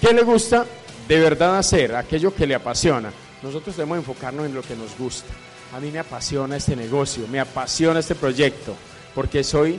¿Qué 0.00 0.12
le 0.12 0.22
gusta 0.22 0.66
de 1.08 1.20
verdad 1.20 1.58
hacer? 1.58 1.94
Aquello 1.94 2.34
que 2.34 2.46
le 2.46 2.54
apasiona. 2.54 3.12
Nosotros 3.42 3.76
debemos 3.76 3.98
enfocarnos 3.98 4.46
en 4.46 4.54
lo 4.54 4.62
que 4.62 4.76
nos 4.76 4.96
gusta. 4.98 5.32
A 5.74 5.80
mí 5.80 5.90
me 5.90 5.98
apasiona 5.98 6.56
este 6.56 6.74
negocio, 6.74 7.26
me 7.28 7.40
apasiona 7.40 8.00
este 8.00 8.14
proyecto, 8.14 8.74
porque 9.14 9.44
soy, 9.44 9.78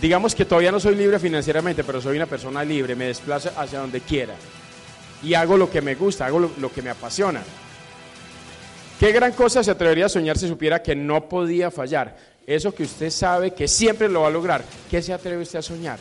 digamos 0.00 0.34
que 0.34 0.44
todavía 0.44 0.72
no 0.72 0.80
soy 0.80 0.94
libre 0.94 1.18
financieramente, 1.18 1.84
pero 1.84 2.00
soy 2.00 2.16
una 2.16 2.26
persona 2.26 2.64
libre, 2.64 2.94
me 2.94 3.06
desplazo 3.06 3.50
hacia 3.56 3.80
donde 3.80 4.00
quiera 4.00 4.34
y 5.22 5.34
hago 5.34 5.56
lo 5.56 5.70
que 5.70 5.80
me 5.80 5.94
gusta, 5.94 6.26
hago 6.26 6.38
lo, 6.38 6.72
que 6.72 6.82
me 6.82 6.90
apasiona. 6.90 7.42
¿Qué 8.98 9.12
gran 9.12 9.32
cosa 9.32 9.62
se 9.62 9.70
atrevería 9.70 10.06
a 10.06 10.08
soñar 10.08 10.38
si 10.38 10.48
supiera 10.48 10.82
que 10.82 10.94
no 10.94 11.28
podía 11.28 11.70
fallar? 11.70 12.16
Eso 12.46 12.74
que 12.74 12.84
usted 12.84 13.10
sabe 13.10 13.52
que 13.52 13.68
siempre 13.68 14.08
lo 14.08 14.22
va 14.22 14.28
a 14.28 14.30
lograr. 14.30 14.64
¿Qué 14.90 15.02
se 15.02 15.12
atreve 15.12 15.42
usted 15.42 15.58
a 15.58 15.62
soñar? 15.62 15.98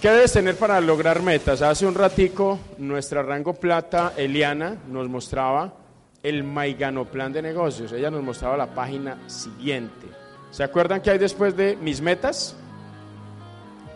¿Qué 0.00 0.10
debes 0.10 0.32
tener 0.32 0.56
para 0.56 0.80
lograr 0.80 1.22
metas? 1.22 1.62
Hace 1.62 1.86
un 1.86 1.94
ratico 1.94 2.58
nuestra 2.78 3.22
rango 3.22 3.54
plata, 3.54 4.14
Eliana, 4.16 4.76
nos 4.88 5.08
mostraba 5.08 5.74
el 6.22 6.44
Maigano 6.44 7.04
Plan 7.04 7.32
de 7.32 7.42
Negocios. 7.42 7.92
Ella 7.92 8.10
nos 8.10 8.22
mostraba 8.22 8.56
la 8.56 8.74
página 8.74 9.28
siguiente. 9.28 10.21
¿Se 10.52 10.62
acuerdan 10.62 11.00
que 11.00 11.10
hay 11.10 11.16
después 11.16 11.56
de 11.56 11.76
mis 11.80 12.02
metas? 12.02 12.54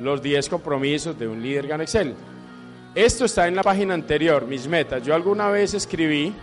Los 0.00 0.22
10 0.22 0.48
compromisos 0.48 1.18
de 1.18 1.28
un 1.28 1.42
líder 1.42 1.66
Gan 1.66 1.82
Excel. 1.82 2.14
Esto 2.94 3.26
está 3.26 3.46
en 3.46 3.56
la 3.56 3.62
página 3.62 3.92
anterior, 3.92 4.46
mis 4.46 4.66
metas. 4.66 5.02
Yo 5.02 5.14
alguna 5.14 5.48
vez 5.48 5.74
escribí 5.74 6.34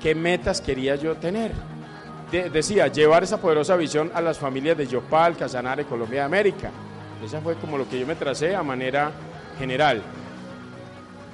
qué 0.00 0.14
metas 0.14 0.60
quería 0.60 0.94
yo 0.94 1.16
tener. 1.16 1.50
decía, 2.30 2.86
llevar 2.86 3.24
esa 3.24 3.40
poderosa 3.40 3.74
visión 3.74 4.12
a 4.14 4.20
las 4.20 4.38
familias 4.38 4.78
de 4.78 4.86
Yopal, 4.86 5.36
Casanare, 5.36 5.84
Colombia 5.84 6.22
y 6.22 6.24
América. 6.24 6.70
Esa 7.24 7.40
fue 7.40 7.56
como 7.56 7.76
lo 7.76 7.88
que 7.88 7.98
yo 7.98 8.06
me 8.06 8.14
tracé 8.14 8.54
a 8.54 8.62
manera 8.62 9.10
general. 9.58 10.00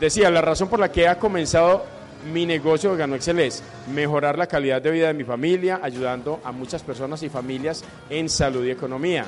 Decía, 0.00 0.30
la 0.30 0.40
razón 0.40 0.68
por 0.68 0.80
la 0.80 0.90
que 0.90 1.06
ha 1.06 1.18
comenzado 1.18 1.84
mi 2.32 2.46
negocio 2.46 2.92
de 2.92 2.98
Gano 2.98 3.14
Excel 3.14 3.52
mejorar 3.92 4.38
la 4.38 4.46
calidad 4.46 4.80
de 4.80 4.90
vida 4.90 5.08
de 5.08 5.14
mi 5.14 5.24
familia, 5.24 5.80
ayudando 5.82 6.40
a 6.44 6.52
muchas 6.52 6.82
personas 6.82 7.22
y 7.22 7.28
familias 7.28 7.84
en 8.10 8.28
salud 8.28 8.64
y 8.64 8.70
economía. 8.70 9.26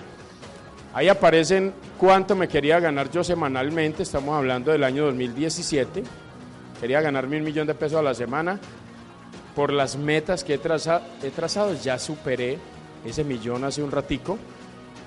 Ahí 0.92 1.08
aparecen 1.08 1.74
cuánto 1.98 2.36
me 2.36 2.46
quería 2.46 2.78
ganar 2.78 3.10
yo 3.10 3.24
semanalmente, 3.24 4.04
estamos 4.04 4.36
hablando 4.36 4.70
del 4.70 4.84
año 4.84 5.06
2017. 5.06 6.04
Quería 6.80 7.00
ganarme 7.00 7.38
un 7.38 7.44
millón 7.44 7.66
de 7.66 7.74
pesos 7.74 7.98
a 7.98 8.02
la 8.02 8.14
semana. 8.14 8.60
Por 9.56 9.72
las 9.72 9.96
metas 9.96 10.44
que 10.44 10.54
he 10.54 10.58
trazado, 10.58 11.04
he 11.22 11.30
trazado 11.30 11.74
ya 11.74 11.98
superé 11.98 12.58
ese 13.04 13.24
millón 13.24 13.64
hace 13.64 13.82
un 13.82 13.90
ratico. 13.90 14.38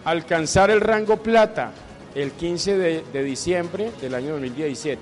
Alcanzar 0.03 0.71
el 0.71 0.81
rango 0.81 1.17
plata 1.17 1.71
el 2.15 2.31
15 2.31 2.77
de, 2.77 3.23
diciembre 3.23 3.91
del 4.01 4.15
año 4.15 4.31
2017. 4.31 5.01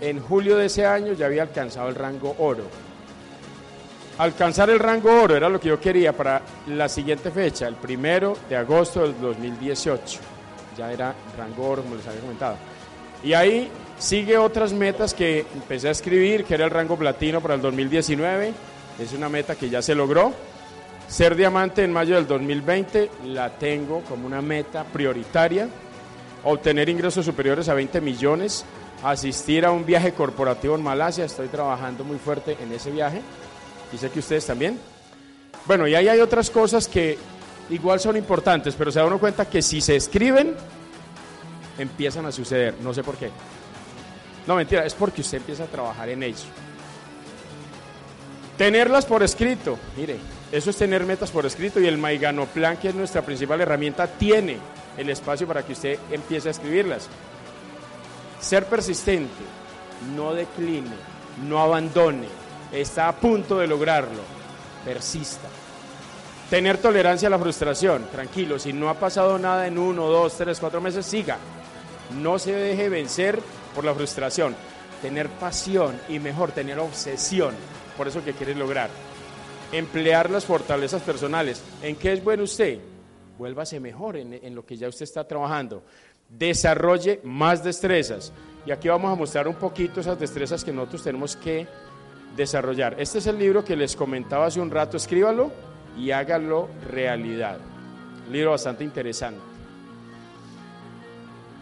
En 0.00 0.20
julio 0.20 0.56
de 0.56 0.66
ese 0.66 0.86
año 0.86 1.12
ya 1.12 1.26
había 1.26 1.42
alcanzado 1.42 1.88
el 1.88 1.94
rango 1.94 2.34
oro 2.38 2.64
Alcanzar 4.18 4.70
el 4.70 4.78
rango 4.78 5.22
oro 5.22 5.36
era 5.36 5.50
lo 5.50 5.60
que 5.60 5.68
yo 5.68 5.78
quería 5.78 6.14
para 6.14 6.40
la 6.68 6.88
siguiente 6.88 7.30
fecha, 7.30 7.68
el 7.68 7.74
primero 7.74 8.34
de 8.48 8.56
agosto 8.56 9.02
del 9.02 9.20
2018. 9.20 10.20
Ya 10.78 10.90
era 10.90 11.14
rango 11.36 11.68
oro, 11.68 11.82
como 11.82 11.96
les 11.96 12.06
había 12.06 12.20
comentado. 12.20 12.56
Y 13.22 13.34
ahí 13.34 13.68
sigue 13.98 14.38
otras 14.38 14.72
metas 14.72 15.12
que 15.12 15.44
empecé 15.54 15.88
a 15.88 15.90
escribir, 15.90 16.44
que 16.44 16.54
era 16.54 16.64
el 16.64 16.70
rango 16.70 16.96
platino 16.96 17.42
para 17.42 17.54
el 17.56 17.60
2019. 17.60 18.54
Es 18.98 19.12
una 19.12 19.28
meta 19.28 19.54
que 19.54 19.68
ya 19.68 19.82
se 19.82 19.94
logró. 19.94 20.32
Ser 21.08 21.36
diamante 21.36 21.84
en 21.84 21.92
mayo 21.92 22.14
del 22.14 22.26
2020 22.26 23.10
la 23.26 23.50
tengo 23.50 24.00
como 24.00 24.26
una 24.26 24.40
meta 24.40 24.84
prioritaria. 24.84 25.68
Obtener 26.42 26.88
ingresos 26.88 27.26
superiores 27.26 27.68
a 27.68 27.74
20 27.74 28.00
millones. 28.00 28.64
Asistir 29.02 29.64
a 29.64 29.70
un 29.70 29.84
viaje 29.84 30.12
corporativo 30.12 30.74
en 30.74 30.82
Malasia. 30.82 31.24
Estoy 31.24 31.48
trabajando 31.48 32.04
muy 32.04 32.18
fuerte 32.18 32.56
en 32.60 32.72
ese 32.72 32.90
viaje 32.90 33.20
y 33.92 33.98
sé 33.98 34.10
que 34.10 34.20
ustedes 34.20 34.46
también. 34.46 34.78
Bueno, 35.66 35.86
y 35.86 35.94
ahí 35.94 36.08
hay 36.08 36.20
otras 36.20 36.50
cosas 36.50 36.88
que 36.88 37.18
igual 37.70 38.00
son 38.00 38.16
importantes, 38.16 38.74
pero 38.74 38.90
se 38.90 38.98
da 38.98 39.06
uno 39.06 39.18
cuenta 39.18 39.44
que 39.48 39.62
si 39.62 39.80
se 39.80 39.96
escriben, 39.96 40.54
empiezan 41.78 42.26
a 42.26 42.32
suceder. 42.32 42.74
No 42.80 42.94
sé 42.94 43.02
por 43.02 43.16
qué. 43.16 43.30
No, 44.46 44.54
mentira, 44.54 44.86
es 44.86 44.94
porque 44.94 45.22
usted 45.22 45.38
empieza 45.38 45.64
a 45.64 45.66
trabajar 45.66 46.08
en 46.08 46.22
ello. 46.22 46.44
Tenerlas 48.56 49.04
por 49.04 49.22
escrito, 49.22 49.78
mire, 49.96 50.16
eso 50.50 50.70
es 50.70 50.76
tener 50.76 51.04
metas 51.04 51.30
por 51.30 51.44
escrito 51.44 51.80
y 51.80 51.86
el 51.86 51.98
Maigano 51.98 52.46
Plan, 52.46 52.76
que 52.76 52.88
es 52.88 52.94
nuestra 52.94 53.22
principal 53.22 53.60
herramienta, 53.60 54.06
tiene 54.06 54.56
el 54.96 55.10
espacio 55.10 55.46
para 55.46 55.62
que 55.62 55.72
usted 55.72 55.98
empiece 56.10 56.48
a 56.48 56.52
escribirlas. 56.52 57.08
Ser 58.46 58.66
persistente, 58.66 59.42
no 60.14 60.32
decline, 60.32 60.86
no 61.48 61.58
abandone, 61.58 62.28
está 62.70 63.08
a 63.08 63.16
punto 63.16 63.58
de 63.58 63.66
lograrlo, 63.66 64.20
persista. 64.84 65.48
Tener 66.48 66.78
tolerancia 66.78 67.26
a 67.26 67.32
la 67.32 67.40
frustración, 67.40 68.06
tranquilo, 68.12 68.60
si 68.60 68.72
no 68.72 68.88
ha 68.88 68.94
pasado 68.94 69.36
nada 69.36 69.66
en 69.66 69.76
uno, 69.76 70.06
dos, 70.06 70.36
tres, 70.36 70.60
cuatro 70.60 70.80
meses, 70.80 71.04
siga. 71.04 71.38
No 72.20 72.38
se 72.38 72.52
deje 72.52 72.88
vencer 72.88 73.40
por 73.74 73.84
la 73.84 73.92
frustración. 73.92 74.54
Tener 75.02 75.28
pasión 75.28 76.00
y 76.08 76.20
mejor, 76.20 76.52
tener 76.52 76.78
obsesión 76.78 77.52
por 77.96 78.06
eso 78.06 78.22
que 78.22 78.32
quiere 78.32 78.54
lograr. 78.54 78.90
Emplear 79.72 80.30
las 80.30 80.44
fortalezas 80.44 81.02
personales. 81.02 81.64
¿En 81.82 81.96
qué 81.96 82.12
es 82.12 82.22
bueno 82.22 82.44
usted? 82.44 82.78
Vuélvase 83.38 83.80
mejor 83.80 84.16
en, 84.16 84.34
en 84.34 84.54
lo 84.54 84.64
que 84.64 84.76
ya 84.76 84.86
usted 84.86 85.02
está 85.02 85.26
trabajando. 85.26 85.82
Desarrolle 86.28 87.20
más 87.24 87.62
destrezas. 87.62 88.32
Y 88.66 88.72
aquí 88.72 88.88
vamos 88.88 89.12
a 89.12 89.14
mostrar 89.14 89.46
un 89.46 89.54
poquito 89.54 90.00
esas 90.00 90.18
destrezas 90.18 90.64
que 90.64 90.72
nosotros 90.72 91.04
tenemos 91.04 91.36
que 91.36 91.66
desarrollar. 92.36 92.96
Este 92.98 93.18
es 93.18 93.26
el 93.26 93.38
libro 93.38 93.64
que 93.64 93.76
les 93.76 93.96
comentaba 93.96 94.46
hace 94.46 94.60
un 94.60 94.70
rato, 94.70 94.96
escríbalo 94.96 95.52
y 95.96 96.10
hágalo 96.10 96.68
realidad. 96.90 97.58
Libro 98.30 98.50
bastante 98.50 98.84
interesante. 98.84 99.40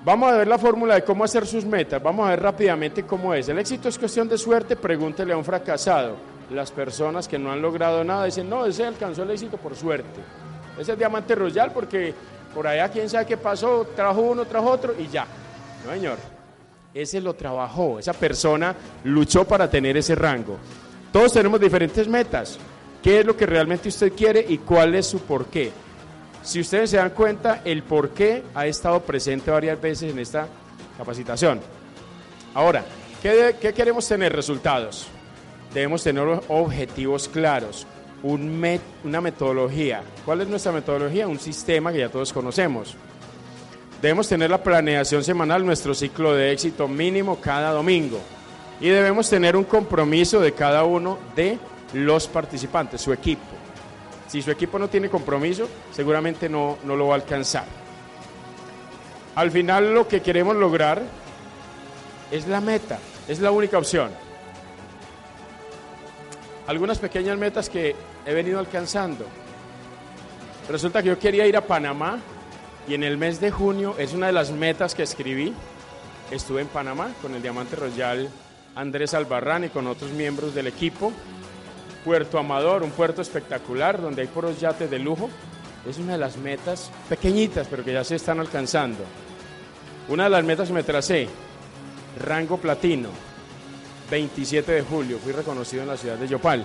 Vamos 0.04 0.32
a 0.32 0.36
ver 0.36 0.48
la 0.48 0.58
fórmula 0.58 0.96
de 0.96 1.02
cómo 1.02 1.24
hacer 1.24 1.46
sus 1.46 1.64
metas. 1.64 2.02
Vamos 2.02 2.26
a 2.26 2.30
ver 2.30 2.42
rápidamente 2.42 3.04
cómo 3.04 3.32
es. 3.32 3.48
El 3.48 3.58
éxito 3.58 3.88
es 3.88 3.98
cuestión 3.98 4.28
de 4.28 4.36
suerte. 4.36 4.76
Pregúntele 4.76 5.32
a 5.32 5.36
un 5.36 5.44
fracasado. 5.44 6.16
Las 6.50 6.70
personas 6.70 7.26
que 7.26 7.38
no 7.38 7.50
han 7.50 7.62
logrado 7.62 8.04
nada 8.04 8.26
dicen, 8.26 8.50
no, 8.50 8.66
ese 8.66 8.84
alcanzó 8.84 9.22
el 9.22 9.30
éxito 9.30 9.56
por 9.56 9.74
suerte. 9.74 10.20
Ese 10.78 10.92
es 10.92 10.98
diamante 10.98 11.34
royal 11.34 11.72
porque 11.72 12.12
por 12.54 12.66
allá 12.66 12.88
quién 12.88 13.10
sabe 13.10 13.26
qué 13.26 13.36
pasó, 13.36 13.86
trajo 13.96 14.20
uno, 14.20 14.44
trajo 14.44 14.70
otro 14.70 14.94
y 14.98 15.08
ya. 15.08 15.26
No, 15.84 15.92
señor 15.92 16.18
ese 16.94 17.20
lo 17.20 17.34
trabajó, 17.34 17.98
esa 17.98 18.12
persona 18.12 18.74
luchó 19.02 19.44
para 19.44 19.68
tener 19.68 19.96
ese 19.96 20.14
rango. 20.14 20.56
Todos 21.12 21.32
tenemos 21.32 21.60
diferentes 21.60 22.06
metas. 22.06 22.58
¿Qué 23.02 23.20
es 23.20 23.26
lo 23.26 23.36
que 23.36 23.46
realmente 23.46 23.88
usted 23.88 24.12
quiere 24.12 24.44
y 24.48 24.58
cuál 24.58 24.94
es 24.94 25.06
su 25.06 25.18
porqué? 25.20 25.72
Si 26.42 26.60
ustedes 26.60 26.90
se 26.90 26.96
dan 26.96 27.10
cuenta, 27.10 27.60
el 27.64 27.82
porqué 27.82 28.44
ha 28.54 28.66
estado 28.66 29.00
presente 29.00 29.50
varias 29.50 29.80
veces 29.80 30.12
en 30.12 30.18
esta 30.18 30.46
capacitación. 30.96 31.60
Ahora, 32.54 32.84
¿qué, 33.22 33.72
queremos 33.74 34.06
tener? 34.06 34.32
Resultados. 34.32 35.06
Debemos 35.72 36.04
tener 36.04 36.24
objetivos 36.48 37.28
claros, 37.28 37.86
una 38.24 39.20
metodología. 39.20 40.02
¿Cuál 40.24 40.40
es 40.40 40.48
nuestra 40.48 40.72
metodología? 40.72 41.28
Un 41.28 41.38
sistema 41.38 41.92
que 41.92 41.98
ya 41.98 42.08
todos 42.08 42.32
conocemos. 42.32 42.96
Debemos 44.00 44.28
tener 44.28 44.50
la 44.50 44.62
planeación 44.62 45.22
semanal, 45.22 45.64
nuestro 45.64 45.94
ciclo 45.94 46.34
de 46.34 46.50
éxito 46.50 46.88
mínimo 46.88 47.38
cada 47.40 47.70
domingo. 47.70 48.18
Y 48.80 48.88
debemos 48.88 49.28
tener 49.28 49.56
un 49.56 49.64
compromiso 49.64 50.40
de 50.40 50.52
cada 50.52 50.84
uno 50.84 51.18
de 51.36 51.58
los 51.92 52.26
participantes, 52.26 53.02
su 53.02 53.12
equipo. 53.12 53.42
Si 54.26 54.42
su 54.42 54.50
equipo 54.50 54.78
no 54.78 54.88
tiene 54.88 55.10
compromiso, 55.10 55.68
seguramente 55.92 56.48
no, 56.48 56.78
no 56.84 56.96
lo 56.96 57.08
va 57.08 57.14
a 57.14 57.16
alcanzar. 57.16 57.66
Al 59.34 59.50
final 59.50 59.94
lo 59.94 60.08
que 60.08 60.22
queremos 60.22 60.56
lograr 60.56 61.02
es 62.30 62.48
la 62.48 62.60
meta, 62.60 62.98
es 63.28 63.38
la 63.40 63.50
única 63.50 63.78
opción. 63.78 64.23
Algunas 66.66 66.98
pequeñas 66.98 67.36
metas 67.36 67.68
que 67.68 67.94
he 68.24 68.32
venido 68.32 68.58
alcanzando. 68.58 69.26
Resulta 70.68 71.02
que 71.02 71.08
yo 71.08 71.18
quería 71.18 71.46
ir 71.46 71.56
a 71.56 71.66
Panamá 71.66 72.18
y 72.88 72.94
en 72.94 73.02
el 73.02 73.18
mes 73.18 73.40
de 73.40 73.50
junio 73.50 73.94
es 73.98 74.14
una 74.14 74.28
de 74.28 74.32
las 74.32 74.50
metas 74.50 74.94
que 74.94 75.02
escribí. 75.02 75.52
Estuve 76.30 76.62
en 76.62 76.68
Panamá 76.68 77.10
con 77.20 77.34
el 77.34 77.42
Diamante 77.42 77.76
Royal 77.76 78.30
Andrés 78.74 79.14
Albarrán 79.14 79.64
y 79.64 79.68
con 79.68 79.86
otros 79.86 80.12
miembros 80.12 80.54
del 80.54 80.66
equipo. 80.66 81.12
Puerto 82.04 82.38
Amador, 82.38 82.82
un 82.82 82.90
puerto 82.90 83.22
espectacular 83.22 84.00
donde 84.00 84.22
hay 84.22 84.28
puros 84.28 84.60
yates 84.60 84.90
de 84.90 84.98
lujo. 84.98 85.28
Es 85.88 85.98
una 85.98 86.12
de 86.12 86.18
las 86.18 86.38
metas 86.38 86.90
pequeñitas, 87.10 87.66
pero 87.68 87.84
que 87.84 87.92
ya 87.92 88.04
se 88.04 88.16
están 88.16 88.40
alcanzando. 88.40 89.04
Una 90.08 90.24
de 90.24 90.30
las 90.30 90.44
metas 90.44 90.68
que 90.68 90.74
me 90.74 90.82
tracé, 90.82 91.28
rango 92.24 92.56
platino, 92.56 93.10
27 94.10 94.72
de 94.72 94.82
julio, 94.82 95.18
fui 95.18 95.32
reconocido 95.32 95.82
en 95.82 95.88
la 95.88 95.96
ciudad 95.96 96.16
de 96.16 96.28
Yopal. 96.28 96.64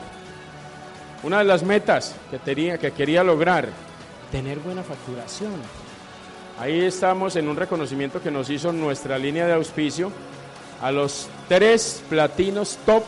Una 1.23 1.39
de 1.39 1.45
las 1.45 1.63
metas 1.63 2.15
que, 2.31 2.39
tenía, 2.39 2.77
que 2.77 2.91
quería 2.91 3.23
lograr, 3.23 3.69
tener 4.31 4.59
buena 4.59 4.83
facturación. 4.83 5.53
Ahí 6.59 6.81
estamos 6.81 7.35
en 7.35 7.47
un 7.47 7.55
reconocimiento 7.55 8.21
que 8.21 8.31
nos 8.31 8.49
hizo 8.49 8.71
nuestra 8.71 9.17
línea 9.17 9.45
de 9.45 9.53
auspicio 9.53 10.11
a 10.81 10.91
los 10.91 11.27
tres 11.47 12.03
platinos 12.09 12.77
top 12.85 13.03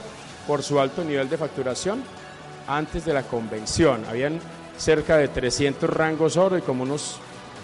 por 0.48 0.64
su 0.64 0.80
alto 0.80 1.04
nivel 1.04 1.30
de 1.30 1.38
facturación 1.38 2.04
antes 2.68 3.06
de 3.06 3.14
la 3.14 3.24
convención. 3.24 4.04
Habían 4.10 4.40
cerca 4.78 5.18
de 5.18 5.28
300 5.28 5.90
rangos 5.90 6.38
oro 6.38 6.58
y 6.58 6.62
como 6.62 6.84
unos 6.84 7.18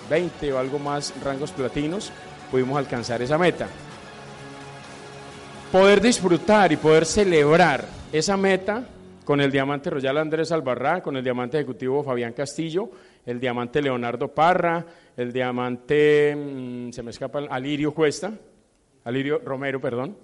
20 0.09 0.53
o 0.53 0.59
algo 0.59 0.79
más 0.79 1.13
rangos 1.23 1.51
platinos, 1.51 2.11
pudimos 2.51 2.77
alcanzar 2.77 3.21
esa 3.21 3.37
meta. 3.37 3.67
Poder 5.71 5.99
disfrutar 5.99 6.71
y 6.71 6.77
poder 6.77 7.05
celebrar 7.05 7.83
esa 8.13 8.37
meta 8.37 8.87
con 9.25 9.41
el 9.41 9.51
diamante 9.51 9.89
Royal 9.89 10.17
Andrés 10.17 10.53
Albarrá, 10.53 11.03
con 11.03 11.17
el 11.17 11.23
diamante 11.25 11.57
ejecutivo 11.57 12.01
Fabián 12.03 12.31
Castillo, 12.31 12.89
el 13.25 13.37
diamante 13.37 13.81
Leonardo 13.81 14.29
Parra, 14.29 14.85
el 15.17 15.33
diamante, 15.33 16.33
mm, 16.33 16.91
se 16.91 17.03
me 17.03 17.11
escapa, 17.11 17.39
Alirio 17.49 17.93
Cuesta, 17.93 18.31
Alirio 19.03 19.39
Romero, 19.39 19.81
perdón, 19.81 20.15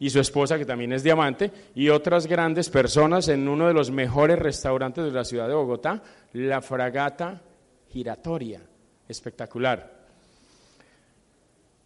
y 0.00 0.10
su 0.10 0.18
esposa, 0.18 0.58
que 0.58 0.64
también 0.66 0.92
es 0.92 1.04
diamante, 1.04 1.52
y 1.76 1.88
otras 1.88 2.26
grandes 2.26 2.68
personas 2.68 3.28
en 3.28 3.46
uno 3.46 3.68
de 3.68 3.74
los 3.74 3.92
mejores 3.92 4.36
restaurantes 4.36 5.04
de 5.04 5.12
la 5.12 5.24
ciudad 5.24 5.46
de 5.46 5.54
Bogotá, 5.54 6.02
la 6.32 6.60
Fragata 6.60 7.40
Giratoria. 7.88 8.60
Espectacular. 9.06 10.02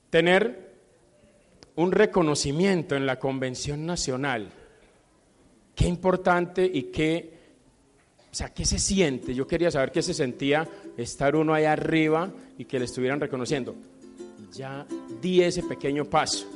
Tener 0.08 0.65
un 1.76 1.92
reconocimiento 1.92 2.96
en 2.96 3.06
la 3.06 3.18
Convención 3.18 3.86
Nacional. 3.86 4.50
Qué 5.74 5.86
importante 5.86 6.64
y 6.64 6.84
qué, 6.84 7.38
o 8.30 8.34
sea, 8.34 8.52
qué 8.52 8.64
se 8.64 8.78
siente. 8.78 9.34
Yo 9.34 9.46
quería 9.46 9.70
saber 9.70 9.92
qué 9.92 10.02
se 10.02 10.14
sentía 10.14 10.66
estar 10.96 11.36
uno 11.36 11.52
ahí 11.54 11.64
arriba 11.64 12.30
y 12.58 12.64
que 12.64 12.78
le 12.78 12.86
estuvieran 12.86 13.20
reconociendo. 13.20 13.74
Ya 14.52 14.86
di 15.20 15.42
ese 15.42 15.62
pequeño 15.62 16.06
paso 16.06 16.46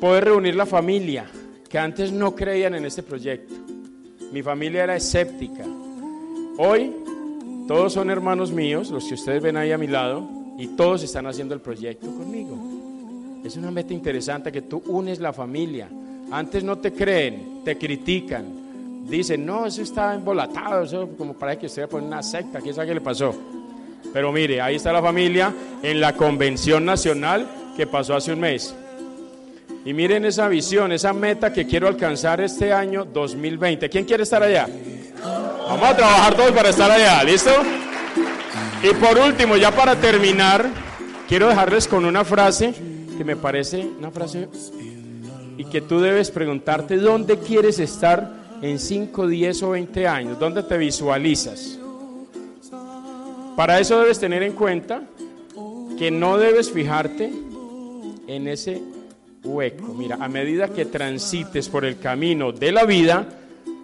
poder 0.00 0.24
reunir 0.24 0.54
la 0.54 0.66
familia, 0.66 1.24
que 1.66 1.78
antes 1.78 2.12
no 2.12 2.34
creían 2.34 2.74
en 2.74 2.84
este 2.84 3.02
proyecto. 3.02 3.54
Mi 4.32 4.42
familia 4.42 4.84
era 4.84 4.96
escéptica. 4.96 5.64
Hoy 6.58 6.92
todos 7.66 7.94
son 7.94 8.10
hermanos 8.10 8.52
míos, 8.52 8.90
los 8.90 9.06
que 9.06 9.14
ustedes 9.14 9.42
ven 9.42 9.56
ahí 9.56 9.72
a 9.72 9.78
mi 9.78 9.86
lado, 9.86 10.28
y 10.58 10.66
todos 10.76 11.02
están 11.02 11.26
haciendo 11.26 11.54
el 11.54 11.62
proyecto 11.62 12.06
conmigo. 12.08 12.73
Es 13.44 13.58
una 13.58 13.70
meta 13.70 13.92
interesante 13.92 14.50
que 14.50 14.62
tú 14.62 14.82
unes 14.86 15.20
la 15.20 15.30
familia. 15.30 15.86
Antes 16.32 16.64
no 16.64 16.78
te 16.78 16.94
creen, 16.94 17.60
te 17.62 17.76
critican. 17.76 19.04
Dicen, 19.06 19.44
no, 19.44 19.66
eso 19.66 19.82
está 19.82 20.14
embolatado, 20.14 20.82
eso 20.82 21.10
como 21.18 21.34
para 21.34 21.58
que 21.58 21.66
usted 21.66 21.86
poner 21.86 22.06
una 22.06 22.22
secta, 22.22 22.62
¿qué 22.62 22.72
sabe 22.72 22.88
qué 22.88 22.94
le 22.94 23.00
pasó? 23.02 23.34
Pero 24.14 24.32
mire, 24.32 24.62
ahí 24.62 24.76
está 24.76 24.94
la 24.94 25.02
familia 25.02 25.52
en 25.82 26.00
la 26.00 26.14
convención 26.14 26.86
nacional 26.86 27.46
que 27.76 27.86
pasó 27.86 28.16
hace 28.16 28.32
un 28.32 28.40
mes. 28.40 28.74
Y 29.84 29.92
miren 29.92 30.24
esa 30.24 30.48
visión, 30.48 30.92
esa 30.92 31.12
meta 31.12 31.52
que 31.52 31.66
quiero 31.66 31.86
alcanzar 31.86 32.40
este 32.40 32.72
año 32.72 33.04
2020. 33.04 33.90
¿Quién 33.90 34.06
quiere 34.06 34.22
estar 34.22 34.42
allá? 34.42 34.66
Vamos 35.68 35.86
a 35.86 35.94
trabajar 35.94 36.34
todos 36.34 36.52
para 36.52 36.70
estar 36.70 36.90
allá, 36.90 37.22
¿listo? 37.24 37.50
Y 38.82 38.94
por 38.94 39.18
último, 39.18 39.58
ya 39.58 39.70
para 39.70 39.96
terminar, 39.96 40.66
quiero 41.28 41.48
dejarles 41.48 41.86
con 41.86 42.06
una 42.06 42.24
frase 42.24 42.93
que 43.14 43.24
me 43.24 43.36
parece 43.36 43.86
una 43.98 44.10
frase 44.10 44.48
y 45.56 45.64
que 45.64 45.80
tú 45.80 46.00
debes 46.00 46.30
preguntarte 46.30 46.96
dónde 46.96 47.38
quieres 47.38 47.78
estar 47.78 48.44
en 48.62 48.78
5, 48.78 49.26
10 49.28 49.62
o 49.62 49.70
20 49.70 50.08
años, 50.08 50.38
dónde 50.38 50.62
te 50.62 50.76
visualizas. 50.78 51.78
Para 53.56 53.78
eso 53.78 54.00
debes 54.00 54.18
tener 54.18 54.42
en 54.42 54.52
cuenta 54.52 55.02
que 55.98 56.10
no 56.10 56.38
debes 56.38 56.72
fijarte 56.72 57.32
en 58.26 58.48
ese 58.48 58.82
hueco. 59.44 59.94
Mira, 59.94 60.16
a 60.20 60.28
medida 60.28 60.68
que 60.68 60.86
transites 60.86 61.68
por 61.68 61.84
el 61.84 61.98
camino 61.98 62.50
de 62.50 62.72
la 62.72 62.84
vida, 62.84 63.28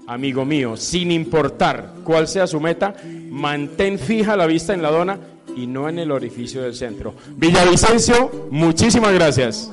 amigo 0.06 0.44
mío, 0.44 0.76
sin 0.76 1.12
importar 1.12 1.94
cuál 2.02 2.26
sea 2.26 2.46
su 2.46 2.58
meta, 2.58 2.94
mantén 3.30 3.98
fija 3.98 4.36
la 4.36 4.46
vista 4.46 4.74
en 4.74 4.82
la 4.82 4.90
dona 4.90 5.18
y 5.56 5.66
no 5.66 5.88
en 5.88 5.98
el 5.98 6.10
orificio 6.10 6.62
del 6.62 6.74
centro. 6.74 7.14
Villavicencio, 7.36 8.48
muchísimas 8.50 9.12
gracias. 9.14 9.70